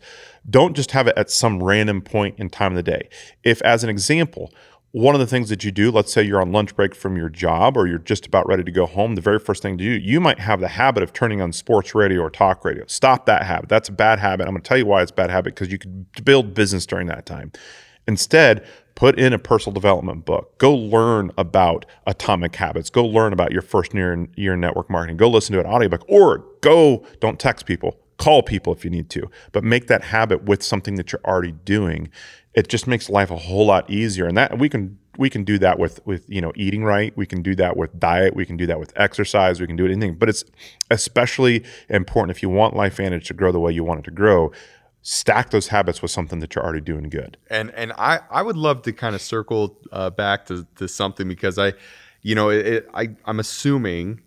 don't 0.50 0.76
just 0.76 0.92
have 0.92 1.08
it 1.08 1.18
at 1.18 1.30
some 1.30 1.62
random 1.62 2.02
point 2.02 2.40
in 2.40 2.50
time 2.50 2.72
of 2.72 2.76
the 2.76 2.84
day. 2.84 3.10
If 3.44 3.62
as 3.62 3.84
an 3.84 3.90
example, 3.90 4.52
one 4.94 5.16
of 5.16 5.20
the 5.20 5.28
things 5.28 5.50
that 5.50 5.64
you 5.64 5.72
do, 5.72 5.90
let's 5.90 6.14
say 6.14 6.22
you're 6.22 6.40
on 6.40 6.52
lunch 6.52 6.76
break 6.76 6.94
from 6.94 7.18
your 7.18 7.30
job 7.30 7.76
or 7.78 7.88
you're 7.88 7.98
just 7.98 8.28
about 8.28 8.48
ready 8.48 8.64
to 8.64 8.72
go 8.72 8.86
home, 8.86 9.16
the 9.16 9.22
very 9.22 9.40
first 9.40 9.64
thing 9.64 9.76
to 9.76 9.84
do, 9.84 9.90
you 9.90 10.20
might 10.20 10.40
have 10.40 10.60
the 10.60 10.68
habit 10.68 11.02
of 11.02 11.14
turning 11.14 11.42
on 11.42 11.52
sports 11.52 11.96
radio 11.96 12.22
or 12.22 12.30
talk 12.30 12.64
radio. 12.64 12.86
Stop 12.86 13.26
that 13.26 13.44
habit. 13.44 13.70
That's 13.70 13.90
a 13.90 13.92
bad 13.92 14.20
habit. 14.20 14.44
I'm 14.46 14.54
going 14.54 14.62
to 14.62 14.68
tell 14.68 14.78
you 14.78 14.86
why 14.86 15.02
it's 15.02 15.10
a 15.10 15.16
bad 15.16 15.32
habit 15.32 15.56
because 15.56 15.72
you 15.72 15.80
could 15.80 16.24
build 16.24 16.54
business 16.54 16.86
during 16.86 17.08
that 17.08 17.26
time. 17.26 17.52
Instead, 18.08 18.66
put 18.96 19.18
in 19.18 19.34
a 19.34 19.40
personal 19.40 19.74
development 19.74 20.26
book. 20.26 20.58
Go 20.58 20.74
learn 20.74 21.32
about 21.38 21.86
atomic 22.06 22.56
habits. 22.56 22.90
Go 22.90 23.06
learn 23.06 23.34
about 23.34 23.52
your 23.52 23.62
first 23.62 23.94
year 23.94 24.28
year 24.36 24.56
network 24.56 24.90
marketing. 24.90 25.18
Go 25.18 25.30
listen 25.30 25.54
to 25.54 25.60
an 25.60 25.66
audiobook 25.66 26.06
or 26.08 26.46
go, 26.62 27.06
don't 27.20 27.40
text 27.40 27.66
people, 27.66 27.98
call 28.18 28.44
people 28.44 28.74
if 28.74 28.84
you 28.84 28.92
need 28.92 29.10
to, 29.10 29.30
but 29.52 29.64
make 29.64 29.88
that 29.88 30.04
habit 30.04 30.44
with 30.44 30.64
something 30.64 30.96
that 30.96 31.12
you're 31.12 31.22
already 31.26 31.52
doing. 31.52 32.10
It 32.54 32.68
just 32.68 32.86
makes 32.86 33.10
life 33.10 33.32
a 33.32 33.38
whole 33.38 33.66
lot 33.66 33.90
easier. 33.90 34.28
And 34.28 34.38
that 34.38 34.60
we 34.60 34.70
can 34.70 35.00
we 35.18 35.30
can 35.30 35.44
do 35.44 35.58
that 35.60 35.80
with 35.80 36.06
with 36.06 36.30
you 36.30 36.42
know 36.42 36.52
eating 36.56 36.84
right. 36.84 37.16
We 37.18 37.26
can 37.26 37.42
do 37.42 37.56
that 37.56 37.78
with 37.78 38.00
diet. 38.00 38.36
We 38.36 38.46
can 38.46 38.58
do 38.58 38.66
that 38.68 38.80
with 38.80 38.94
exercise. 38.96 39.60
We 39.60 39.68
can 39.68 39.76
do 39.76 39.86
anything. 39.86 40.16
But 40.16 40.30
it's 40.30 40.44
especially 40.92 41.64
important 41.90 42.36
if 42.36 42.44
you 42.44 42.50
want 42.50 42.76
LifeVantage 42.76 43.26
to 43.26 43.34
grow 43.34 43.52
the 43.52 43.60
way 43.60 43.72
you 43.72 43.84
want 43.84 44.02
it 44.02 44.06
to 44.06 44.12
grow. 44.12 44.52
Stack 45.06 45.52
those 45.52 45.68
habits 45.68 46.02
with 46.02 46.12
something 46.12 46.40
that 46.40 46.56
you're 46.56 46.64
already 46.64 46.82
doing 46.82 47.10
good. 47.10 47.38
And 47.50 47.72
and 47.72 47.92
I 47.98 48.22
I 48.32 48.42
would 48.42 48.58
love 48.58 48.82
to 48.84 48.94
kind 48.94 49.16
of 49.16 49.22
circle 49.22 49.78
uh, 49.92 50.10
back 50.10 50.46
to 50.46 50.66
to 50.78 50.88
something 50.88 51.28
because 51.28 51.60
I, 51.60 51.74
you 52.22 52.36
know, 52.36 52.50
it, 52.50 52.66
it, 52.66 52.90
I 52.94 53.10
I'm 53.26 53.40
assuming 53.40 54.22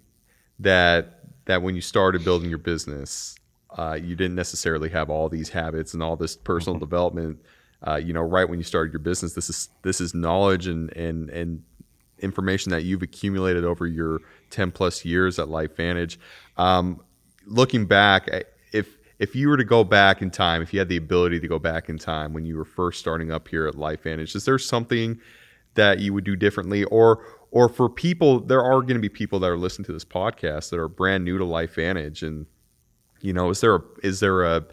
that 0.58 1.20
that 1.46 1.62
when 1.62 1.74
you 1.74 1.80
started 1.80 2.24
building 2.24 2.50
your 2.50 2.58
business, 2.58 3.36
uh, 3.76 3.98
you 4.00 4.14
didn't 4.16 4.34
necessarily 4.34 4.90
have 4.90 5.10
all 5.10 5.28
these 5.28 5.48
habits 5.48 5.94
and 5.94 6.02
all 6.02 6.16
this 6.16 6.36
personal 6.36 6.76
mm-hmm. 6.76 6.84
development. 6.84 7.38
Uh, 7.86 7.96
you 7.96 8.12
know, 8.12 8.22
right 8.22 8.48
when 8.48 8.58
you 8.58 8.64
started 8.64 8.92
your 8.92 9.00
business, 9.00 9.32
this 9.34 9.48
is 9.48 9.70
this 9.82 10.00
is 10.00 10.14
knowledge 10.14 10.66
and 10.66 10.94
and 10.96 11.30
and 11.30 11.62
information 12.18 12.70
that 12.70 12.84
you've 12.84 13.02
accumulated 13.02 13.64
over 13.64 13.86
your 13.86 14.20
10 14.50 14.70
plus 14.72 15.04
years 15.04 15.38
at 15.38 15.48
LifeVantage. 15.48 16.16
Um, 16.56 17.02
looking 17.46 17.86
back, 17.86 18.28
if 19.18 19.34
you 19.34 19.48
were 19.48 19.56
to 19.56 19.64
go 19.64 19.82
back 19.84 20.20
in 20.20 20.30
time, 20.30 20.62
if 20.62 20.72
you 20.72 20.78
had 20.78 20.88
the 20.88 20.96
ability 20.96 21.40
to 21.40 21.48
go 21.48 21.58
back 21.58 21.88
in 21.88 21.98
time 21.98 22.32
when 22.32 22.44
you 22.44 22.56
were 22.56 22.64
first 22.64 23.00
starting 23.00 23.30
up 23.32 23.48
here 23.48 23.66
at 23.66 23.74
LifeVantage, 23.74 24.34
is 24.36 24.44
there 24.44 24.58
something 24.58 25.20
that 25.74 26.00
you 26.00 26.12
would 26.12 26.24
do 26.24 26.36
differently, 26.36 26.84
or 26.84 27.24
or 27.50 27.68
for 27.68 27.88
people, 27.88 28.40
there 28.40 28.62
are 28.62 28.80
going 28.80 28.94
to 28.94 29.00
be 29.00 29.08
people 29.08 29.38
that 29.38 29.50
are 29.50 29.56
listening 29.56 29.86
to 29.86 29.92
this 29.92 30.04
podcast 30.04 30.70
that 30.70 30.78
are 30.78 30.88
brand 30.88 31.24
new 31.24 31.38
to 31.38 31.44
LifeVantage, 31.44 32.22
and 32.26 32.46
you 33.20 33.32
know, 33.32 33.50
is 33.50 33.60
there 33.60 33.76
a 33.76 33.82
is 34.02 34.20
there 34.20 34.44
a 34.44 34.64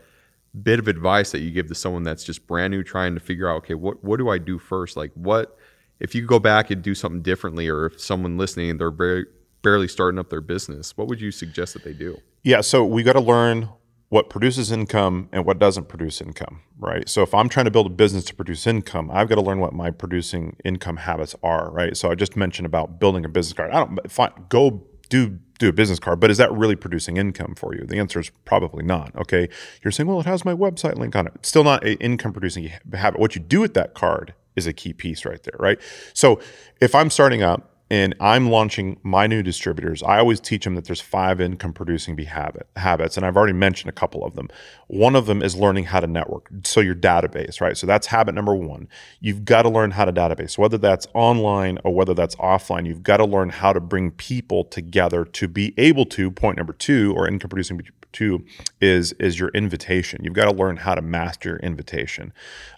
bit 0.61 0.79
of 0.79 0.87
advice 0.87 1.31
that 1.31 1.39
you 1.39 1.49
give 1.49 1.67
to 1.67 1.75
someone 1.75 2.03
that's 2.03 2.23
just 2.23 2.45
brand 2.45 2.71
new 2.71 2.83
trying 2.83 3.13
to 3.13 3.19
figure 3.19 3.49
out, 3.49 3.57
okay, 3.57 3.73
what 3.73 4.03
what 4.03 4.17
do 4.17 4.29
I 4.29 4.37
do 4.37 4.59
first? 4.59 4.97
Like, 4.97 5.11
what 5.13 5.57
if 5.99 6.13
you 6.13 6.25
go 6.25 6.39
back 6.39 6.69
and 6.71 6.81
do 6.81 6.95
something 6.95 7.21
differently, 7.21 7.69
or 7.69 7.85
if 7.85 7.99
someone 8.01 8.37
listening 8.37 8.77
they're 8.77 8.91
very 8.91 9.25
barely 9.61 9.87
starting 9.87 10.19
up 10.19 10.29
their 10.29 10.41
business, 10.41 10.97
what 10.97 11.07
would 11.07 11.21
you 11.21 11.31
suggest 11.31 11.73
that 11.73 11.83
they 11.83 11.93
do? 11.93 12.19
Yeah, 12.43 12.61
so 12.61 12.83
we 12.83 13.03
got 13.03 13.13
to 13.13 13.21
learn 13.21 13.69
what 14.13 14.29
produces 14.29 14.71
income 14.71 15.27
and 15.31 15.43
what 15.43 15.57
doesn't 15.57 15.87
produce 15.87 16.21
income, 16.21 16.61
right? 16.77 17.09
So 17.09 17.23
if 17.23 17.33
I'm 17.33 17.49
trying 17.49 17.65
to 17.65 17.71
build 17.71 17.87
a 17.87 17.89
business 17.89 18.23
to 18.25 18.35
produce 18.35 18.67
income, 18.67 19.09
I've 19.11 19.27
got 19.27 19.35
to 19.35 19.41
learn 19.41 19.59
what 19.59 19.73
my 19.73 19.89
producing 19.89 20.55
income 20.63 20.97
habits 20.97 21.35
are, 21.41 21.71
right? 21.71 21.97
So 21.97 22.11
I 22.11 22.13
just 22.13 22.35
mentioned 22.35 22.67
about 22.67 22.99
building 22.99 23.25
a 23.25 23.27
business 23.27 23.53
card. 23.53 23.71
I 23.71 23.79
don't 23.79 24.11
fine, 24.11 24.29
go 24.49 24.85
do 25.09 25.39
do 25.57 25.67
a 25.67 25.73
business 25.73 25.97
card, 25.97 26.19
but 26.19 26.29
is 26.29 26.37
that 26.37 26.51
really 26.51 26.75
producing 26.75 27.17
income 27.17 27.55
for 27.55 27.73
you? 27.73 27.85
The 27.87 27.97
answer 27.97 28.19
is 28.19 28.29
probably 28.45 28.83
not. 28.83 29.15
Okay, 29.15 29.49
you're 29.83 29.91
saying, 29.91 30.05
well, 30.05 30.19
it 30.19 30.27
has 30.27 30.45
my 30.45 30.53
website 30.53 30.95
link 30.95 31.15
on 31.15 31.25
it. 31.25 31.33
It's 31.37 31.49
still 31.49 31.63
not 31.63 31.83
an 31.83 31.97
income 31.97 32.33
producing 32.33 32.69
habit. 32.93 33.19
What 33.19 33.33
you 33.33 33.41
do 33.41 33.61
with 33.61 33.73
that 33.73 33.95
card 33.95 34.35
is 34.55 34.67
a 34.67 34.73
key 34.73 34.93
piece 34.93 35.25
right 35.25 35.41
there, 35.41 35.57
right? 35.57 35.81
So 36.13 36.39
if 36.79 36.93
I'm 36.93 37.09
starting 37.09 37.41
up 37.41 37.72
and 37.89 38.15
I'm 38.19 38.49
launching 38.49 38.99
my 39.03 39.27
new 39.27 39.43
distributors, 39.43 40.01
I 40.01 40.17
always 40.17 40.39
teach 40.39 40.63
them 40.63 40.75
that 40.75 40.85
there's 40.85 41.01
five 41.01 41.39
income 41.39 41.73
producing 41.73 42.17
habit, 42.17 42.67
habits. 42.75 43.17
And 43.17 43.25
I've 43.25 43.37
already 43.37 43.53
mentioned 43.53 43.89
a 43.89 43.93
couple 43.93 44.25
of 44.25 44.35
them. 44.35 44.49
One 44.87 45.15
of 45.15 45.25
them 45.25 45.43
is 45.43 45.55
learning 45.55 45.85
how 45.85 45.99
to 45.99 46.07
network. 46.07 46.49
So 46.63 46.79
your 46.79 46.95
database, 46.95 47.61
right? 47.61 47.77
So 47.77 47.85
that's 47.85 48.07
habit 48.07 48.35
number 48.35 48.55
one. 48.55 48.87
You've 49.19 49.45
got 49.45 49.63
to 49.63 49.69
learn 49.69 49.91
how 49.91 50.05
to 50.05 50.13
database, 50.13 50.57
whether 50.57 50.77
that's 50.77 51.07
online 51.13 51.77
or 51.83 51.93
whether 51.93 52.13
that's 52.13 52.35
offline. 52.37 52.87
You've 52.87 53.03
got 53.03 53.17
to 53.17 53.25
learn 53.25 53.49
how 53.49 53.73
to 53.73 53.79
bring 53.79 54.11
people 54.11 54.63
together 54.63 55.25
to 55.25 55.47
be 55.47 55.73
able 55.77 56.05
to, 56.07 56.31
point 56.31 56.57
number 56.57 56.73
two, 56.73 57.13
or 57.15 57.27
income 57.27 57.49
producing 57.49 57.81
two, 58.11 58.45
is, 58.79 59.11
is 59.13 59.39
your 59.39 59.49
invitation. 59.49 60.23
You've 60.23 60.33
got 60.33 60.45
to 60.45 60.55
learn 60.55 60.77
how 60.77 60.95
to 60.95 61.01
master 61.01 61.49
your 61.49 61.59
invitation. 61.59 62.31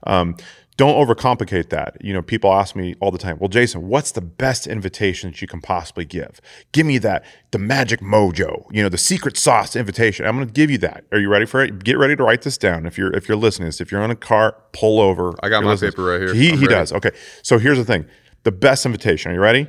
Um, 0.04 0.36
don't 0.78 0.96
overcomplicate 0.96 1.70
that. 1.70 1.98
You 2.02 2.14
know, 2.14 2.22
people 2.22 2.52
ask 2.52 2.76
me 2.76 2.96
all 3.00 3.10
the 3.10 3.18
time, 3.18 3.38
well, 3.40 3.48
Jason, 3.48 3.88
what's 3.88 4.12
the 4.12 4.22
best 4.22 4.68
invitation 4.68 5.32
that 5.32 5.42
you 5.42 5.48
can 5.48 5.62
possibly 5.62 6.04
give? 6.04 6.42
Give 6.74 6.86
me 6.86 6.98
that, 6.98 7.24
the 7.52 7.60
magic 7.60 8.02
mojo, 8.02 8.66
you 8.72 8.84
know, 8.84 8.90
the 8.90 8.98
secret 8.98 9.38
sauce 9.38 9.76
invitation. 9.76 10.26
I'm 10.26 10.36
going 10.36 10.48
to 10.48 10.54
give 10.54 10.70
you 10.70 10.78
that. 10.80 11.06
Are 11.14 11.20
you 11.20 11.30
ready 11.30 11.46
for 11.46 11.64
it? 11.64 11.84
Get 11.84 11.98
ready 11.98 12.16
to 12.16 12.24
write 12.24 12.42
this 12.42 12.58
down. 12.58 12.86
If 12.86 12.98
you're, 12.98 13.14
if 13.14 13.30
you're 13.30 13.38
listening 13.38 13.66
if 13.80 13.92
you're 13.92 14.02
on 14.02 14.12
a 14.12 14.16
car, 14.16 14.58
pull 14.74 15.00
over. 15.00 15.34
I 15.42 15.50
got 15.50 15.64
my 15.64 15.76
paper 15.76 16.04
right 16.04 16.20
here. 16.20 16.34
He, 16.34 16.56
he 16.56 16.68
does. 16.68 16.92
Okay. 16.92 17.12
So 17.42 17.58
here's 17.58 17.78
the 17.78 17.86
thing. 17.86 18.06
The 18.44 18.52
best 18.52 18.86
invitation. 18.86 19.32
Are 19.32 19.36
you 19.36 19.42
ready? 19.42 19.68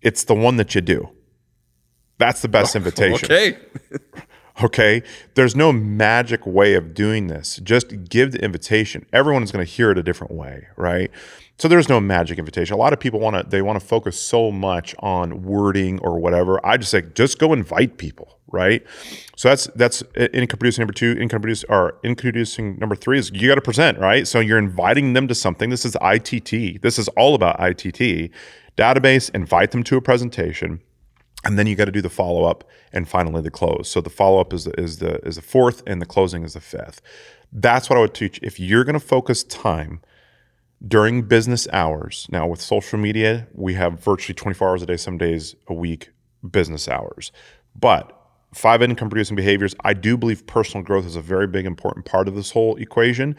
It's 0.00 0.24
the 0.24 0.34
one 0.34 0.56
that 0.58 0.74
you 0.74 0.80
do. 0.80 1.08
That's 2.18 2.42
the 2.42 2.48
best 2.48 2.76
invitation. 2.76 3.24
okay. 3.24 3.58
Okay. 4.62 5.02
There's 5.34 5.56
no 5.56 5.72
magic 5.72 6.46
way 6.46 6.74
of 6.74 6.94
doing 6.94 7.26
this. 7.26 7.58
Just 7.62 8.08
give 8.08 8.32
the 8.32 8.42
invitation. 8.44 9.04
Everyone 9.12 9.42
is 9.42 9.50
going 9.50 9.64
to 9.64 9.70
hear 9.70 9.90
it 9.90 9.98
a 9.98 10.02
different 10.02 10.32
way, 10.32 10.68
right? 10.76 11.10
So 11.58 11.68
there's 11.68 11.88
no 11.88 12.00
magic 12.00 12.38
invitation. 12.38 12.74
A 12.74 12.76
lot 12.76 12.92
of 12.92 13.00
people 13.00 13.20
want 13.20 13.36
to 13.36 13.48
they 13.48 13.62
want 13.62 13.80
to 13.80 13.86
focus 13.86 14.20
so 14.20 14.50
much 14.50 14.94
on 15.00 15.42
wording 15.42 15.98
or 16.00 16.18
whatever. 16.18 16.64
I 16.66 16.76
just 16.76 16.90
say 16.90 17.02
just 17.14 17.38
go 17.38 17.52
invite 17.52 17.96
people, 17.96 18.38
right? 18.48 18.84
So 19.36 19.48
that's 19.48 19.66
that's 19.76 20.02
income 20.16 20.58
producing 20.58 20.82
number 20.82 20.92
two. 20.92 21.16
Income 21.18 21.42
producing 21.42 21.70
or 21.70 21.98
income 22.02 22.22
producing 22.22 22.78
number 22.78 22.96
three 22.96 23.18
is 23.18 23.30
you 23.32 23.48
got 23.48 23.54
to 23.56 23.60
present, 23.60 23.98
right? 23.98 24.26
So 24.26 24.40
you're 24.40 24.58
inviting 24.58 25.12
them 25.12 25.28
to 25.28 25.34
something. 25.34 25.70
This 25.70 25.84
is 25.84 25.96
ITT. 26.00 26.82
This 26.82 26.98
is 26.98 27.08
all 27.08 27.34
about 27.36 27.60
ITT 27.60 28.30
database. 28.76 29.32
Invite 29.32 29.70
them 29.70 29.84
to 29.84 29.96
a 29.96 30.00
presentation 30.00 30.80
and 31.44 31.58
then 31.58 31.66
you 31.66 31.76
got 31.76 31.86
to 31.86 31.92
do 31.92 32.02
the 32.02 32.10
follow 32.10 32.44
up 32.44 32.64
and 32.92 33.08
finally 33.08 33.42
the 33.42 33.50
close. 33.50 33.88
So 33.88 34.00
the 34.00 34.10
follow 34.10 34.40
up 34.40 34.52
is 34.52 34.64
the, 34.64 34.80
is 34.80 34.98
the 34.98 35.24
is 35.26 35.36
the 35.36 35.42
fourth, 35.42 35.82
and 35.86 36.00
the 36.00 36.06
closing 36.06 36.44
is 36.44 36.54
the 36.54 36.60
fifth. 36.60 37.00
That's 37.52 37.88
what 37.88 37.96
I 37.96 38.00
would 38.00 38.14
teach. 38.14 38.40
If 38.42 38.58
you're 38.58 38.84
going 38.84 38.94
to 38.94 39.00
focus 39.00 39.44
time 39.44 40.00
during 40.86 41.22
business 41.22 41.68
hours, 41.72 42.26
now 42.30 42.46
with 42.46 42.60
social 42.60 42.98
media, 42.98 43.46
we 43.52 43.74
have 43.74 44.00
virtually 44.00 44.34
24 44.34 44.68
hours 44.68 44.82
a 44.82 44.86
day, 44.86 44.96
some 44.96 45.18
days 45.18 45.54
a 45.68 45.74
week, 45.74 46.10
business 46.50 46.88
hours. 46.88 47.32
But 47.74 48.12
five 48.52 48.82
income 48.82 49.08
producing 49.08 49.36
behaviors, 49.36 49.74
I 49.84 49.94
do 49.94 50.16
believe 50.16 50.46
personal 50.46 50.84
growth 50.84 51.06
is 51.06 51.16
a 51.16 51.20
very 51.20 51.46
big 51.46 51.66
important 51.66 52.04
part 52.06 52.28
of 52.28 52.34
this 52.34 52.50
whole 52.50 52.76
equation 52.76 53.36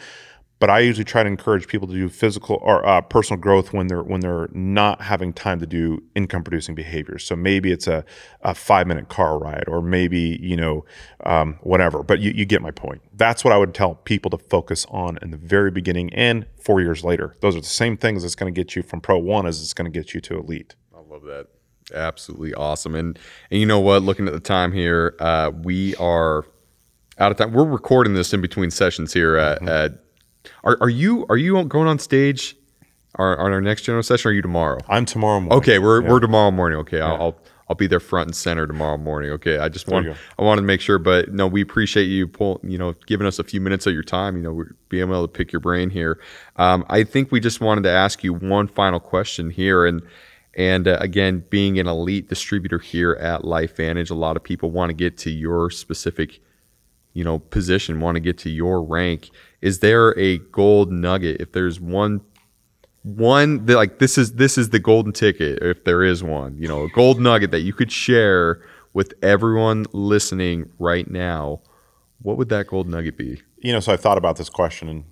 but 0.59 0.69
I 0.69 0.79
usually 0.79 1.03
try 1.03 1.21
to 1.21 1.27
encourage 1.27 1.67
people 1.67 1.87
to 1.87 1.93
do 1.93 2.07
physical 2.07 2.59
or 2.61 2.85
uh, 2.85 3.01
personal 3.01 3.39
growth 3.39 3.73
when 3.73 3.87
they're 3.87 4.03
when 4.03 4.21
they're 4.21 4.47
not 4.53 5.01
having 5.01 5.33
time 5.33 5.59
to 5.59 5.65
do 5.65 6.01
income 6.15 6.43
producing 6.43 6.75
behaviors. 6.75 7.25
So 7.25 7.35
maybe 7.35 7.71
it's 7.71 7.87
a, 7.87 8.05
a 8.41 8.55
five 8.55 8.87
minute 8.87 9.09
car 9.09 9.37
ride, 9.37 9.65
or 9.67 9.81
maybe 9.81 10.39
you 10.41 10.55
know 10.55 10.85
um, 11.25 11.59
whatever. 11.61 12.03
But 12.03 12.19
you, 12.21 12.31
you 12.31 12.45
get 12.45 12.61
my 12.61 12.71
point. 12.71 13.01
That's 13.13 13.43
what 13.43 13.51
I 13.51 13.57
would 13.57 13.73
tell 13.73 13.95
people 13.95 14.31
to 14.31 14.37
focus 14.37 14.85
on 14.89 15.19
in 15.21 15.31
the 15.31 15.37
very 15.37 15.71
beginning 15.71 16.13
and 16.13 16.45
four 16.61 16.79
years 16.79 17.03
later. 17.03 17.35
Those 17.41 17.55
are 17.55 17.61
the 17.61 17.65
same 17.65 17.97
things 17.97 18.21
that's 18.21 18.35
going 18.35 18.53
to 18.53 18.57
get 18.57 18.75
you 18.75 18.81
from 18.81 19.01
pro 19.01 19.17
one 19.17 19.45
as 19.45 19.61
it's 19.61 19.73
going 19.73 19.91
to 19.91 19.99
get 19.99 20.13
you 20.13 20.21
to 20.21 20.37
elite. 20.37 20.75
I 20.95 20.99
love 21.01 21.23
that. 21.23 21.47
Absolutely 21.93 22.53
awesome. 22.53 22.95
And 22.95 23.19
and 23.51 23.59
you 23.59 23.65
know 23.65 23.81
what? 23.81 24.03
Looking 24.03 24.25
at 24.25 24.33
the 24.33 24.39
time 24.39 24.71
here, 24.71 25.15
uh, 25.19 25.51
we 25.53 25.95
are 25.97 26.45
out 27.17 27.31
of 27.31 27.37
time. 27.37 27.51
We're 27.51 27.65
recording 27.65 28.13
this 28.13 28.33
in 28.33 28.41
between 28.41 28.71
sessions 28.71 29.13
here 29.13 29.35
at, 29.35 29.59
mm-hmm. 29.59 29.67
at 29.67 30.04
are, 30.63 30.77
are 30.81 30.89
you 30.89 31.25
are 31.29 31.37
you 31.37 31.63
going 31.65 31.87
on 31.87 31.99
stage 31.99 32.55
on 33.17 33.51
our 33.51 33.61
next 33.61 33.83
general 33.83 34.03
session? 34.03 34.29
Or 34.29 34.31
are 34.31 34.35
you 34.35 34.41
tomorrow? 34.41 34.79
I'm 34.89 35.05
tomorrow 35.05 35.39
morning. 35.39 35.57
Okay, 35.57 35.79
we're 35.79 36.01
yeah. 36.01 36.09
we're 36.09 36.19
tomorrow 36.19 36.51
morning. 36.51 36.79
Okay, 36.79 36.97
yeah. 36.97 37.11
I'll, 37.11 37.21
I'll 37.21 37.37
I'll 37.67 37.75
be 37.75 37.87
there 37.87 37.99
front 37.99 38.27
and 38.27 38.35
center 38.35 38.67
tomorrow 38.67 38.97
morning. 38.97 39.31
Okay, 39.31 39.57
I 39.57 39.69
just 39.69 39.87
want 39.87 40.07
I 40.07 40.43
wanted 40.43 40.61
to 40.61 40.67
make 40.67 40.81
sure, 40.81 40.99
but 40.99 41.33
no, 41.33 41.47
we 41.47 41.61
appreciate 41.61 42.05
you 42.05 42.27
pull 42.27 42.59
you 42.63 42.77
know 42.77 42.93
giving 43.07 43.25
us 43.25 43.39
a 43.39 43.43
few 43.43 43.59
minutes 43.59 43.87
of 43.87 43.93
your 43.93 44.03
time. 44.03 44.37
You 44.37 44.43
know, 44.43 44.65
being 44.89 45.03
able 45.03 45.27
to 45.27 45.31
pick 45.31 45.51
your 45.51 45.59
brain 45.59 45.89
here. 45.89 46.19
Um, 46.57 46.85
I 46.89 47.03
think 47.03 47.31
we 47.31 47.39
just 47.39 47.61
wanted 47.61 47.83
to 47.83 47.91
ask 47.91 48.23
you 48.23 48.33
one 48.33 48.67
final 48.67 48.99
question 48.99 49.49
here, 49.49 49.85
and 49.85 50.03
and 50.55 50.87
uh, 50.87 50.97
again, 50.99 51.43
being 51.49 51.79
an 51.79 51.87
elite 51.87 52.29
distributor 52.29 52.77
here 52.77 53.13
at 53.13 53.41
LifeVantage, 53.41 54.11
a 54.11 54.15
lot 54.15 54.37
of 54.37 54.43
people 54.43 54.69
want 54.69 54.89
to 54.89 54.93
get 54.93 55.17
to 55.19 55.31
your 55.31 55.71
specific 55.71 56.41
you 57.15 57.23
know 57.23 57.39
position, 57.39 57.99
want 57.99 58.15
to 58.15 58.19
get 58.19 58.37
to 58.39 58.51
your 58.51 58.83
rank 58.83 59.31
is 59.65 59.79
there 59.79 60.17
a 60.19 60.37
gold 60.37 60.91
nugget 60.91 61.41
if 61.41 61.51
there's 61.53 61.79
one 61.79 62.21
one 63.01 63.65
like 63.65 63.97
this 63.97 64.15
is 64.17 64.33
this 64.33 64.57
is 64.59 64.69
the 64.69 64.79
golden 64.79 65.11
ticket 65.11 65.61
if 65.63 65.83
there 65.85 66.03
is 66.03 66.23
one 66.23 66.55
you 66.57 66.67
know 66.67 66.83
a 66.83 66.89
gold 66.89 67.19
nugget 67.19 67.49
that 67.51 67.61
you 67.61 67.73
could 67.73 67.91
share 67.91 68.61
with 68.93 69.13
everyone 69.23 69.85
listening 69.91 70.69
right 70.77 71.09
now 71.09 71.59
what 72.21 72.37
would 72.37 72.49
that 72.49 72.67
gold 72.67 72.87
nugget 72.87 73.17
be 73.17 73.41
you 73.57 73.73
know 73.73 73.79
so 73.79 73.91
i 73.91 73.97
thought 73.97 74.17
about 74.17 74.37
this 74.37 74.49
question 74.49 74.87
and 74.87 75.03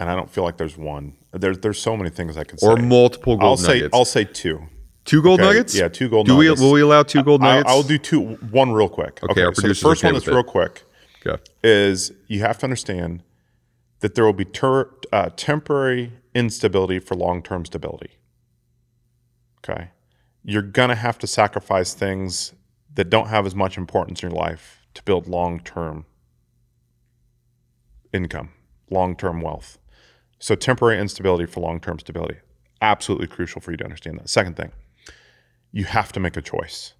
and 0.00 0.10
i 0.10 0.16
don't 0.16 0.30
feel 0.30 0.42
like 0.44 0.56
there's 0.56 0.76
one 0.76 1.16
there's 1.32 1.58
there's 1.60 1.80
so 1.80 1.96
many 1.96 2.10
things 2.10 2.36
i 2.36 2.44
could 2.44 2.58
say 2.58 2.66
or 2.66 2.76
multiple 2.76 3.36
gold 3.36 3.60
i'll 3.60 3.66
nuggets 3.66 3.92
say 3.92 3.98
i'll 3.98 4.04
say 4.04 4.24
two 4.24 4.60
Two 5.04 5.22
gold 5.22 5.38
okay? 5.38 5.50
nuggets? 5.50 5.72
Yeah, 5.72 5.86
two 5.86 6.08
gold 6.08 6.26
do 6.26 6.34
nuggets. 6.34 6.60
We, 6.60 6.66
will 6.66 6.72
we 6.72 6.80
allow 6.80 7.04
two 7.04 7.22
gold 7.22 7.40
nuggets? 7.40 7.70
I'll, 7.70 7.76
I'll 7.76 7.82
do 7.84 7.96
two. 7.96 8.34
One 8.50 8.72
real 8.72 8.88
quick. 8.88 9.22
Okay, 9.22 9.44
okay 9.44 9.54
so 9.54 9.68
the 9.68 9.74
first 9.74 10.02
okay 10.02 10.08
one 10.08 10.14
that's 10.14 10.26
real 10.26 10.42
quick 10.42 10.82
is 11.62 12.12
you 12.28 12.40
have 12.40 12.58
to 12.58 12.66
understand 12.66 13.22
that 14.00 14.14
there 14.14 14.24
will 14.24 14.32
be 14.32 14.44
ter- 14.44 14.90
uh, 15.12 15.30
temporary 15.36 16.12
instability 16.34 16.98
for 16.98 17.14
long 17.14 17.42
term 17.42 17.64
stability. 17.64 18.10
Okay. 19.58 19.90
You're 20.44 20.62
going 20.62 20.90
to 20.90 20.94
have 20.94 21.18
to 21.18 21.26
sacrifice 21.26 21.94
things 21.94 22.52
that 22.94 23.10
don't 23.10 23.28
have 23.28 23.46
as 23.46 23.54
much 23.54 23.76
importance 23.76 24.22
in 24.22 24.30
your 24.30 24.38
life 24.38 24.86
to 24.94 25.02
build 25.02 25.26
long 25.26 25.60
term 25.60 26.06
income, 28.12 28.50
long 28.90 29.16
term 29.16 29.40
wealth. 29.40 29.78
So, 30.38 30.54
temporary 30.54 31.00
instability 31.00 31.46
for 31.46 31.60
long 31.60 31.80
term 31.80 31.98
stability. 31.98 32.36
Absolutely 32.80 33.26
crucial 33.26 33.60
for 33.60 33.70
you 33.70 33.76
to 33.78 33.84
understand 33.84 34.18
that. 34.18 34.28
Second 34.28 34.56
thing, 34.56 34.72
you 35.72 35.84
have 35.84 36.12
to 36.12 36.20
make 36.20 36.36
a 36.36 36.42
choice. 36.42 36.92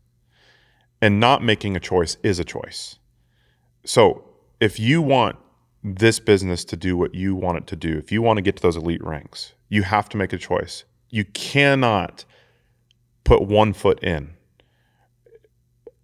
And 1.03 1.21
not 1.21 1.45
making 1.45 1.77
a 1.77 1.81
choice 1.81 2.17
is 2.23 2.39
a 2.39 2.45
choice. 2.45 2.99
So 3.87 4.25
if 4.61 4.79
you 4.81 5.01
want 5.01 5.37
this 5.83 6.19
business 6.19 6.65
to 6.65 6.77
do 6.77 6.97
what 6.97 7.15
you 7.15 7.35
want 7.35 7.59
it 7.59 7.67
to 7.69 7.77
do, 7.77 7.97
if 7.97 8.11
you 8.11 8.21
want 8.21 8.39
to 8.39 8.43
get 8.43 8.57
to 8.57 8.63
those 8.63 8.77
elite 8.77 9.03
ranks, 9.03 9.55
you 9.69 9.83
have 9.85 10.09
to 10.11 10.17
make 10.17 10.33
a 10.33 10.39
choice. 10.39 10.85
You 11.11 11.25
cannot 11.25 12.25
put 13.25 13.43
one 13.43 13.73
foot 13.73 14.03
in. 14.03 14.31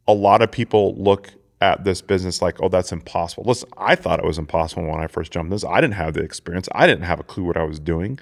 A 0.06 0.12
lot 0.12 0.42
of 0.42 0.50
people 0.50 0.94
look 0.96 1.32
at 1.60 1.84
this 1.84 2.02
business 2.02 2.42
like, 2.42 2.60
oh, 2.60 2.68
that's 2.68 2.92
impossible. 2.92 3.44
Listen, 3.46 3.68
I 3.76 3.94
thought 3.94 4.18
it 4.18 4.24
was 4.24 4.38
impossible 4.38 4.84
when 4.84 5.00
I 5.00 5.06
first 5.06 5.32
jumped 5.32 5.50
this. 5.50 5.64
I 5.64 5.80
didn't 5.80 5.94
have 5.94 6.14
the 6.14 6.22
experience. 6.22 6.68
I 6.72 6.86
didn't 6.86 7.04
have 7.04 7.20
a 7.20 7.24
clue 7.24 7.44
what 7.44 7.56
I 7.56 7.62
was 7.62 7.78
doing. 7.78 8.18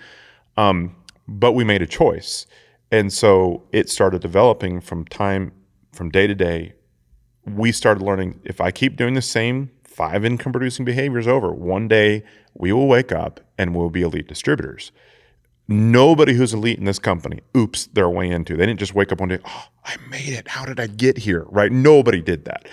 Um, 0.57 0.95
but 1.27 1.53
we 1.53 1.65
made 1.65 1.81
a 1.81 1.87
choice. 1.87 2.47
And 2.91 3.13
so 3.13 3.63
it 3.73 3.89
started 3.89 4.21
developing 4.21 4.81
from 4.81 5.05
time, 5.07 5.53
from 5.93 6.11
day 6.11 6.27
to 6.27 6.35
day. 6.35 6.75
We 7.47 7.73
started 7.73 8.03
learning 8.03 8.41
if 8.45 8.61
I 8.61 8.71
keep 8.71 8.97
doing 8.97 9.15
the 9.15 9.23
same 9.23 9.71
five 9.85 10.25
income 10.25 10.53
producing 10.53 10.85
behaviors 10.85 11.27
over, 11.27 11.53
one 11.53 11.89
day 11.89 12.23
we 12.55 12.73
will 12.73 12.87
wake 12.87 13.13
up 13.13 13.41
and 13.59 13.75
we'll 13.75 13.91
be 13.91 14.03
elite 14.03 14.29
distributors. 14.29 14.93
Nobody 15.69 16.35
who's 16.35 16.53
elite 16.53 16.79
in 16.79 16.85
this 16.85 16.99
company, 16.99 17.41
oops, 17.57 17.87
their 17.87 18.09
way 18.09 18.29
into. 18.29 18.57
They 18.57 18.67
didn't 18.67 18.81
just 18.81 18.95
wake 18.95 19.13
up 19.13 19.21
one 19.21 19.29
day, 19.29 19.39
oh, 19.45 19.67
I 19.85 19.97
made 20.09 20.31
it. 20.31 20.49
How 20.49 20.65
did 20.65 20.81
I 20.81 20.87
get 20.87 21.19
here? 21.19 21.45
Right? 21.49 21.71
Nobody 21.71 22.21
did 22.21 22.45
that. 22.47 22.67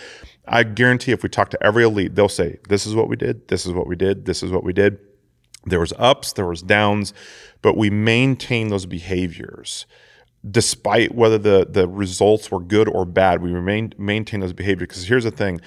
I 0.47 0.63
guarantee 0.63 1.11
if 1.11 1.21
we 1.21 1.29
talk 1.29 1.49
to 1.51 1.63
every 1.63 1.83
elite, 1.83 2.15
they'll 2.15 2.29
say, 2.29 2.57
This 2.69 2.85
is 2.87 2.95
what 2.95 3.09
we 3.09 3.15
did, 3.15 3.49
this 3.49 3.65
is 3.65 3.73
what 3.73 3.87
we 3.87 3.95
did, 3.95 4.25
this 4.25 4.41
is 4.41 4.51
what 4.51 4.63
we 4.63 4.73
did. 4.73 4.97
There 5.65 5.81
was 5.81 5.93
ups, 5.97 6.33
there 6.33 6.47
was 6.47 6.61
downs, 6.61 7.13
but 7.61 7.75
we 7.75 7.89
maintain 7.89 8.69
those 8.69 8.85
behaviors 8.85 9.85
despite 10.51 11.15
whether 11.15 11.37
the 11.37 11.67
the 11.69 11.87
results 11.87 12.51
were 12.51 12.59
good 12.59 12.87
or 12.87 13.05
bad. 13.05 13.41
We 13.41 13.51
remain 13.51 13.93
maintain 13.97 14.39
those 14.39 14.53
behaviors 14.53 14.87
because 14.87 15.07
here's 15.07 15.23
the 15.23 15.31
thing: 15.31 15.61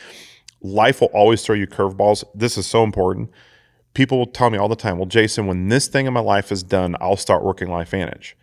life 0.61 1.01
will 1.01 1.09
always 1.09 1.43
throw 1.43 1.55
you 1.55 1.67
curveballs. 1.67 2.25
This 2.35 2.57
is 2.57 2.67
so 2.67 2.85
important. 2.85 3.31
People 3.95 4.19
will 4.19 4.27
tell 4.27 4.51
me 4.51 4.59
all 4.59 4.69
the 4.69 4.77
time, 4.77 4.99
"Well, 4.99 5.07
Jason, 5.07 5.47
when 5.47 5.69
this 5.69 5.89
thing 5.89 6.07
in 6.07 6.13
my 6.13 6.21
life 6.21 6.53
is 6.53 6.63
done, 6.63 6.97
I'll 7.01 7.17
start 7.17 7.45
working 7.45 7.69
LifeVantage." 7.69 8.35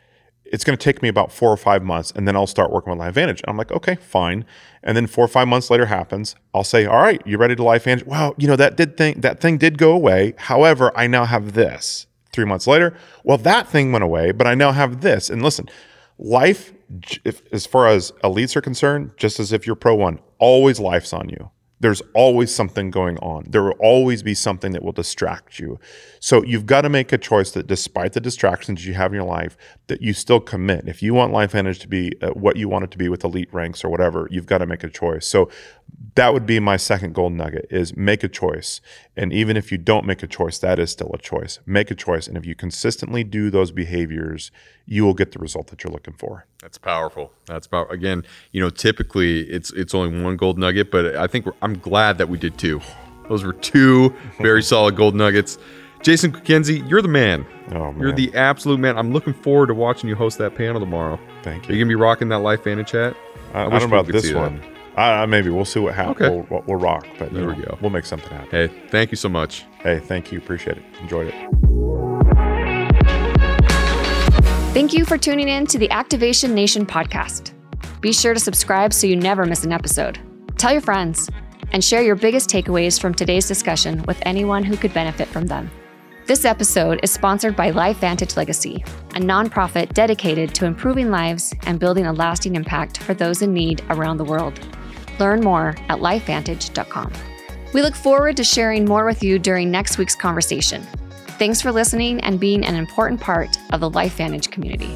It's 0.49 0.63
going 0.63 0.77
to 0.77 0.83
take 0.83 1.01
me 1.01 1.09
about 1.09 1.31
four 1.31 1.51
or 1.51 1.57
five 1.57 1.83
months, 1.83 2.11
and 2.15 2.25
then 2.27 2.35
I'll 2.35 2.47
start 2.47 2.71
working 2.71 2.95
with 2.95 2.99
LifeVantage. 2.99 3.41
And 3.41 3.47
I'm 3.47 3.57
like, 3.57 3.69
okay, 3.69 3.95
fine. 3.95 4.45
And 4.81 4.95
then 4.95 5.05
four 5.05 5.25
or 5.25 5.27
five 5.27 5.45
months 5.45 5.69
later 5.69 5.88
happens. 5.88 6.35
I'll 6.53 6.63
say, 6.63 6.85
all 6.85 7.01
right, 7.01 7.21
you 7.25 7.38
ready 7.38 7.53
to 7.55 7.61
LifeVantage? 7.61 8.05
Well, 8.05 8.33
you 8.38 8.47
know 8.47 8.55
that 8.55 8.77
did 8.77 8.95
thing 8.95 9.19
that 9.21 9.41
thing 9.41 9.57
did 9.57 9.77
go 9.77 9.91
away. 9.91 10.35
However, 10.38 10.91
I 10.97 11.07
now 11.07 11.25
have 11.25 11.53
this. 11.53 12.07
Three 12.31 12.45
months 12.45 12.67
later, 12.67 12.95
well, 13.23 13.38
that 13.39 13.67
thing 13.67 13.91
went 13.91 14.03
away, 14.03 14.31
but 14.31 14.45
I 14.47 14.53
now 14.53 14.71
have 14.71 15.01
this. 15.01 15.29
And 15.29 15.41
listen, 15.41 15.67
life, 16.18 16.74
if, 17.24 17.41
as 17.51 17.65
far 17.65 17.88
as 17.88 18.11
elites 18.24 18.55
are 18.55 18.61
concerned, 18.61 19.11
just 19.18 19.39
as 19.39 19.51
if 19.51 19.65
you're 19.65 19.76
pro 19.76 19.95
one, 19.95 20.20
always 20.39 20.80
life's 20.80 21.13
on 21.13 21.30
you 21.30 21.51
there's 21.80 22.01
always 22.13 22.53
something 22.53 22.89
going 22.89 23.18
on. 23.20 23.45
There 23.47 23.63
will 23.63 23.76
always 23.80 24.24
be 24.24 24.34
something 24.34 24.72
that 24.72 24.84
will 24.84 24.91
distract 24.91 25.59
you. 25.59 25.80
So 26.20 26.43
you've 26.43 26.65
got 26.65 26.82
to 26.82 26.89
make 26.89 27.13
a 27.13 27.18
choice 27.18 27.51
that 27.51 27.68
despite 27.68 28.13
the 28.13 28.20
distractions 28.20 28.86
you 28.86 28.95
have 28.95 29.11
in 29.11 29.15
your 29.15 29.28
life, 29.28 29.57
that 29.88 30.01
you 30.01 30.13
still 30.13 30.39
commit. 30.39 30.88
If 30.88 31.03
you 31.03 31.13
want 31.13 31.34
Life 31.34 31.51
LifeVantage 31.51 31.80
to 31.82 31.88
be 31.88 32.13
uh, 32.22 32.30
what 32.30 32.57
you 32.57 32.68
want 32.68 32.86
it 32.86 32.91
to 32.91 32.97
be 32.97 33.09
with 33.09 33.24
elite 33.24 33.53
ranks 33.53 33.84
or 33.84 33.89
whatever, 33.89 34.28
you've 34.32 34.47
got 34.47 34.57
to 34.59 34.65
make 34.65 34.84
a 34.84 34.89
choice. 34.89 35.28
So 35.28 35.49
that 36.17 36.33
would 36.33 36.47
be 36.47 36.59
my 36.59 36.77
second 36.77 37.13
gold 37.13 37.33
nugget 37.33 37.67
is 37.69 37.95
make 37.95 38.23
a 38.23 38.27
choice. 38.27 38.81
And 39.15 39.31
even 39.31 39.55
if 39.55 39.71
you 39.71 39.77
don't 39.77 40.03
make 40.03 40.23
a 40.23 40.27
choice, 40.27 40.57
that 40.59 40.79
is 40.79 40.89
still 40.91 41.11
a 41.13 41.19
choice. 41.19 41.59
Make 41.67 41.91
a 41.91 41.95
choice. 41.95 42.27
And 42.27 42.35
if 42.35 42.43
you 42.43 42.55
consistently 42.55 43.23
do 43.23 43.51
those 43.51 43.71
behaviors, 43.71 44.49
you 44.88 45.05
will 45.05 45.13
get 45.13 45.31
the 45.31 45.38
result 45.38 45.67
that 45.67 45.83
you're 45.83 45.93
looking 45.93 46.15
for. 46.15 46.47
That's 46.59 46.79
powerful. 46.79 47.31
That's 47.45 47.67
powerful. 47.67 47.93
Again, 47.93 48.25
you 48.51 48.59
know, 48.59 48.71
typically 48.71 49.41
it's 49.41 49.71
it's 49.73 49.93
only 49.93 50.23
one 50.23 50.38
gold 50.38 50.57
nugget, 50.57 50.89
but 50.89 51.15
I 51.15 51.27
think 51.27 51.45
I'm 51.61 51.77
glad 51.77 52.17
that 52.17 52.29
we 52.29 52.39
did 52.39 52.57
two. 52.57 52.81
Those 53.29 53.43
were 53.43 53.53
two 53.53 54.15
very 54.41 54.63
solid 54.63 54.95
gold 54.95 55.13
nuggets. 55.13 55.59
Jason 56.01 56.31
Kokenzie, 56.31 56.88
you're 56.89 57.03
the 57.03 57.07
man. 57.07 57.45
Oh, 57.73 57.91
man. 57.91 57.99
You're 57.99 58.11
the 58.11 58.33
absolute 58.33 58.79
man. 58.79 58.97
I'm 58.97 59.13
looking 59.13 59.33
forward 59.33 59.67
to 59.67 59.75
watching 59.75 60.09
you 60.09 60.15
host 60.15 60.39
that 60.39 60.55
panel 60.55 60.79
tomorrow. 60.79 61.19
Thank 61.43 61.67
you. 61.67 61.75
you're 61.75 61.83
gonna 61.83 61.89
be 61.89 61.95
rocking 61.95 62.29
that 62.29 62.39
LifeVantage 62.39 62.88
chat? 62.88 63.15
I, 63.53 63.61
I, 63.61 63.67
wish 63.67 63.81
don't 63.81 63.91
know 63.91 63.99
about 63.99 64.11
this 64.11 64.33
one 64.33 64.61
that. 64.61 64.76
One. 64.98 65.06
I, 65.06 65.24
I, 65.24 65.26
maybe 65.26 65.50
we'll 65.50 65.66
see 65.66 65.80
what 65.80 65.95
happens. 65.95 66.22
Okay. 66.22 66.30
We'll, 66.30 66.48
we'll, 66.50 66.64
we'll 66.68 66.80
rock, 66.80 67.06
but 67.18 67.32
you 67.32 67.38
There 67.38 67.48
we 67.48 67.56
know, 67.58 67.66
go. 67.66 67.78
We'll 67.82 67.91
make 67.91 68.06
something 68.06 68.30
happen. 68.30 68.50
Hey, 68.50 68.88
thank 68.89 69.12
you 69.12 69.18
so 69.18 69.30
much. 69.30 69.66
Hey, 69.80 70.00
thank 70.00 70.32
you. 70.32 70.39
Appreciate 70.39 70.78
it. 70.78 70.84
Enjoyed 71.02 71.28
it. 71.34 71.34
Thank 74.74 74.93
you 74.93 75.06
for 75.06 75.18
tuning 75.18 75.48
in 75.48 75.66
to 75.68 75.80
the 75.80 75.89
Activation 75.89 76.54
Nation 76.54 76.86
podcast. 76.86 77.54
Be 78.00 78.14
sure 78.14 78.34
to 78.34 78.39
subscribe 78.39 78.93
so 78.93 79.08
you 79.08 79.16
never 79.16 79.45
miss 79.45 79.64
an 79.64 79.72
episode. 79.72 80.20
Tell 80.58 80.72
your 80.72 80.82
friends 80.82 81.30
and 81.72 81.84
share 81.84 82.04
your 82.04 82.16
biggest 82.16 82.50
takeaways 82.50 83.00
from 83.00 83.14
today's 83.14 83.48
discussion 83.48 84.04
with 84.04 84.20
anyone 84.24 84.64
who 84.64 84.78
could 84.78 84.93
benefit 84.93 85.28
from 85.28 85.48
them. 85.48 85.70
This 86.28 86.45
episode 86.45 87.00
is 87.04 87.12
sponsored 87.12 87.56
by 87.56 87.72
LifeVantage 87.72 88.36
Legacy, 88.36 88.84
a 89.16 89.20
nonprofit 89.20 89.93
dedicated 89.93 90.54
to 90.56 90.66
improving 90.66 91.10
lives 91.10 91.54
and 91.64 91.80
building 91.80 92.06
a 92.06 92.14
lasting 92.14 92.56
impact 92.56 92.98
for 93.00 93.14
those 93.14 93.41
in 93.41 93.54
need 93.54 93.82
around 93.89 94.18
the 94.18 94.26
world. 94.26 94.60
Learn 95.20 95.41
more 95.41 95.70
at 95.89 95.99
lifevantage.com. 95.99 97.13
We 97.74 97.82
look 97.82 97.95
forward 97.95 98.38
to 98.38 98.43
sharing 98.43 98.86
more 98.86 99.05
with 99.05 99.24
you 99.24 99.39
during 99.39 99.70
next 99.70 99.97
week's 99.97 100.15
conversation. 100.15 100.82
Thanks 101.38 101.61
for 101.61 101.72
listening 101.72 102.20
and 102.22 102.39
being 102.39 102.65
an 102.65 102.76
important 102.76 103.22
part 103.22 103.57
of 103.72 103.82
the 103.82 103.91
LifeVantage 103.91 104.51
community. 104.51 104.95